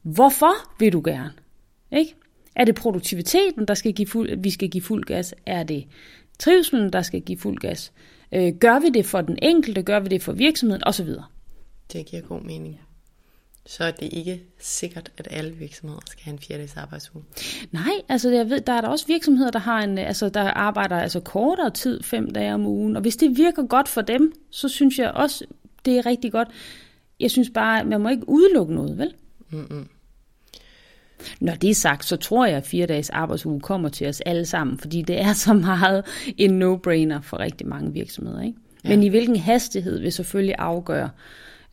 Hvorfor 0.02 0.80
vil 0.80 0.94
du 0.94 1.02
gerne? 1.06 1.34
Ikke? 1.92 2.16
Er 2.56 2.66
det 2.66 2.76
produktiviteten, 2.76 3.68
der 3.68 3.74
skal 3.74 3.94
give 3.94 4.08
fuld, 4.08 4.42
vi 4.42 4.50
skal 4.50 4.70
give 4.70 4.84
fuld 4.84 5.04
gas? 5.04 5.36
Er 5.46 5.64
det 5.64 5.88
trivselen, 6.40 6.94
der 6.94 7.02
skal 7.02 7.22
give 7.22 7.38
fuld 7.38 7.58
gas? 7.58 7.92
Øh, 8.32 8.54
gør 8.54 8.80
vi 8.80 8.90
det 8.90 9.06
for 9.06 9.22
den 9.22 9.40
enkelte? 9.42 9.84
Gør 9.84 10.00
vi 10.00 10.08
det 10.08 10.24
for 10.24 10.32
virksomheden? 10.32 10.84
Og 10.84 10.94
så 10.94 11.04
videre. 11.04 11.26
Det 11.94 12.06
giver 12.06 12.22
god 12.22 12.42
mening. 12.42 12.80
Så 13.66 13.84
er 13.84 13.92
det 13.92 14.14
ikke 14.14 14.44
sikkert, 14.60 15.12
at 15.18 15.28
alle 15.32 15.52
virksomheder 15.52 16.02
skal 16.08 16.24
have 16.24 16.34
en 16.34 16.40
fjerdags 16.40 16.78
arbejdsuge? 16.78 17.24
Nej, 17.72 17.94
altså 18.10 18.30
jeg 18.30 18.50
ved, 18.50 18.62
der 18.62 18.74
er 18.74 18.82
der 18.82 18.88
også 18.88 19.08
virksomheder, 19.08 19.52
der 19.52 19.60
har 19.60 19.84
en, 19.84 19.98
altså 19.98 20.30
der 20.30 20.42
arbejder 20.42 21.00
altså 21.00 21.20
kortere 21.20 21.70
tid, 21.70 22.04
fem 22.04 22.32
dage 22.32 22.54
om 22.54 22.66
ugen. 22.66 22.96
Og 22.96 23.02
hvis 23.02 23.18
det 23.18 23.38
virker 23.38 23.68
godt 23.68 23.88
for 23.88 24.02
dem, 24.02 24.34
så 24.50 24.70
synes 24.70 25.00
jeg 25.00 25.12
også, 25.12 25.46
det 25.86 25.98
er 25.98 26.06
rigtig 26.06 26.32
godt. 26.32 26.48
Jeg 27.20 27.32
synes 27.32 27.50
bare, 27.54 27.86
man 27.86 28.02
må 28.02 28.10
ikke 28.10 28.30
udelukke 28.30 28.74
noget, 28.74 28.98
vel? 28.98 29.14
Mm-mm. 29.52 29.88
Når 31.40 31.56
det 31.56 31.70
er 31.70 31.76
sagt, 31.76 32.06
så 32.06 32.18
tror 32.18 32.46
jeg, 32.46 32.58
at 32.58 32.66
fire 32.66 32.86
dages 32.86 33.10
arbejdsuge 33.10 33.60
kommer 33.60 33.90
til 33.90 34.08
os 34.08 34.22
alle 34.22 34.46
sammen, 34.46 34.78
fordi 34.78 35.02
det 35.02 35.22
er 35.22 35.34
så 35.34 35.54
meget 35.54 36.06
en 36.38 36.64
no-brainer 36.64 37.22
for 37.22 37.40
rigtig 37.40 37.68
mange 37.68 37.94
virksomheder. 37.94 38.42
Ikke? 38.42 38.58
Ja. 38.84 38.90
Men 38.90 39.04
i 39.04 39.08
hvilken 39.08 39.36
hastighed 39.36 40.00
vil 40.00 40.12
selvfølgelig 40.12 40.56
afgøre, 40.60 41.10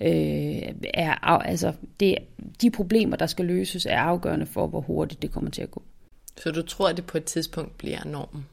øh, 0.00 0.62
er, 0.94 1.14
altså 1.24 1.72
det, 2.00 2.18
de 2.62 2.70
problemer, 2.70 3.16
der 3.16 3.26
skal 3.26 3.44
løses, 3.44 3.86
er 3.86 4.00
afgørende 4.00 4.46
for, 4.46 4.66
hvor 4.66 4.80
hurtigt 4.80 5.22
det 5.22 5.30
kommer 5.30 5.50
til 5.50 5.62
at 5.62 5.70
gå. 5.70 5.82
Så 6.36 6.50
du 6.50 6.62
tror, 6.62 6.88
at 6.88 6.96
det 6.96 7.06
på 7.06 7.18
et 7.18 7.24
tidspunkt 7.24 7.78
bliver 7.78 8.04
normen? 8.04 8.46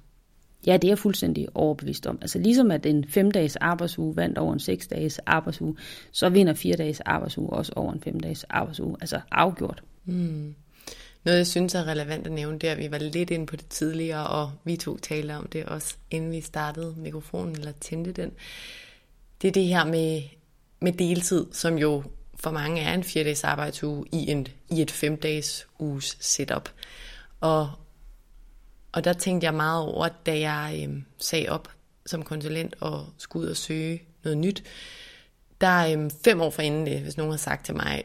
Ja, 0.68 0.74
det 0.74 0.84
er 0.84 0.92
jeg 0.92 1.00
fuldstændig 1.00 1.48
overbevist 1.54 2.08
om. 2.08 2.18
Altså 2.22 2.40
ligesom 2.40 2.72
at 2.72 2.86
en 2.86 3.06
5-dages 3.18 3.56
arbejdsuge 3.56 4.16
vandt 4.16 4.38
over 4.38 4.54
en 4.54 4.60
6-dages 4.60 5.20
arbejdsuge, 5.20 5.78
så 6.12 6.30
vinder 6.30 6.54
fire-dages 6.54 7.00
arbejdsuge 7.00 7.50
også 7.50 7.74
over 7.76 7.94
en 7.94 8.04
5-dages 8.08 8.44
arbejdsuge. 8.44 8.98
Altså 9.02 9.20
afgjort. 9.32 9.84
Mm. 10.06 10.56
Noget, 11.26 11.38
jeg 11.38 11.48
synes 11.48 11.76
er 11.76 11.88
relevant 11.88 12.28
at 12.28 12.34
nævne, 12.34 12.60
det 12.60 12.70
er, 12.70 12.74
at 12.74 12.78
vi 12.78 12.92
var 12.92 12.98
lidt 12.98 13.30
inde 13.30 13.46
på 13.46 13.56
det 13.56 13.68
tidligere, 13.68 14.28
og 14.28 14.52
vi 14.64 14.78
to 14.78 14.98
talte 14.98 15.36
om 15.36 15.48
det 15.48 15.66
også, 15.66 15.96
inden 16.12 16.32
vi 16.32 16.42
startede 16.42 16.96
mikrofonen, 16.98 17.56
eller 17.56 17.72
tændte 17.72 18.12
den. 18.12 18.32
Det 19.42 19.48
er 19.48 19.52
det 19.52 19.66
her 19.66 19.86
med, 19.86 20.22
med 20.82 20.92
deltid, 20.94 21.46
som 21.52 21.78
jo 21.78 22.04
for 22.36 22.52
mange 22.52 22.82
er 22.82 22.94
en 22.94 23.04
fire 23.04 23.24
dages 23.24 23.44
arbejdsuge 23.44 24.06
i, 24.12 24.32
en, 24.32 24.48
i 24.72 24.82
et 24.82 24.92
5-dages 24.92 25.68
uges 25.80 26.18
setup. 26.20 26.70
Og, 27.42 27.70
og 28.96 29.04
der 29.04 29.14
tænkte 29.14 29.46
jeg 29.46 29.54
meget 29.54 29.84
over, 29.84 30.08
da 30.08 30.40
jeg 30.40 30.88
øh, 30.88 31.02
sagde 31.18 31.50
op 31.50 31.72
som 32.06 32.24
konsulent 32.24 32.76
og 32.80 33.08
skulle 33.18 33.46
ud 33.46 33.52
og 33.52 33.58
søge 33.58 34.04
noget 34.24 34.38
nyt. 34.38 34.64
Der 35.62 35.68
er 35.68 35.98
øh, 35.98 36.12
fem 36.24 36.42
år 36.42 36.50
forinden 36.50 36.86
det, 36.86 37.00
hvis 37.00 37.18
nogen 37.18 37.32
har 37.32 37.38
sagt 37.38 37.66
til 37.66 37.76
mig, 37.76 38.04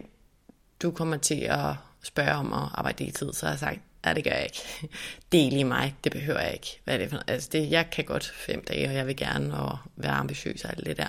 du 0.82 0.91
kommer 0.91 1.16
til 1.16 1.41
at 1.41 1.74
spørge 2.03 2.32
om 2.32 2.53
at 2.53 2.68
arbejde 2.74 3.05
deltid, 3.05 3.32
så 3.32 3.47
har 3.47 3.53
jeg 3.53 3.59
sagt, 3.59 3.80
ja, 4.05 4.14
det 4.14 4.24
gør 4.24 4.30
jeg 4.30 4.45
ikke. 4.45 4.88
Del 5.32 5.57
i 5.57 5.62
mig, 5.62 5.95
det 6.05 6.12
behøver 6.12 6.41
jeg 6.41 6.53
ikke. 6.53 6.80
Hvad 6.84 6.95
er 6.95 6.99
det 6.99 7.09
for 7.09 7.16
noget? 7.16 7.30
Altså, 7.30 7.49
det, 7.53 7.70
jeg 7.70 7.91
kan 7.91 8.05
godt 8.05 8.26
fem 8.26 8.64
dage, 8.64 8.88
og 8.88 8.95
jeg 8.95 9.07
vil 9.07 9.16
gerne 9.16 9.59
og 9.59 9.78
være 9.97 10.12
ambitiøs 10.12 10.64
og 10.64 10.70
alt 10.70 10.86
det 10.86 10.97
der. 10.97 11.09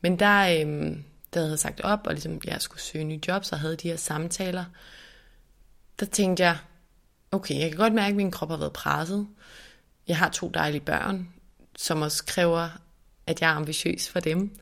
Men 0.00 0.18
der, 0.18 0.60
øhm, 0.60 1.04
der 1.34 1.40
havde 1.40 1.50
jeg 1.50 1.58
sagt 1.58 1.80
op, 1.80 2.00
og 2.06 2.12
ligesom 2.12 2.40
jeg 2.44 2.62
skulle 2.62 2.80
søge 2.80 3.04
nye 3.04 3.20
job, 3.28 3.44
så 3.44 3.56
havde 3.56 3.76
de 3.76 3.88
her 3.88 3.96
samtaler. 3.96 4.64
Der 6.00 6.06
tænkte 6.06 6.44
jeg, 6.44 6.56
okay, 7.34 7.60
jeg 7.60 7.70
kan 7.70 7.78
godt 7.78 7.94
mærke, 7.94 8.10
at 8.10 8.16
min 8.16 8.30
krop 8.30 8.50
har 8.50 8.56
været 8.56 8.72
presset. 8.72 9.26
Jeg 10.08 10.18
har 10.18 10.28
to 10.28 10.50
dejlige 10.54 10.80
børn, 10.80 11.28
som 11.76 12.02
også 12.02 12.24
kræver, 12.24 12.68
at 13.26 13.40
jeg 13.40 13.50
er 13.50 13.54
ambitiøs 13.54 14.08
for 14.08 14.20
dem. 14.20 14.58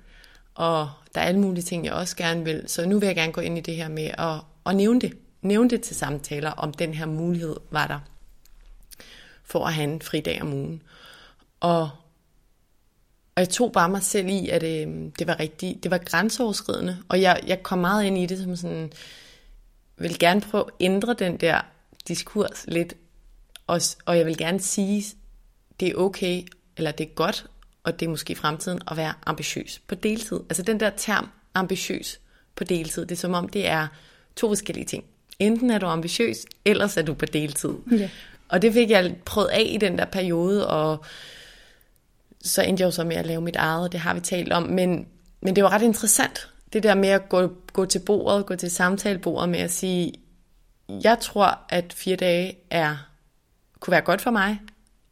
Og 0.54 0.90
der 1.14 1.20
er 1.20 1.24
alle 1.24 1.40
mulige 1.40 1.64
ting, 1.64 1.84
jeg 1.84 1.92
også 1.92 2.16
gerne 2.16 2.44
vil. 2.44 2.64
Så 2.66 2.86
nu 2.86 2.98
vil 2.98 3.06
jeg 3.06 3.16
gerne 3.16 3.32
gå 3.32 3.40
ind 3.40 3.58
i 3.58 3.60
det 3.60 3.76
her 3.76 3.88
med 3.88 4.10
at, 4.18 4.40
at 4.66 4.76
nævne 4.76 5.00
det 5.00 5.12
nævne 5.42 5.70
det 5.70 5.80
til 5.80 5.96
samtaler, 5.96 6.50
om 6.50 6.72
den 6.72 6.94
her 6.94 7.06
mulighed 7.06 7.56
var 7.70 7.86
der 7.86 7.98
for 9.44 9.66
at 9.66 9.72
have 9.72 9.92
en 9.92 10.02
fridag 10.02 10.42
om 10.42 10.52
ugen. 10.52 10.82
Og, 11.60 11.82
og 13.34 13.40
jeg 13.40 13.48
tog 13.48 13.72
bare 13.72 13.88
mig 13.88 14.02
selv 14.02 14.28
i, 14.28 14.48
at 14.48 14.60
det, 14.60 14.88
øh, 14.88 15.10
det 15.18 15.26
var 15.26 15.40
rigtig, 15.40 15.78
det 15.82 15.90
var 15.90 15.98
grænseoverskridende, 15.98 16.98
og 17.08 17.20
jeg, 17.20 17.40
jeg 17.46 17.62
kom 17.62 17.78
meget 17.78 18.04
ind 18.04 18.18
i 18.18 18.26
det 18.26 18.38
som 18.38 18.56
sådan, 18.56 18.92
vil 19.96 20.18
gerne 20.18 20.40
prøve 20.40 20.64
at 20.66 20.72
ændre 20.80 21.14
den 21.14 21.36
der 21.36 21.60
diskurs 22.09 22.64
lidt, 22.68 22.94
og, 23.66 23.80
og 24.07 24.18
jeg 24.18 24.26
vil 24.26 24.36
gerne 24.36 24.61
sige, 24.61 25.05
det 25.80 25.88
er 25.88 25.94
okay, 25.94 26.42
eller 26.76 26.90
det 26.90 27.05
er 27.05 27.14
godt, 27.14 27.46
og 27.84 28.00
det 28.00 28.07
er 28.07 28.11
måske 28.11 28.34
fremtiden 28.34 28.80
at 28.90 28.96
være 28.96 29.12
ambitiøs 29.26 29.80
på 29.86 29.94
deltid. 29.94 30.40
Altså 30.48 30.62
den 30.62 30.80
der 30.80 30.90
term 30.96 31.28
ambitiøs 31.55 32.20
på 32.57 32.64
deltid, 32.64 33.03
det 33.03 33.12
er 33.12 33.20
som 33.20 33.34
om 33.34 33.48
det 33.48 33.68
er 33.68 33.86
to 34.36 34.48
forskellige 34.48 34.84
ting. 34.86 35.05
Enten 35.38 35.70
er 35.70 35.78
du 35.78 35.86
ambitiøs, 35.86 36.36
ellers 36.64 36.96
er 36.96 37.03
du 37.03 37.14
på 37.14 37.26
deltid. 37.26 37.74
Ja. 37.90 38.11
Og 38.48 38.62
det 38.62 38.72
fik 38.72 38.90
jeg 38.90 39.16
prøvet 39.24 39.48
af 39.48 39.66
i 39.70 39.76
den 39.76 39.98
der 39.98 40.05
periode, 40.05 40.68
og 40.68 41.05
så 42.40 42.62
endte 42.62 42.80
jeg 42.80 42.86
jo 42.86 42.90
så 42.90 43.05
med 43.05 43.16
at 43.16 43.26
lave 43.26 43.40
mit 43.40 43.57
eget, 43.57 43.92
det 43.92 44.00
har 44.00 44.14
vi 44.14 44.20
talt 44.20 44.53
om. 44.53 44.62
Men, 44.62 45.07
men 45.40 45.57
det 45.57 45.64
var 45.64 45.72
ret 45.72 45.82
interessant, 45.82 46.48
det 46.72 46.82
der 46.82 46.94
med 46.94 47.09
at 47.09 47.28
gå, 47.28 47.53
gå 47.72 47.84
til 47.84 47.98
bordet, 47.98 48.46
gå 48.46 48.57
til 48.57 48.70
samtalebordet 48.70 49.48
med 49.48 49.59
at 49.59 49.70
sige, 49.70 50.12
jeg 50.88 51.18
tror, 51.20 51.58
at 51.68 51.92
fire 51.92 52.16
dage 52.16 52.58
er, 52.70 52.96
kunne 53.80 53.92
være 53.92 54.00
godt 54.00 54.20
for 54.20 54.30
mig, 54.30 54.60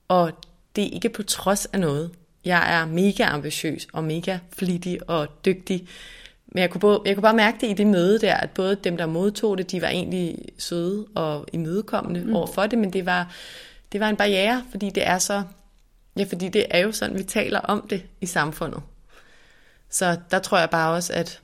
og 0.08 0.32
det 0.76 0.84
er 0.84 0.90
ikke 0.90 1.08
på 1.08 1.22
trods 1.22 1.66
af 1.66 1.80
noget. 1.80 2.10
Jeg 2.44 2.74
er 2.74 2.86
mega 2.86 3.24
ambitiøs 3.24 3.86
og 3.92 4.04
mega 4.04 4.38
flittig 4.52 5.10
og 5.10 5.44
dygtig. 5.44 5.88
Men 6.46 6.60
jeg 6.60 6.70
kunne, 6.70 6.80
både, 6.80 7.00
jeg 7.04 7.14
kunne 7.14 7.22
bare 7.22 7.34
mærke 7.34 7.58
det 7.60 7.70
i 7.70 7.74
det 7.74 7.86
møde 7.86 8.18
der, 8.18 8.34
at 8.34 8.50
både 8.50 8.76
dem, 8.76 8.96
der 8.96 9.06
modtog 9.06 9.58
det, 9.58 9.70
de 9.70 9.82
var 9.82 9.88
egentlig 9.88 10.38
søde 10.58 11.06
og 11.14 11.46
imødekommende 11.52 12.24
mm. 12.24 12.36
over 12.36 12.46
for 12.46 12.66
det, 12.66 12.78
men 12.78 12.92
det 12.92 13.06
var, 13.06 13.34
det 13.92 14.00
var 14.00 14.08
en 14.08 14.16
barriere, 14.16 14.64
fordi 14.70 14.90
det 14.90 15.06
er 15.06 15.18
så, 15.18 15.42
ja, 16.16 16.24
fordi 16.28 16.48
det 16.48 16.66
er 16.70 16.78
jo 16.78 16.92
sådan, 16.92 17.18
vi 17.18 17.22
taler 17.22 17.60
om 17.60 17.86
det 17.90 18.02
i 18.20 18.26
samfundet. 18.26 18.82
Så 19.90 20.18
der 20.30 20.38
tror 20.38 20.58
jeg 20.58 20.70
bare 20.70 20.94
også, 20.94 21.12
at 21.12 21.40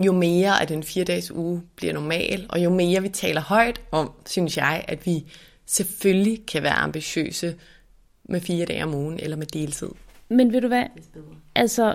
jo 0.00 0.12
mere 0.12 0.62
at 0.62 0.70
en 0.70 0.82
fire 0.82 1.04
dages 1.04 1.30
uge 1.30 1.62
bliver 1.76 1.92
normal, 1.92 2.46
og 2.48 2.64
jo 2.64 2.70
mere 2.70 3.02
vi 3.02 3.08
taler 3.08 3.40
højt 3.40 3.80
om, 3.90 4.10
synes 4.26 4.56
jeg, 4.56 4.84
at 4.88 5.06
vi 5.06 5.24
selvfølgelig 5.66 6.46
kan 6.46 6.62
være 6.62 6.72
ambitiøse 6.72 7.56
med 8.24 8.40
fire 8.40 8.66
dage 8.66 8.84
om 8.84 8.94
ugen, 8.94 9.20
eller 9.20 9.36
med 9.36 9.46
deltid. 9.46 9.88
Men 10.28 10.52
ved 10.52 10.60
du 10.60 10.68
hvad, 10.68 10.84
altså 11.54 11.94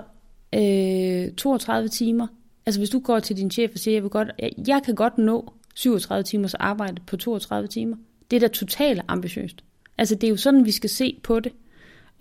øh, 0.54 1.34
32 1.34 1.88
timer, 1.88 2.26
altså 2.66 2.80
hvis 2.80 2.90
du 2.90 2.98
går 3.00 3.20
til 3.20 3.36
din 3.36 3.50
chef 3.50 3.70
og 3.72 3.78
siger, 3.78 3.94
jeg, 3.94 4.02
vil 4.02 4.10
godt, 4.10 4.28
jeg 4.66 4.82
kan 4.84 4.94
godt 4.94 5.18
nå 5.18 5.52
37 5.74 6.22
timers 6.22 6.54
arbejde 6.54 7.02
på 7.06 7.16
32 7.16 7.68
timer, 7.68 7.96
det 8.30 8.36
er 8.36 8.40
da 8.40 8.48
totalt 8.48 9.02
ambitiøst. 9.08 9.64
Altså 9.98 10.14
det 10.14 10.24
er 10.24 10.30
jo 10.30 10.36
sådan, 10.36 10.64
vi 10.64 10.70
skal 10.70 10.90
se 10.90 11.20
på 11.22 11.40
det. 11.40 11.52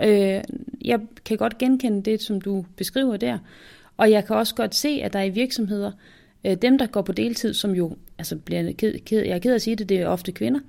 Øh, 0.02 0.44
jeg 0.86 1.00
kan 1.26 1.38
godt 1.38 1.58
genkende 1.58 2.02
det, 2.02 2.22
som 2.22 2.42
du 2.42 2.66
beskriver 2.76 3.18
der. 3.18 3.38
Og 4.00 4.12
jeg 4.12 4.26
kan 4.26 4.36
også 4.36 4.56
godt 4.56 4.76
se, 4.76 5.02
at 5.04 5.14
der 5.14 5.20
er 5.20 5.24
i 5.24 5.30
virksomheder, 5.30 5.92
øh, 6.46 6.58
dem 6.62 6.78
der 6.78 6.88
går 6.88 7.02
på 7.02 7.12
deltid, 7.12 7.54
som 7.54 7.72
jo, 7.72 7.96
altså 8.18 8.36
bliver 8.38 8.72
ked, 8.72 9.00
ked, 9.06 9.26
jeg 9.26 9.36
er 9.36 9.40
ked 9.40 9.54
at 9.54 9.62
sige 9.62 9.76
det, 9.76 9.90
det 9.90 9.98
er 10.02 10.08
ofte 10.08 10.32
kvinder, 10.32 10.60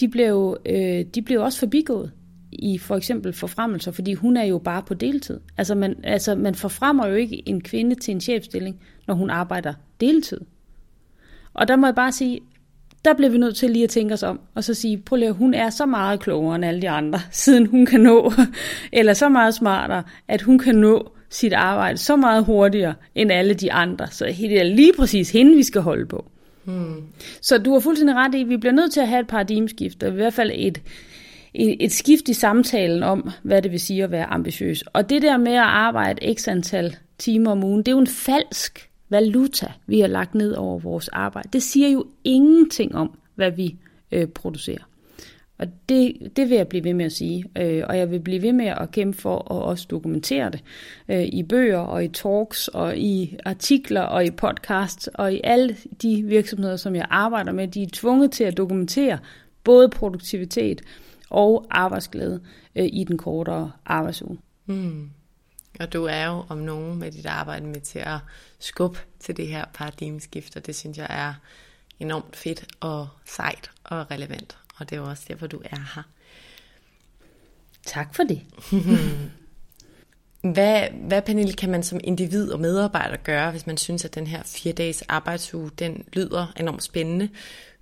de 0.00 0.08
bliver 0.08 0.28
jo, 0.28 0.56
øh, 0.66 1.04
de 1.14 1.22
bliver 1.22 1.40
også 1.40 1.58
forbigået 1.58 2.12
i 2.52 2.78
for 2.78 2.96
eksempel 2.96 3.32
forfremmelser, 3.32 3.92
fordi 3.92 4.14
hun 4.14 4.36
er 4.36 4.44
jo 4.44 4.58
bare 4.58 4.82
på 4.82 4.94
deltid. 4.94 5.40
Altså 5.56 5.74
man, 5.74 5.96
altså 6.02 6.34
man 6.34 6.54
forfremmer 6.54 7.06
jo 7.06 7.14
ikke 7.14 7.48
en 7.48 7.60
kvinde 7.60 7.94
til 7.94 8.14
en 8.14 8.20
chefstilling, 8.20 8.80
når 9.06 9.14
hun 9.14 9.30
arbejder 9.30 9.74
deltid. 10.00 10.40
Og 11.54 11.68
der 11.68 11.76
må 11.76 11.86
jeg 11.86 11.94
bare 11.94 12.12
sige, 12.12 12.40
der 13.04 13.14
bliver 13.14 13.30
vi 13.30 13.38
nødt 13.38 13.56
til 13.56 13.70
lige 13.70 13.84
at 13.84 13.90
tænke 13.90 14.14
os 14.14 14.22
om, 14.22 14.40
og 14.54 14.64
så 14.64 14.74
sige, 14.74 14.98
prøv 14.98 15.16
lige, 15.16 15.32
hun 15.32 15.54
er 15.54 15.70
så 15.70 15.86
meget 15.86 16.20
klogere 16.20 16.56
end 16.56 16.64
alle 16.64 16.82
de 16.82 16.90
andre, 16.90 17.20
siden 17.30 17.66
hun 17.66 17.86
kan 17.86 18.00
nå, 18.00 18.32
eller 18.92 19.14
så 19.14 19.28
meget 19.28 19.54
smartere, 19.54 20.02
at 20.28 20.42
hun 20.42 20.58
kan 20.58 20.74
nå 20.74 21.12
sit 21.30 21.52
arbejde 21.52 21.98
så 21.98 22.16
meget 22.16 22.44
hurtigere 22.44 22.94
end 23.14 23.32
alle 23.32 23.54
de 23.54 23.72
andre. 23.72 24.06
Så 24.10 24.24
det 24.24 24.60
er 24.60 24.64
lige 24.64 24.92
præcis 24.92 25.30
hende, 25.30 25.56
vi 25.56 25.62
skal 25.62 25.80
holde 25.80 26.06
på. 26.06 26.24
Hmm. 26.64 27.02
Så 27.42 27.58
du 27.58 27.72
har 27.72 27.80
fuldstændig 27.80 28.16
ret 28.16 28.34
i, 28.34 28.40
at 28.40 28.48
vi 28.48 28.56
bliver 28.56 28.72
nødt 28.72 28.92
til 28.92 29.00
at 29.00 29.08
have 29.08 29.20
et 29.20 29.26
paradigmeskift, 29.26 30.02
og 30.02 30.08
i 30.08 30.14
hvert 30.14 30.34
fald 30.34 30.50
et, 30.54 30.82
et, 31.54 31.76
et 31.84 31.92
skift 31.92 32.28
i 32.28 32.32
samtalen 32.34 33.02
om, 33.02 33.30
hvad 33.42 33.62
det 33.62 33.72
vil 33.72 33.80
sige 33.80 34.04
at 34.04 34.10
være 34.10 34.24
ambitiøs. 34.24 34.82
Og 34.82 35.10
det 35.10 35.22
der 35.22 35.36
med 35.36 35.52
at 35.52 35.62
arbejde 35.62 36.34
x 36.34 36.48
antal 36.48 36.96
timer 37.18 37.50
om 37.50 37.64
ugen, 37.64 37.78
det 37.78 37.88
er 37.88 37.92
jo 37.92 37.98
en 37.98 38.06
falsk 38.06 38.90
valuta, 39.08 39.66
vi 39.86 40.00
har 40.00 40.08
lagt 40.08 40.34
ned 40.34 40.52
over 40.52 40.78
vores 40.78 41.08
arbejde. 41.08 41.48
Det 41.52 41.62
siger 41.62 41.88
jo 41.88 42.06
ingenting 42.24 42.94
om, 42.94 43.18
hvad 43.34 43.50
vi 43.50 43.76
øh, 44.12 44.26
producerer. 44.26 44.87
Og 45.58 45.66
det, 45.88 46.32
det 46.36 46.48
vil 46.48 46.56
jeg 46.56 46.68
blive 46.68 46.84
ved 46.84 46.94
med 46.94 47.04
at 47.04 47.12
sige, 47.12 47.44
øh, 47.56 47.84
og 47.88 47.98
jeg 47.98 48.10
vil 48.10 48.20
blive 48.20 48.42
ved 48.42 48.52
med 48.52 48.66
at 48.66 48.90
kæmpe 48.90 49.18
for 49.18 49.38
at 49.38 49.62
også 49.62 49.86
dokumentere 49.90 50.50
det 50.50 50.64
øh, 51.08 51.24
i 51.24 51.42
bøger 51.42 51.78
og 51.78 52.04
i 52.04 52.08
talks 52.08 52.68
og 52.68 52.96
i 52.96 53.36
artikler 53.44 54.02
og 54.02 54.24
i 54.24 54.30
podcasts 54.30 55.08
og 55.14 55.34
i 55.34 55.40
alle 55.44 55.76
de 56.02 56.22
virksomheder, 56.22 56.76
som 56.76 56.94
jeg 56.94 57.06
arbejder 57.10 57.52
med. 57.52 57.68
De 57.68 57.82
er 57.82 57.88
tvunget 57.92 58.32
til 58.32 58.44
at 58.44 58.56
dokumentere 58.56 59.18
både 59.64 59.88
produktivitet 59.88 60.82
og 61.30 61.66
arbejdsglæde 61.70 62.40
øh, 62.76 62.88
i 62.92 63.04
den 63.04 63.18
kortere 63.18 63.72
arbejdsuge. 63.86 64.38
Mm. 64.66 65.10
Og 65.80 65.92
du 65.92 66.04
er 66.04 66.26
jo 66.26 66.44
om 66.48 66.58
nogen 66.58 66.98
med 66.98 67.12
dit 67.12 67.26
arbejde 67.26 67.66
med 67.66 67.80
til 67.80 67.98
at 67.98 68.18
skubbe 68.58 68.98
til 69.20 69.36
det 69.36 69.46
her 69.46 69.64
paradigmeskift, 69.74 70.56
og 70.56 70.66
det 70.66 70.76
synes 70.76 70.98
jeg 70.98 71.06
er 71.10 71.34
enormt 72.00 72.36
fedt 72.36 72.66
og 72.80 73.08
sejt 73.24 73.70
og 73.84 74.10
relevant 74.10 74.58
og 74.78 74.90
det 74.90 74.96
er 74.96 75.00
også 75.00 75.24
derfor, 75.28 75.46
du 75.46 75.60
er 75.64 75.94
her. 75.94 76.02
Tak 77.84 78.14
for 78.14 78.22
det. 78.22 78.40
hvad, 80.54 80.88
hvad, 80.90 81.22
Pernille, 81.22 81.52
kan 81.52 81.70
man 81.70 81.82
som 81.82 82.00
individ 82.04 82.50
og 82.50 82.60
medarbejder 82.60 83.16
gøre, 83.16 83.50
hvis 83.50 83.66
man 83.66 83.76
synes, 83.76 84.04
at 84.04 84.14
den 84.14 84.26
her 84.26 84.42
fire 84.42 84.72
dages 84.72 85.02
arbejdsuge, 85.02 85.70
den 85.78 86.04
lyder 86.12 86.52
enormt 86.60 86.82
spændende, 86.82 87.28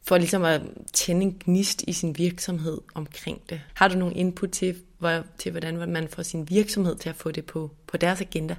for 0.03 0.19
ligesom 0.19 0.45
at 0.45 0.61
tænde 0.93 1.23
en 1.23 1.37
gnist 1.45 1.83
i 1.83 1.93
sin 1.93 2.19
virksomhed 2.19 2.81
omkring 2.95 3.41
det? 3.51 3.61
Har 3.75 3.89
du 3.89 3.99
nogle 3.99 4.15
input 4.15 4.51
til, 4.51 4.77
hvor, 4.99 5.25
til 5.39 5.51
hvordan 5.51 5.91
man 5.93 6.09
får 6.09 6.23
sin 6.23 6.51
virksomhed 6.51 6.97
til 6.97 7.09
at 7.09 7.17
få 7.17 7.31
det 7.31 7.45
på, 7.45 7.71
på 7.87 7.97
deres 7.97 8.21
agenda? 8.21 8.57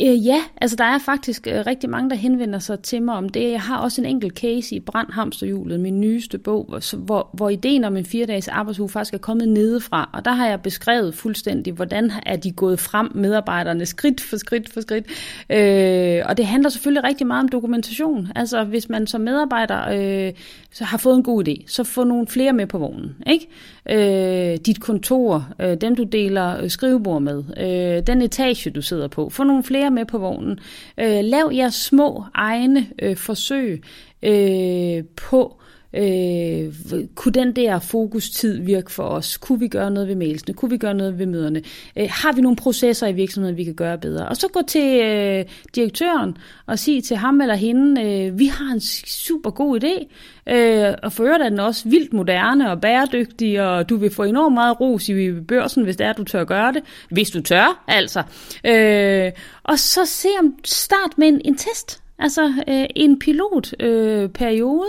Øh, 0.00 0.26
ja, 0.26 0.44
altså 0.60 0.76
der 0.76 0.84
er 0.84 0.98
faktisk 0.98 1.46
øh, 1.46 1.66
rigtig 1.66 1.90
mange, 1.90 2.10
der 2.10 2.16
henvender 2.16 2.58
sig 2.58 2.80
til 2.80 3.02
mig 3.02 3.14
om 3.14 3.28
det. 3.28 3.50
Jeg 3.50 3.60
har 3.60 3.78
også 3.78 4.00
en 4.00 4.06
enkelt 4.06 4.38
case 4.38 4.76
i 4.76 4.80
Brandhamsterhjulet, 4.80 5.80
min 5.80 6.00
nyeste 6.00 6.38
bog, 6.38 6.64
hvor, 6.68 6.96
hvor, 6.96 7.30
hvor 7.32 7.48
ideen 7.48 7.84
om 7.84 7.96
en 7.96 8.04
fire-dages 8.04 8.48
arbejdsuge 8.48 8.88
faktisk 8.88 9.14
er 9.14 9.18
kommet 9.18 9.48
nedefra. 9.48 10.10
Og 10.12 10.24
der 10.24 10.30
har 10.30 10.48
jeg 10.48 10.60
beskrevet 10.60 11.14
fuldstændig, 11.14 11.72
hvordan 11.72 12.12
er 12.26 12.36
de 12.36 12.52
gået 12.52 12.80
frem, 12.80 13.10
medarbejderne, 13.14 13.86
skridt 13.86 14.20
for 14.20 14.36
skridt 14.36 14.72
for 14.72 14.80
skridt. 14.80 15.06
Øh, 15.50 16.22
og 16.28 16.36
det 16.36 16.46
handler 16.46 16.70
selvfølgelig 16.70 17.04
rigtig 17.04 17.26
meget 17.26 17.42
om 17.42 17.48
dokumentation. 17.48 18.28
Altså 18.34 18.64
hvis 18.64 18.88
man 18.88 19.06
som 19.06 19.20
medarbejder 19.20 19.88
øh, 19.88 20.32
så 20.72 20.84
har 20.84 20.98
fået 20.98 21.16
en 21.16 21.22
god 21.22 21.48
idé, 21.48 21.64
så 21.66 21.84
få 21.84 22.04
nogle 22.04 22.26
flere 22.26 22.52
med 22.52 22.66
på 22.66 22.78
vognen. 22.78 23.16
Ikke? 23.26 23.48
Øh, 23.90 24.56
dit 24.66 24.80
kontor, 24.80 25.48
øh, 25.60 25.76
dem 25.80 25.96
du 25.96 26.02
deler 26.02 26.62
øh, 26.62 26.70
skrivebord 26.70 27.22
med, 27.22 27.44
øh, 27.56 28.06
den 28.06 28.22
etage 28.22 28.70
du 28.70 28.82
sidder 28.82 29.08
på, 29.08 29.28
få 29.28 29.44
nogle 29.44 29.62
flere 29.62 29.90
med 29.90 30.04
på 30.04 30.18
vognen. 30.18 30.58
Øh, 31.00 31.24
lav 31.24 31.50
jeres 31.54 31.74
små 31.74 32.24
egne 32.34 32.86
øh, 33.02 33.16
forsøg 33.16 33.82
øh, 34.22 35.04
på 35.16 35.60
Øh, 35.96 36.72
kunne 37.14 37.32
den 37.32 37.56
der 37.56 37.78
fokustid 37.78 38.58
virke 38.60 38.92
for 38.92 39.02
os? 39.02 39.36
Kunne 39.36 39.60
vi 39.60 39.68
gøre 39.68 39.90
noget 39.90 40.08
ved 40.08 40.14
mailsene? 40.14 40.54
Kunne 40.54 40.70
vi 40.70 40.76
gøre 40.76 40.94
noget 40.94 41.18
ved 41.18 41.26
møderne? 41.26 41.62
Øh, 41.96 42.08
har 42.10 42.32
vi 42.32 42.40
nogle 42.40 42.56
processer 42.56 43.06
i 43.06 43.12
virksomheden, 43.12 43.56
vi 43.56 43.64
kan 43.64 43.74
gøre 43.74 43.98
bedre? 43.98 44.28
Og 44.28 44.36
så 44.36 44.48
gå 44.48 44.60
til 44.68 45.00
øh, 45.02 45.44
direktøren 45.74 46.36
og 46.66 46.78
sige 46.78 47.00
til 47.00 47.16
ham 47.16 47.40
eller 47.40 47.54
hende, 47.54 48.02
øh, 48.02 48.38
vi 48.38 48.46
har 48.46 48.72
en 48.72 48.80
super 48.80 49.50
god 49.50 49.84
idé, 49.84 50.06
øh, 50.54 50.94
og 51.02 51.12
for 51.12 51.24
øvrigt 51.24 51.44
er 51.44 51.48
den 51.48 51.60
også 51.60 51.88
vildt 51.88 52.12
moderne 52.12 52.70
og 52.70 52.80
bæredygtig, 52.80 53.62
og 53.62 53.88
du 53.88 53.96
vil 53.96 54.10
få 54.10 54.22
enormt 54.22 54.54
meget 54.54 54.80
ros 54.80 55.08
i 55.08 55.32
børsen, 55.32 55.84
hvis 55.84 55.96
det 55.96 56.06
er, 56.06 56.12
du 56.12 56.24
tør 56.24 56.44
gøre 56.44 56.72
det. 56.72 56.82
Hvis 57.10 57.30
du 57.30 57.42
tør, 57.42 57.84
altså. 57.88 58.22
Øh, 58.64 59.32
og 59.62 59.78
så 59.78 60.00
se 60.04 60.28
om 60.42 60.54
start 60.64 61.18
med 61.18 61.28
en, 61.28 61.40
en 61.44 61.56
test, 61.56 62.02
altså 62.18 62.52
øh, 62.68 62.84
en 62.96 63.18
pilotperiode, 63.18 64.22
øh, 64.22 64.28
periode, 64.28 64.88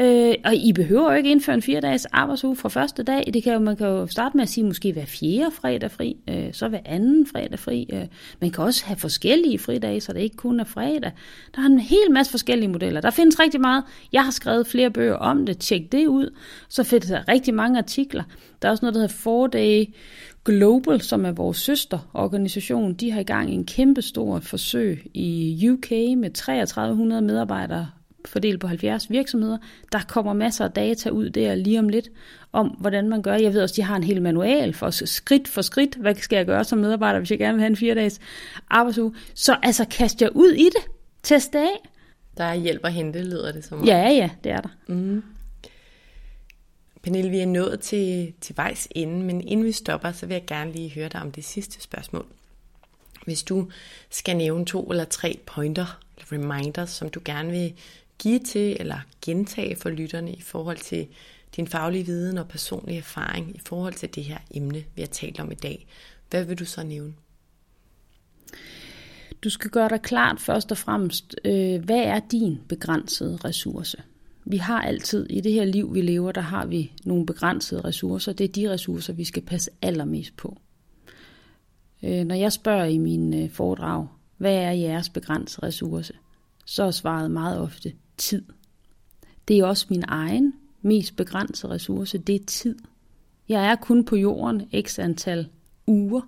Øh, 0.00 0.34
og 0.44 0.54
I 0.54 0.72
behøver 0.72 1.10
jo 1.10 1.16
ikke 1.16 1.30
indføre 1.30 1.54
en 1.54 1.62
fire 1.62 1.80
dages 1.80 2.06
arbejdsuge 2.06 2.56
fra 2.56 2.68
første 2.68 3.02
dag. 3.02 3.30
Det 3.34 3.42
kan 3.42 3.52
jo, 3.52 3.58
man 3.58 3.76
kan 3.76 3.86
jo 3.86 4.06
starte 4.06 4.36
med 4.36 4.42
at 4.42 4.48
sige 4.48 4.64
måske 4.64 4.92
hver 4.92 5.04
fjerde 5.04 5.50
fredag 5.50 5.90
fri, 5.90 6.16
øh, 6.28 6.52
så 6.52 6.68
hver 6.68 6.78
anden 6.84 7.26
fredag 7.26 7.58
fri. 7.58 7.88
Øh. 7.92 8.06
Man 8.40 8.50
kan 8.50 8.64
også 8.64 8.84
have 8.84 8.96
forskellige 8.96 9.58
fridage, 9.58 10.00
så 10.00 10.12
det 10.12 10.20
ikke 10.20 10.36
kun 10.36 10.60
er 10.60 10.64
fredag. 10.64 11.12
Der 11.56 11.62
er 11.62 11.66
en 11.66 11.78
hel 11.78 12.10
masse 12.10 12.30
forskellige 12.30 12.68
modeller. 12.68 13.00
Der 13.00 13.10
findes 13.10 13.40
rigtig 13.40 13.60
meget. 13.60 13.84
Jeg 14.12 14.24
har 14.24 14.30
skrevet 14.30 14.66
flere 14.66 14.90
bøger 14.90 15.16
om 15.16 15.46
det. 15.46 15.58
Tjek 15.58 15.92
det 15.92 16.06
ud. 16.06 16.34
Så 16.68 16.84
findes 16.84 17.08
der 17.08 17.28
rigtig 17.28 17.54
mange 17.54 17.78
artikler. 17.78 18.22
Der 18.62 18.68
er 18.68 18.72
også 18.72 18.84
noget, 18.84 18.94
der 18.94 19.00
hedder 19.00 19.14
4 19.14 19.48
Day 19.52 19.94
Global, 20.44 21.00
som 21.00 21.24
er 21.24 21.32
vores 21.32 21.56
søsterorganisation. 21.56 22.94
De 22.94 23.10
har 23.10 23.20
i 23.20 23.24
gang 23.24 23.50
en 23.50 23.66
kæmpe 23.66 24.02
stor 24.02 24.40
forsøg 24.40 25.10
i 25.14 25.68
UK 25.70 25.90
med 25.90 26.30
3300 26.30 27.22
medarbejdere 27.22 27.86
fordelt 28.28 28.60
på 28.60 28.66
70 28.66 29.10
virksomheder. 29.10 29.58
Der 29.92 30.00
kommer 30.08 30.32
masser 30.32 30.64
af 30.64 30.70
data 30.70 31.10
ud 31.10 31.30
der 31.30 31.54
lige 31.54 31.78
om 31.78 31.88
lidt, 31.88 32.08
om 32.52 32.68
hvordan 32.68 33.08
man 33.08 33.22
gør. 33.22 33.34
Jeg 33.34 33.54
ved 33.54 33.62
også, 33.62 33.74
de 33.76 33.82
har 33.82 33.96
en 33.96 34.04
hel 34.04 34.22
manual 34.22 34.74
for 34.74 34.90
skridt 34.90 35.48
for 35.48 35.62
skridt, 35.62 35.94
hvad 35.94 36.14
skal 36.14 36.36
jeg 36.36 36.46
gøre 36.46 36.64
som 36.64 36.78
medarbejder, 36.78 37.18
hvis 37.18 37.30
jeg 37.30 37.38
gerne 37.38 37.54
vil 37.54 37.60
have 37.60 37.70
en 37.70 37.76
fire 37.76 37.94
dages 37.94 38.20
arbejdsuge. 38.70 39.14
Så 39.34 39.56
altså, 39.62 39.84
kast 39.90 40.22
jer 40.22 40.28
ud 40.28 40.52
i 40.52 40.64
det. 40.64 40.90
Test 41.22 41.52
det 41.52 41.58
af. 41.58 41.88
Der 42.36 42.44
er 42.44 42.54
hjælp 42.54 42.84
at 42.84 42.92
hente, 42.92 43.22
lyder 43.22 43.52
det 43.52 43.64
som 43.64 43.84
Ja, 43.84 44.08
ja, 44.08 44.30
det 44.44 44.52
er 44.52 44.60
der. 44.60 44.68
Mm. 44.86 45.22
Pernille, 47.02 47.30
vi 47.30 47.38
er 47.38 47.46
nået 47.46 47.80
til, 47.80 48.32
til 48.40 48.56
vejs 48.56 48.88
ende, 48.90 49.24
men 49.24 49.40
inden 49.40 49.66
vi 49.66 49.72
stopper, 49.72 50.12
så 50.12 50.26
vil 50.26 50.34
jeg 50.34 50.46
gerne 50.46 50.72
lige 50.72 50.90
høre 50.90 51.08
dig 51.08 51.20
om 51.20 51.32
det 51.32 51.44
sidste 51.44 51.82
spørgsmål. 51.82 52.26
Hvis 53.24 53.42
du 53.42 53.70
skal 54.10 54.36
nævne 54.36 54.66
to 54.66 54.90
eller 54.90 55.04
tre 55.04 55.38
pointer, 55.46 55.98
eller 56.16 56.32
reminders, 56.32 56.90
som 56.90 57.08
du 57.08 57.20
gerne 57.24 57.50
vil 57.50 57.72
give 58.20 58.38
til 58.38 58.76
eller 58.80 58.98
gentage 59.22 59.76
for 59.76 59.90
lytterne 59.90 60.32
i 60.32 60.40
forhold 60.40 60.76
til 60.76 61.06
din 61.56 61.66
faglige 61.66 62.06
viden 62.06 62.38
og 62.38 62.48
personlige 62.48 62.98
erfaring 62.98 63.56
i 63.56 63.60
forhold 63.66 63.94
til 63.94 64.14
det 64.14 64.24
her 64.24 64.38
emne, 64.50 64.84
vi 64.94 65.02
har 65.02 65.06
talt 65.06 65.40
om 65.40 65.52
i 65.52 65.54
dag. 65.54 65.86
Hvad 66.30 66.44
vil 66.44 66.58
du 66.58 66.64
så 66.64 66.82
nævne? 66.82 67.14
Du 69.44 69.50
skal 69.50 69.70
gøre 69.70 69.88
dig 69.88 70.02
klart 70.02 70.40
først 70.40 70.70
og 70.70 70.78
fremmest, 70.78 71.36
øh, 71.44 71.84
hvad 71.84 72.02
er 72.02 72.20
din 72.30 72.58
begrænsede 72.68 73.36
ressource? 73.44 74.02
Vi 74.44 74.56
har 74.56 74.82
altid, 74.82 75.26
i 75.30 75.40
det 75.40 75.52
her 75.52 75.64
liv 75.64 75.94
vi 75.94 76.02
lever, 76.02 76.32
der 76.32 76.40
har 76.40 76.66
vi 76.66 76.92
nogle 77.04 77.26
begrænsede 77.26 77.80
ressourcer. 77.80 78.32
Det 78.32 78.44
er 78.44 78.52
de 78.52 78.70
ressourcer, 78.70 79.12
vi 79.12 79.24
skal 79.24 79.42
passe 79.42 79.70
allermest 79.82 80.36
på. 80.36 80.56
Øh, 82.02 82.24
når 82.24 82.34
jeg 82.34 82.52
spørger 82.52 82.84
i 82.84 82.98
min 82.98 83.42
øh, 83.42 83.50
foredrag, 83.50 84.06
hvad 84.36 84.54
er 84.54 84.70
jeres 84.70 85.08
begrænsede 85.08 85.66
ressource, 85.66 86.12
så 86.64 86.82
er 86.82 86.90
svaret 86.90 87.30
meget 87.30 87.60
ofte 87.60 87.92
tid. 88.20 88.44
Det 89.48 89.58
er 89.58 89.64
også 89.64 89.86
min 89.90 90.04
egen 90.08 90.52
mest 90.82 91.16
begrænsede 91.16 91.72
ressource, 91.72 92.18
det 92.18 92.34
er 92.34 92.44
tid. 92.46 92.78
Jeg 93.48 93.66
er 93.66 93.74
kun 93.74 94.04
på 94.04 94.16
jorden 94.16 94.70
x 94.82 94.98
antal 94.98 95.48
uger, 95.86 96.20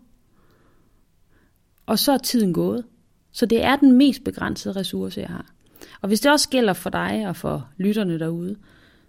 og 1.87 1.99
så 1.99 2.13
er 2.13 2.19
tiden 2.19 2.53
gået. 2.53 2.85
Så 3.33 3.47
det 3.47 3.65
er 3.65 3.77
den 3.77 3.93
mest 3.93 4.25
begrænsede 4.25 4.77
ressource, 4.77 5.21
jeg 5.21 5.29
har. 5.29 5.53
Og 6.01 6.09
hvis 6.09 6.21
det 6.21 6.33
også 6.33 6.49
gælder 6.49 6.73
for 6.73 6.91
dig 6.91 7.29
og 7.29 7.37
for 7.37 7.69
lytterne 7.77 8.19
derude, 8.19 8.57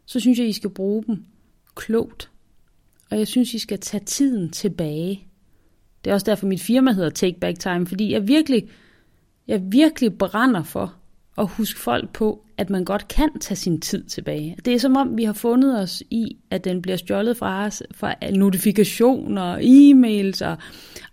så 0.06 0.20
synes 0.20 0.40
jeg, 0.40 0.48
I 0.48 0.54
skal 0.54 0.70
bruge 0.70 1.04
dem 1.08 1.26
klogt. 1.76 2.32
Og 3.12 3.18
jeg 3.18 3.28
synes, 3.28 3.54
I 3.54 3.60
skal 3.60 3.80
tage 3.80 4.04
tiden 4.06 4.50
tilbage. 4.50 5.28
Det 6.04 6.10
er 6.10 6.14
også 6.14 6.26
derfor, 6.26 6.48
mit 6.48 6.62
firma 6.62 6.92
hedder 6.92 7.10
Take 7.10 7.40
Back 7.40 7.60
Time, 7.60 7.88
fordi 7.88 8.12
jeg 8.12 8.28
virkelig, 8.28 8.70
jeg 9.48 9.62
virkelig 9.72 10.18
brænder 10.18 10.64
for 10.64 10.96
at 11.38 11.48
huske 11.48 11.80
folk 11.80 12.14
på, 12.14 12.43
at 12.58 12.70
man 12.70 12.86
godt 12.86 13.08
kan 13.08 13.40
tage 13.40 13.56
sin 13.56 13.82
tid 13.82 14.04
tilbage. 14.04 14.58
Det 14.66 14.74
er 14.74 14.80
som 14.80 14.96
om, 14.96 15.18
vi 15.18 15.24
har 15.24 15.34
fundet 15.34 15.80
os 15.80 16.04
i, 16.10 16.38
at 16.50 16.64
den 16.64 16.82
bliver 16.82 16.98
stjålet 16.98 17.38
fra 17.38 17.66
os, 17.66 17.84
fra 17.96 18.16
notifikationer, 18.32 19.58
e-mails 19.58 20.46
og 20.46 20.58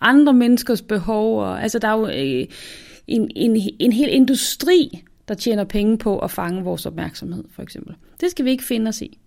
andre 0.01 0.33
menneskers 0.33 0.83
behov. 0.83 1.41
Og, 1.41 1.63
altså, 1.63 1.79
der 1.79 1.89
er 1.89 1.99
jo 1.99 2.07
øh, 2.07 2.47
en, 3.07 3.31
en, 3.37 3.61
en 3.79 3.93
hel 3.93 4.09
industri, 4.15 5.03
der 5.29 5.35
tjener 5.35 5.65
penge 5.65 5.99
på 5.99 6.19
at 6.19 6.31
fange 6.31 6.65
vores 6.65 6.87
opmærksomhed, 6.87 7.45
for 7.51 7.63
eksempel. 7.63 7.95
Det 8.21 8.31
skal 8.31 8.45
vi 8.45 8.51
ikke 8.51 8.65
finde 8.65 8.89
os 8.89 9.03
i. 9.03 9.19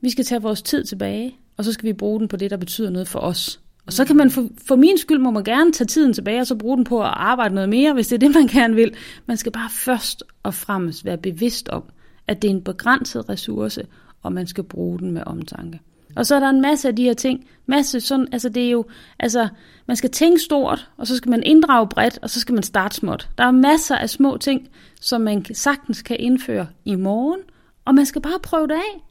Vi 0.00 0.10
skal 0.10 0.24
tage 0.24 0.42
vores 0.42 0.62
tid 0.62 0.84
tilbage, 0.84 1.36
og 1.56 1.64
så 1.64 1.72
skal 1.72 1.86
vi 1.86 1.92
bruge 1.92 2.20
den 2.20 2.28
på 2.28 2.36
det, 2.36 2.50
der 2.50 2.56
betyder 2.56 2.90
noget 2.90 3.08
for 3.08 3.18
os. 3.18 3.60
Og 3.88 3.94
så 3.94 4.04
kan 4.04 4.16
man, 4.16 4.30
for, 4.30 4.48
for 4.66 4.76
min 4.76 4.98
skyld 4.98 5.18
må 5.18 5.30
man 5.30 5.44
gerne 5.44 5.72
tage 5.72 5.86
tiden 5.86 6.12
tilbage, 6.12 6.40
og 6.40 6.46
så 6.46 6.54
bruge 6.54 6.76
den 6.76 6.84
på 6.84 7.00
at 7.00 7.10
arbejde 7.12 7.54
noget 7.54 7.68
mere, 7.68 7.92
hvis 7.92 8.08
det 8.08 8.14
er 8.14 8.18
det, 8.18 8.34
man 8.34 8.46
gerne 8.46 8.74
vil. 8.74 8.94
Man 9.26 9.36
skal 9.36 9.52
bare 9.52 9.70
først 9.70 10.24
og 10.42 10.54
fremmest 10.54 11.04
være 11.04 11.18
bevidst 11.18 11.68
om, 11.68 11.82
at 12.26 12.42
det 12.42 12.50
er 12.50 12.54
en 12.54 12.64
begrænset 12.64 13.28
ressource, 13.28 13.86
og 14.22 14.32
man 14.32 14.46
skal 14.46 14.64
bruge 14.64 14.98
den 14.98 15.10
med 15.10 15.22
omtanke. 15.26 15.80
Og 16.16 16.26
så 16.26 16.34
er 16.34 16.40
der 16.40 16.48
en 16.48 16.60
masse 16.60 16.88
af 16.88 16.96
de 16.96 17.02
her 17.02 17.14
ting. 17.14 17.46
Masse 17.66 18.00
sådan, 18.00 18.28
altså 18.32 18.48
det 18.48 18.66
er 18.66 18.70
jo, 18.70 18.84
altså 19.18 19.48
man 19.86 19.96
skal 19.96 20.10
tænke 20.10 20.40
stort, 20.40 20.90
og 20.96 21.06
så 21.06 21.16
skal 21.16 21.30
man 21.30 21.42
inddrage 21.42 21.88
bredt, 21.88 22.18
og 22.22 22.30
så 22.30 22.40
skal 22.40 22.54
man 22.54 22.62
starte 22.62 22.96
småt. 22.96 23.28
Der 23.38 23.44
er 23.44 23.50
masser 23.50 23.96
af 23.96 24.10
små 24.10 24.36
ting, 24.36 24.68
som 25.00 25.20
man 25.20 25.44
sagtens 25.54 26.02
kan 26.02 26.16
indføre 26.20 26.66
i 26.84 26.94
morgen, 26.94 27.40
og 27.84 27.94
man 27.94 28.06
skal 28.06 28.22
bare 28.22 28.38
prøve 28.42 28.66
det 28.66 28.74
af. 28.74 29.04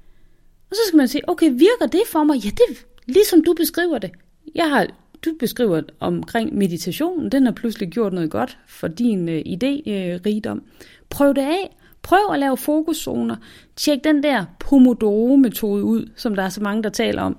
Og 0.69 0.75
så 0.75 0.81
skal 0.87 0.97
man 0.97 1.07
sige, 1.07 1.29
okay, 1.29 1.51
virker 1.51 1.87
det 1.91 2.01
for 2.11 2.23
mig? 2.23 2.37
Ja, 2.37 2.49
det 2.49 2.63
er 2.69 2.73
ligesom 3.07 3.43
du 3.43 3.53
beskriver 3.53 3.97
det. 3.97 4.11
Jeg 4.55 4.69
har, 4.69 4.87
du 5.25 5.33
beskriver 5.39 5.81
omkring 5.99 6.55
meditationen, 6.55 7.31
den 7.31 7.45
har 7.45 7.53
pludselig 7.53 7.89
gjort 7.89 8.13
noget 8.13 8.31
godt 8.31 8.57
for 8.67 8.87
din 8.87 9.29
øh, 9.29 9.41
idé-rigdom. 9.45 10.57
Øh, 10.57 10.63
Prøv 11.09 11.33
det 11.33 11.41
af. 11.41 11.75
Prøv 12.01 12.33
at 12.33 12.39
lave 12.39 12.57
fokuszoner. 12.57 13.35
Tjek 13.75 14.03
den 14.03 14.23
der 14.23 14.45
Pomodoro-metode 14.59 15.83
ud, 15.83 16.09
som 16.15 16.35
der 16.35 16.43
er 16.43 16.49
så 16.49 16.61
mange, 16.61 16.83
der 16.83 16.89
taler 16.89 17.21
om. 17.21 17.37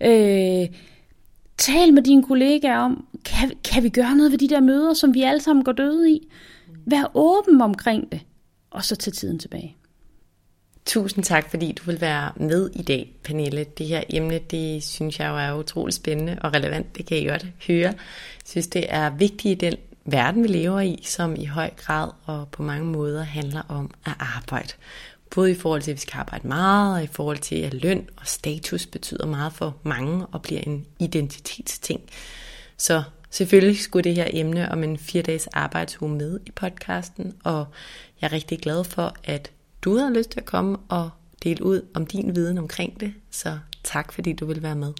Øh, 0.00 0.68
tal 1.58 1.92
med 1.92 2.02
dine 2.02 2.22
kollegaer 2.22 2.78
om, 2.78 3.06
kan, 3.24 3.52
kan 3.64 3.82
vi 3.82 3.88
gøre 3.88 4.16
noget 4.16 4.32
ved 4.32 4.38
de 4.38 4.48
der 4.48 4.60
møder, 4.60 4.94
som 4.94 5.14
vi 5.14 5.22
alle 5.22 5.40
sammen 5.40 5.64
går 5.64 5.72
døde 5.72 6.10
i? 6.10 6.28
Vær 6.86 7.10
åben 7.14 7.60
omkring 7.60 8.12
det, 8.12 8.20
og 8.70 8.84
så 8.84 8.96
tag 8.96 9.12
tiden 9.12 9.38
tilbage. 9.38 9.77
Tusind 10.88 11.24
tak, 11.24 11.50
fordi 11.50 11.72
du 11.72 11.82
vil 11.84 12.00
være 12.00 12.32
med 12.36 12.70
i 12.74 12.82
dag, 12.82 13.12
Pernille. 13.24 13.64
Det 13.78 13.86
her 13.86 14.02
emne, 14.10 14.38
det 14.38 14.84
synes 14.84 15.20
jeg 15.20 15.28
jo 15.28 15.36
er 15.36 15.58
utrolig 15.58 15.94
spændende 15.94 16.38
og 16.40 16.54
relevant. 16.54 16.96
Det 16.96 17.06
kan 17.06 17.16
I 17.16 17.24
godt 17.24 17.46
høre. 17.66 17.88
Jeg 17.88 17.94
synes, 18.46 18.66
det 18.66 18.86
er 18.88 19.10
vigtigt 19.10 19.62
i 19.62 19.66
den 19.66 19.76
verden, 20.04 20.42
vi 20.42 20.48
lever 20.48 20.80
i, 20.80 21.00
som 21.02 21.36
i 21.36 21.44
høj 21.44 21.70
grad 21.76 22.10
og 22.24 22.48
på 22.48 22.62
mange 22.62 22.84
måder 22.84 23.22
handler 23.22 23.62
om 23.68 23.90
at 24.06 24.12
arbejde. 24.18 24.68
Både 25.30 25.50
i 25.50 25.54
forhold 25.54 25.82
til, 25.82 25.90
at 25.90 25.94
vi 25.94 26.00
skal 26.00 26.18
arbejde 26.18 26.48
meget, 26.48 26.96
og 26.96 27.04
i 27.04 27.06
forhold 27.06 27.38
til, 27.38 27.56
at 27.56 27.74
løn 27.74 28.08
og 28.16 28.26
status 28.26 28.86
betyder 28.86 29.26
meget 29.26 29.52
for 29.52 29.76
mange 29.82 30.26
og 30.26 30.42
bliver 30.42 30.60
en 30.60 30.86
identitetsting. 30.98 32.00
Så 32.76 33.02
selvfølgelig 33.30 33.78
skulle 33.78 34.04
det 34.04 34.14
her 34.14 34.28
emne 34.30 34.72
om 34.72 34.84
en 34.84 34.98
fire 34.98 35.22
dages 35.22 35.46
arbejdsuge 35.46 36.10
med 36.10 36.40
i 36.46 36.50
podcasten, 36.50 37.34
og 37.44 37.66
jeg 38.20 38.28
er 38.28 38.32
rigtig 38.32 38.58
glad 38.58 38.84
for, 38.84 39.14
at 39.24 39.50
du 39.88 39.96
havde 39.96 40.14
lyst 40.14 40.30
til 40.30 40.40
at 40.40 40.46
komme 40.46 40.78
og 40.88 41.10
dele 41.44 41.64
ud 41.64 41.86
om 41.94 42.06
din 42.06 42.36
viden 42.36 42.58
omkring 42.58 43.00
det. 43.00 43.14
Så 43.30 43.58
tak 43.84 44.12
fordi 44.12 44.32
du 44.32 44.46
vil 44.46 44.62
være 44.62 44.74
med. 44.74 44.92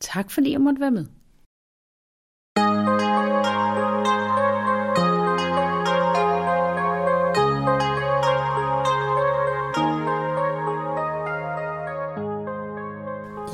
Tak 0.00 0.30
fordi 0.30 0.52
jeg 0.52 0.60
måtte 0.60 0.80
være 0.80 0.90
med. 0.90 1.06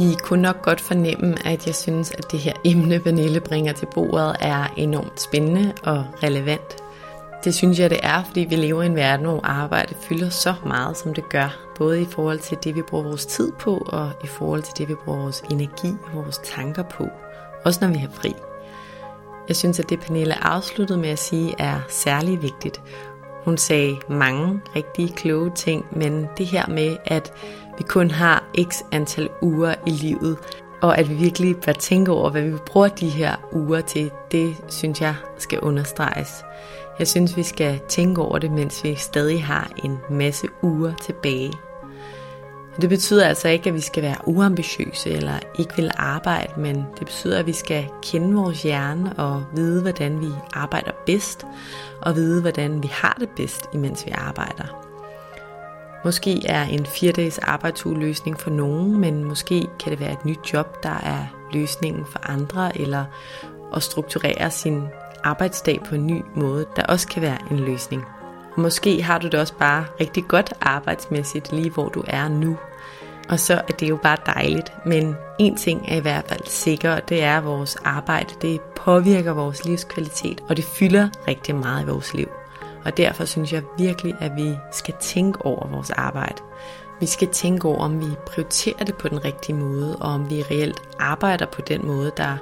I 0.01 0.15
kunne 0.23 0.43
nok 0.43 0.63
godt 0.63 0.81
fornemme, 0.81 1.47
at 1.47 1.67
jeg 1.67 1.75
synes, 1.75 2.11
at 2.11 2.33
det 2.33 2.41
her 2.41 2.53
emne, 2.65 3.05
Vanille 3.05 3.41
bringer 3.41 3.73
til 3.73 3.87
bordet, 3.95 4.37
er 4.41 4.75
enormt 4.77 5.21
spændende 5.21 5.73
og 5.83 6.05
relevant. 6.23 6.82
Det 7.45 7.55
synes 7.55 7.79
jeg, 7.79 7.91
det 7.91 8.01
er, 8.03 8.25
fordi 8.25 8.41
vi 8.41 8.57
lever 8.57 8.83
i 8.83 8.87
en 8.87 8.97
verden, 8.97 9.27
hvor 9.27 9.41
arbejde 9.45 9.95
fylder 10.01 10.29
så 10.29 10.55
meget, 10.67 10.97
som 10.97 11.15
det 11.15 11.29
gør. 11.29 11.57
Både 11.79 12.03
i 12.03 12.05
forhold 12.05 12.39
til 12.39 12.59
det, 12.65 12.75
vi 12.75 12.83
bruger 12.83 13.05
vores 13.05 13.27
tid 13.27 13.53
på, 13.53 13.87
og 13.87 14.13
i 14.25 14.27
forhold 14.27 14.63
til 14.63 14.75
det, 14.79 14.89
vi 14.89 14.95
bruger 14.95 15.19
vores 15.19 15.43
energi 15.51 15.89
og 16.05 16.15
vores 16.15 16.41
tanker 16.45 16.83
på. 16.83 17.09
Også 17.65 17.79
når 17.83 17.93
vi 17.93 17.99
har 17.99 18.11
fri. 18.13 18.35
Jeg 19.49 19.57
synes, 19.57 19.81
at 19.81 19.91
det 19.91 20.01
Pernille 20.01 20.45
afsluttede 20.45 20.99
med 20.99 21.09
at 21.09 21.19
sige, 21.19 21.55
er 21.59 21.81
særlig 21.89 22.43
vigtigt. 22.43 22.81
Hun 23.45 23.57
sagde 23.57 23.99
mange 24.09 24.61
rigtig 24.77 25.15
kloge 25.15 25.51
ting, 25.55 25.87
men 25.91 26.29
det 26.39 26.47
her 26.47 26.67
med, 26.69 26.97
at 27.05 27.33
vi 27.79 27.83
kun 27.83 28.11
har 28.11 28.45
x 28.63 28.81
antal 28.93 29.29
uger 29.43 29.75
i 29.87 29.91
livet, 29.91 30.39
og 30.83 30.99
at 30.99 31.09
vi 31.11 31.15
virkelig 31.15 31.57
bør 31.57 31.73
tænke 31.73 32.13
over, 32.13 32.31
hvad 32.31 32.43
vi 32.43 32.57
bruger 32.67 32.89
de 32.89 33.09
her 33.09 33.49
uger 33.53 33.81
til, 33.81 34.11
det 34.33 34.57
synes 34.69 35.01
jeg 35.01 35.15
skal 35.39 35.61
understreges. 35.61 36.45
Jeg 36.99 37.09
synes, 37.09 37.37
vi 37.37 37.43
skal 37.43 37.81
tænke 37.89 38.23
over 38.23 38.39
det, 38.39 38.51
mens 38.51 38.85
vi 38.85 38.95
stadig 38.95 39.45
har 39.45 39.71
en 39.85 39.99
masse 40.11 40.49
uger 40.63 40.95
tilbage. 40.95 41.53
Det 42.81 42.89
betyder 42.89 43.27
altså 43.27 43.49
ikke, 43.49 43.69
at 43.69 43.75
vi 43.75 43.81
skal 43.81 44.03
være 44.03 44.17
uambitiøse 44.25 45.11
eller 45.11 45.39
ikke 45.59 45.77
vil 45.77 45.91
arbejde, 45.97 46.61
men 46.61 46.77
det 46.77 47.07
betyder, 47.07 47.39
at 47.39 47.47
vi 47.47 47.53
skal 47.53 47.89
kende 48.03 48.35
vores 48.37 48.63
hjerne 48.63 49.13
og 49.19 49.45
vide, 49.55 49.83
hvordan 49.83 50.21
vi 50.21 50.29
arbejder 50.53 50.91
bedst, 51.07 51.47
og 52.03 52.17
vide, 52.17 52.41
hvordan 52.41 52.83
vi 52.83 52.89
har 52.93 53.17
det 53.21 53.29
bedst, 53.37 53.69
imens 53.75 54.07
vi 54.07 54.11
arbejder. 54.11 54.83
Måske 56.05 56.47
er 56.47 56.63
en 56.63 56.87
4-dages 56.87 57.39
arbejdsuge 57.39 57.99
løsning 57.99 58.41
for 58.41 58.51
nogen, 58.51 59.01
men 59.01 59.25
måske 59.25 59.67
kan 59.81 59.93
det 59.93 60.01
være 60.01 60.13
et 60.13 60.25
nyt 60.25 60.53
job, 60.53 60.83
der 60.83 61.01
er 61.03 61.27
løsningen 61.53 62.07
for 62.07 62.31
andre, 62.31 62.81
eller 62.81 63.05
at 63.77 63.83
strukturere 63.83 64.51
sin 64.51 64.83
arbejdsdag 65.25 65.81
på 65.89 65.95
en 65.95 66.07
ny 66.07 66.23
måde, 66.35 66.67
der 66.77 66.83
også 66.83 67.09
kan 67.09 67.23
være 67.23 67.39
en 67.51 67.59
løsning. 67.59 68.05
Og 68.55 68.61
måske 68.61 69.03
har 69.03 69.19
du 69.19 69.27
det 69.27 69.41
også 69.41 69.55
bare 69.55 69.85
rigtig 70.01 70.25
godt 70.29 70.53
arbejdsmæssigt 70.61 71.53
lige 71.53 71.71
hvor 71.71 71.89
du 71.89 72.05
er 72.07 72.29
nu. 72.29 72.59
Og 73.29 73.41
så 73.41 73.55
er 73.55 73.73
det 73.81 73.89
jo 73.89 73.97
bare 74.03 74.17
dejligt, 74.27 74.73
men 74.87 75.17
en 75.39 75.57
ting 75.57 75.85
er 75.89 75.97
i 75.97 76.01
hvert 76.01 76.25
fald 76.29 76.47
sikker, 76.47 77.01
det 77.01 77.23
er, 77.23 77.39
at 77.39 77.45
vores 77.45 77.77
arbejde 77.77 78.35
det 78.43 78.61
påvirker 78.61 79.33
vores 79.33 79.65
livskvalitet, 79.65 80.41
og 80.49 80.57
det 80.57 80.65
fylder 80.65 81.09
rigtig 81.29 81.55
meget 81.55 81.83
i 81.83 81.87
vores 81.87 82.15
liv. 82.15 82.29
Og 82.85 82.97
derfor 82.97 83.25
synes 83.25 83.53
jeg 83.53 83.63
virkelig, 83.79 84.15
at 84.21 84.33
vi 84.37 84.57
skal 84.73 84.95
tænke 85.01 85.45
over 85.45 85.67
vores 85.67 85.91
arbejde. 85.91 86.43
Vi 87.01 87.07
skal 87.07 87.29
tænke 87.29 87.69
over, 87.69 87.79
om 87.79 88.01
vi 88.01 88.17
prioriterer 88.27 88.85
det 88.85 88.95
på 88.95 89.09
den 89.09 89.25
rigtige 89.25 89.57
måde, 89.57 89.97
og 89.97 90.13
om 90.13 90.31
vi 90.31 90.43
reelt 90.43 90.83
arbejder 90.99 91.47
på 91.47 91.61
den 91.61 91.87
måde, 91.87 92.13
der 92.17 92.37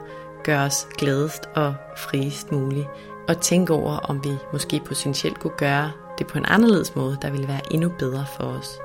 gøre 0.51 0.67
os 0.67 0.87
gladest 0.99 1.49
og 1.55 1.75
friest 1.97 2.53
muligt. 2.53 2.87
Og 3.29 3.41
tænke 3.41 3.73
over, 3.73 3.97
om 3.97 4.25
vi 4.25 4.31
måske 4.53 4.81
potentielt 4.87 5.41
kunne 5.41 5.57
gøre 5.57 5.93
det 6.19 6.27
på 6.27 6.39
en 6.39 6.45
anderledes 6.49 6.97
måde, 6.97 7.19
der 7.23 7.31
ville 7.31 7.49
være 7.49 7.61
endnu 7.71 7.89
bedre 7.99 8.27
for 8.37 8.45
os. 8.45 8.79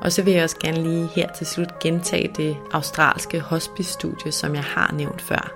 Og 0.00 0.12
så 0.12 0.22
vil 0.22 0.32
jeg 0.32 0.44
også 0.44 0.56
gerne 0.60 0.82
lige 0.82 1.06
her 1.06 1.32
til 1.32 1.46
slut 1.46 1.78
gentage 1.78 2.32
det 2.36 2.56
australske 2.72 3.40
hospice-studie, 3.40 4.32
som 4.32 4.54
jeg 4.54 4.64
har 4.64 4.92
nævnt 4.92 5.20
før. 5.20 5.52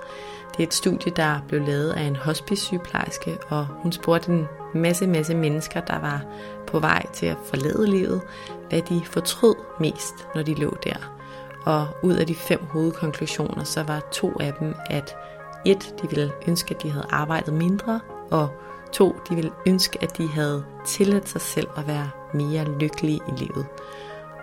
Det 0.53 0.63
er 0.63 0.67
et 0.67 0.75
studie, 0.75 1.13
der 1.17 1.41
blev 1.49 1.67
lavet 1.67 1.91
af 1.91 2.03
en 2.03 2.17
hospice-sygeplejerske, 2.17 3.39
og 3.49 3.67
hun 3.67 3.93
spurgte 3.93 4.33
en 4.33 4.49
masse, 4.75 5.07
masse 5.07 5.35
mennesker, 5.35 5.81
der 5.81 5.99
var 5.99 6.25
på 6.67 6.79
vej 6.79 7.07
til 7.13 7.27
at 7.27 7.37
forlade 7.45 7.87
livet, 7.87 8.21
hvad 8.69 8.83
de 8.83 9.03
fortrød 9.05 9.55
mest, 9.81 10.15
når 10.35 10.43
de 10.43 10.55
lå 10.55 10.77
der. 10.85 11.20
Og 11.65 11.89
ud 12.03 12.15
af 12.15 12.27
de 12.27 12.35
fem 12.35 12.65
hovedkonklusioner, 12.65 13.65
så 13.65 13.83
var 13.83 14.01
to 14.13 14.33
af 14.41 14.55
dem, 14.55 14.75
at 14.87 15.17
et, 15.65 15.95
de 16.03 16.09
ville 16.09 16.33
ønske, 16.49 16.75
at 16.75 16.83
de 16.83 16.91
havde 16.91 17.07
arbejdet 17.11 17.55
mindre, 17.55 18.01
og 18.31 18.49
to, 18.93 19.17
de 19.29 19.35
ville 19.35 19.53
ønske, 19.67 19.99
at 20.03 20.19
de 20.19 20.29
havde 20.29 20.65
tilladt 20.87 21.29
sig 21.29 21.41
selv 21.41 21.69
at 21.77 21.87
være 21.87 22.11
mere 22.35 22.65
lykkelige 22.65 23.21
i 23.29 23.31
livet. 23.37 23.67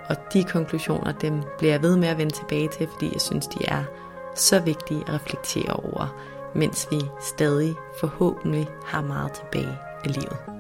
Og 0.09 0.15
de 0.34 0.43
konklusioner, 0.43 1.11
dem 1.11 1.41
bliver 1.57 1.74
jeg 1.74 1.82
ved 1.82 1.95
med 1.95 2.07
at 2.07 2.18
vende 2.18 2.34
tilbage 2.34 2.68
til, 2.68 2.88
fordi 2.88 3.09
jeg 3.13 3.22
synes, 3.22 3.47
de 3.47 3.65
er 3.65 3.84
så 4.36 4.59
vigtige 4.59 5.03
at 5.07 5.13
reflektere 5.13 5.74
over 5.74 6.15
mens 6.57 6.88
vi 6.91 7.01
stadig 7.22 7.76
forhåbentlig 7.99 8.68
har 8.86 9.01
meget 9.01 9.32
tilbage 9.32 9.78
af 10.03 10.15
livet. 10.15 10.57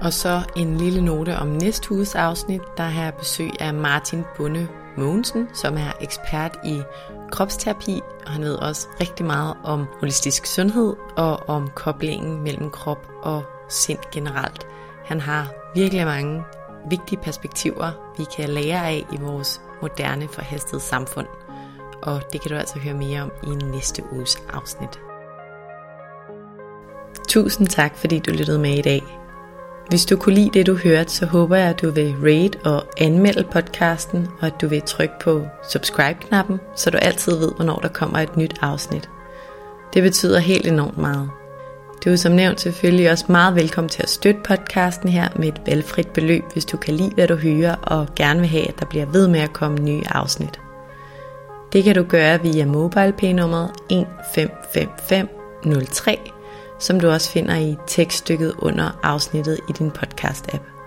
Og 0.00 0.12
så 0.12 0.42
en 0.56 0.76
lille 0.76 1.04
note 1.04 1.36
om 1.36 1.46
næste 1.46 1.92
uges 1.92 2.14
afsnit. 2.14 2.60
Der 2.76 2.82
har 2.82 3.04
jeg 3.04 3.14
besøg 3.14 3.50
af 3.60 3.74
Martin 3.74 4.24
Bunde 4.36 4.68
Mogensen, 4.96 5.48
som 5.54 5.76
er 5.76 5.92
ekspert 6.00 6.58
i 6.64 6.82
kropsterapi, 7.30 8.00
og 8.26 8.32
han 8.32 8.42
ved 8.42 8.54
også 8.54 8.88
rigtig 9.00 9.26
meget 9.26 9.56
om 9.64 9.86
holistisk 10.00 10.46
sundhed 10.46 10.96
og 11.16 11.48
om 11.48 11.70
koblingen 11.74 12.42
mellem 12.42 12.70
krop 12.70 13.08
og 13.22 13.42
sind 13.68 13.98
generelt. 14.12 14.66
Han 15.04 15.20
har 15.20 15.52
virkelig 15.74 16.06
mange 16.06 16.42
vigtige 16.90 17.20
perspektiver, 17.22 18.14
vi 18.18 18.24
kan 18.36 18.48
lære 18.48 18.86
af 18.86 19.06
i 19.12 19.16
vores 19.20 19.60
moderne 19.82 20.28
forhastede 20.28 20.80
samfund. 20.80 21.26
Og 22.02 22.22
det 22.32 22.40
kan 22.40 22.50
du 22.50 22.56
altså 22.56 22.78
høre 22.78 22.94
mere 22.94 23.22
om 23.22 23.30
i 23.42 23.64
næste 23.64 24.02
uges 24.12 24.42
afsnit. 24.52 25.00
Tusind 27.28 27.66
tak, 27.66 27.96
fordi 27.96 28.18
du 28.18 28.30
lyttede 28.30 28.58
med 28.58 28.78
i 28.78 28.82
dag. 28.82 29.02
Hvis 29.88 30.06
du 30.06 30.16
kunne 30.16 30.34
lide 30.34 30.50
det, 30.54 30.66
du 30.66 30.76
hørte, 30.76 31.12
så 31.12 31.26
håber 31.26 31.56
jeg, 31.56 31.68
at 31.68 31.82
du 31.82 31.90
vil 31.90 32.16
rate 32.22 32.58
og 32.64 32.84
anmelde 32.96 33.44
podcasten, 33.52 34.28
og 34.40 34.46
at 34.46 34.60
du 34.60 34.68
vil 34.68 34.82
trykke 34.82 35.14
på 35.20 35.46
subscribe-knappen, 35.70 36.60
så 36.76 36.90
du 36.90 36.98
altid 36.98 37.38
ved, 37.38 37.52
hvornår 37.56 37.76
der 37.76 37.88
kommer 37.88 38.18
et 38.18 38.36
nyt 38.36 38.54
afsnit. 38.60 39.10
Det 39.94 40.02
betyder 40.02 40.38
helt 40.38 40.66
enormt 40.66 40.98
meget. 40.98 41.30
Du 42.04 42.10
er 42.10 42.16
som 42.16 42.32
nævnt 42.32 42.60
selvfølgelig 42.60 43.10
også 43.10 43.24
meget 43.28 43.54
velkommen 43.54 43.88
til 43.88 44.02
at 44.02 44.08
støtte 44.08 44.40
podcasten 44.44 45.08
her 45.08 45.28
med 45.36 45.48
et 45.48 45.60
valgfrit 45.66 46.08
beløb, 46.08 46.44
hvis 46.52 46.64
du 46.64 46.76
kan 46.76 46.94
lide, 46.94 47.14
hvad 47.14 47.28
du 47.28 47.36
hører, 47.36 47.74
og 47.74 48.06
gerne 48.16 48.40
vil 48.40 48.48
have, 48.48 48.68
at 48.68 48.80
der 48.80 48.86
bliver 48.86 49.06
ved 49.06 49.28
med 49.28 49.40
at 49.40 49.52
komme 49.52 49.78
nye 49.78 50.02
afsnit. 50.08 50.60
Det 51.72 51.84
kan 51.84 51.94
du 51.94 52.02
gøre 52.02 52.42
via 52.42 52.64
MobilePay-nummeret 52.64 53.70
155503 53.90 56.37
som 56.78 57.00
du 57.00 57.08
også 57.08 57.30
finder 57.30 57.56
i 57.56 57.76
tekststykket 57.86 58.54
under 58.58 59.00
afsnittet 59.02 59.60
i 59.68 59.72
din 59.72 59.90
podcast-app. 59.90 60.78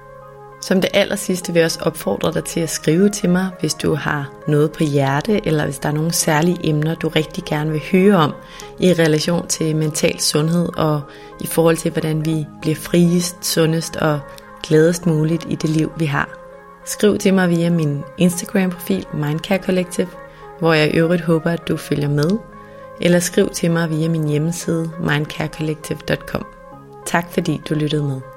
Som 0.61 0.81
det 0.81 0.89
aller 0.93 1.15
sidste 1.15 1.53
vil 1.53 1.59
jeg 1.59 1.65
også 1.65 1.79
opfordre 1.81 2.33
dig 2.33 2.43
til 2.43 2.59
at 2.59 2.69
skrive 2.69 3.09
til 3.09 3.29
mig, 3.29 3.49
hvis 3.59 3.73
du 3.73 3.95
har 3.95 4.33
noget 4.47 4.71
på 4.71 4.83
hjerte, 4.83 5.47
eller 5.47 5.65
hvis 5.65 5.79
der 5.79 5.89
er 5.89 5.93
nogle 5.93 6.11
særlige 6.11 6.57
emner, 6.63 6.95
du 6.95 7.07
rigtig 7.07 7.43
gerne 7.43 7.71
vil 7.71 7.81
høre 7.91 8.15
om 8.15 8.33
i 8.79 8.93
relation 8.93 9.47
til 9.47 9.75
mental 9.75 10.19
sundhed 10.19 10.69
og 10.77 11.01
i 11.39 11.47
forhold 11.47 11.77
til, 11.77 11.91
hvordan 11.91 12.25
vi 12.25 12.45
bliver 12.61 12.75
friest, 12.75 13.45
sundest 13.45 13.95
og 13.95 14.19
gladest 14.63 15.05
muligt 15.05 15.45
i 15.49 15.55
det 15.55 15.69
liv, 15.69 15.91
vi 15.97 16.05
har. 16.05 16.29
Skriv 16.85 17.17
til 17.17 17.33
mig 17.33 17.49
via 17.49 17.69
min 17.69 18.03
Instagram-profil 18.17 19.05
Mindcare 19.13 19.63
Collective, 19.63 20.07
hvor 20.59 20.73
jeg 20.73 20.87
i 20.93 20.97
øvrigt 20.97 21.21
håber, 21.21 21.51
at 21.51 21.67
du 21.67 21.77
følger 21.77 22.09
med– 22.09 22.29
eller 23.01 23.19
skriv 23.19 23.49
til 23.49 23.71
mig 23.71 23.89
via 23.89 24.09
min 24.09 24.27
hjemmeside 24.27 24.91
mindcarecollective.com. 24.99 26.45
Tak 27.05 27.31
fordi 27.31 27.61
du 27.69 27.73
lyttede 27.73 28.03
med. 28.03 28.30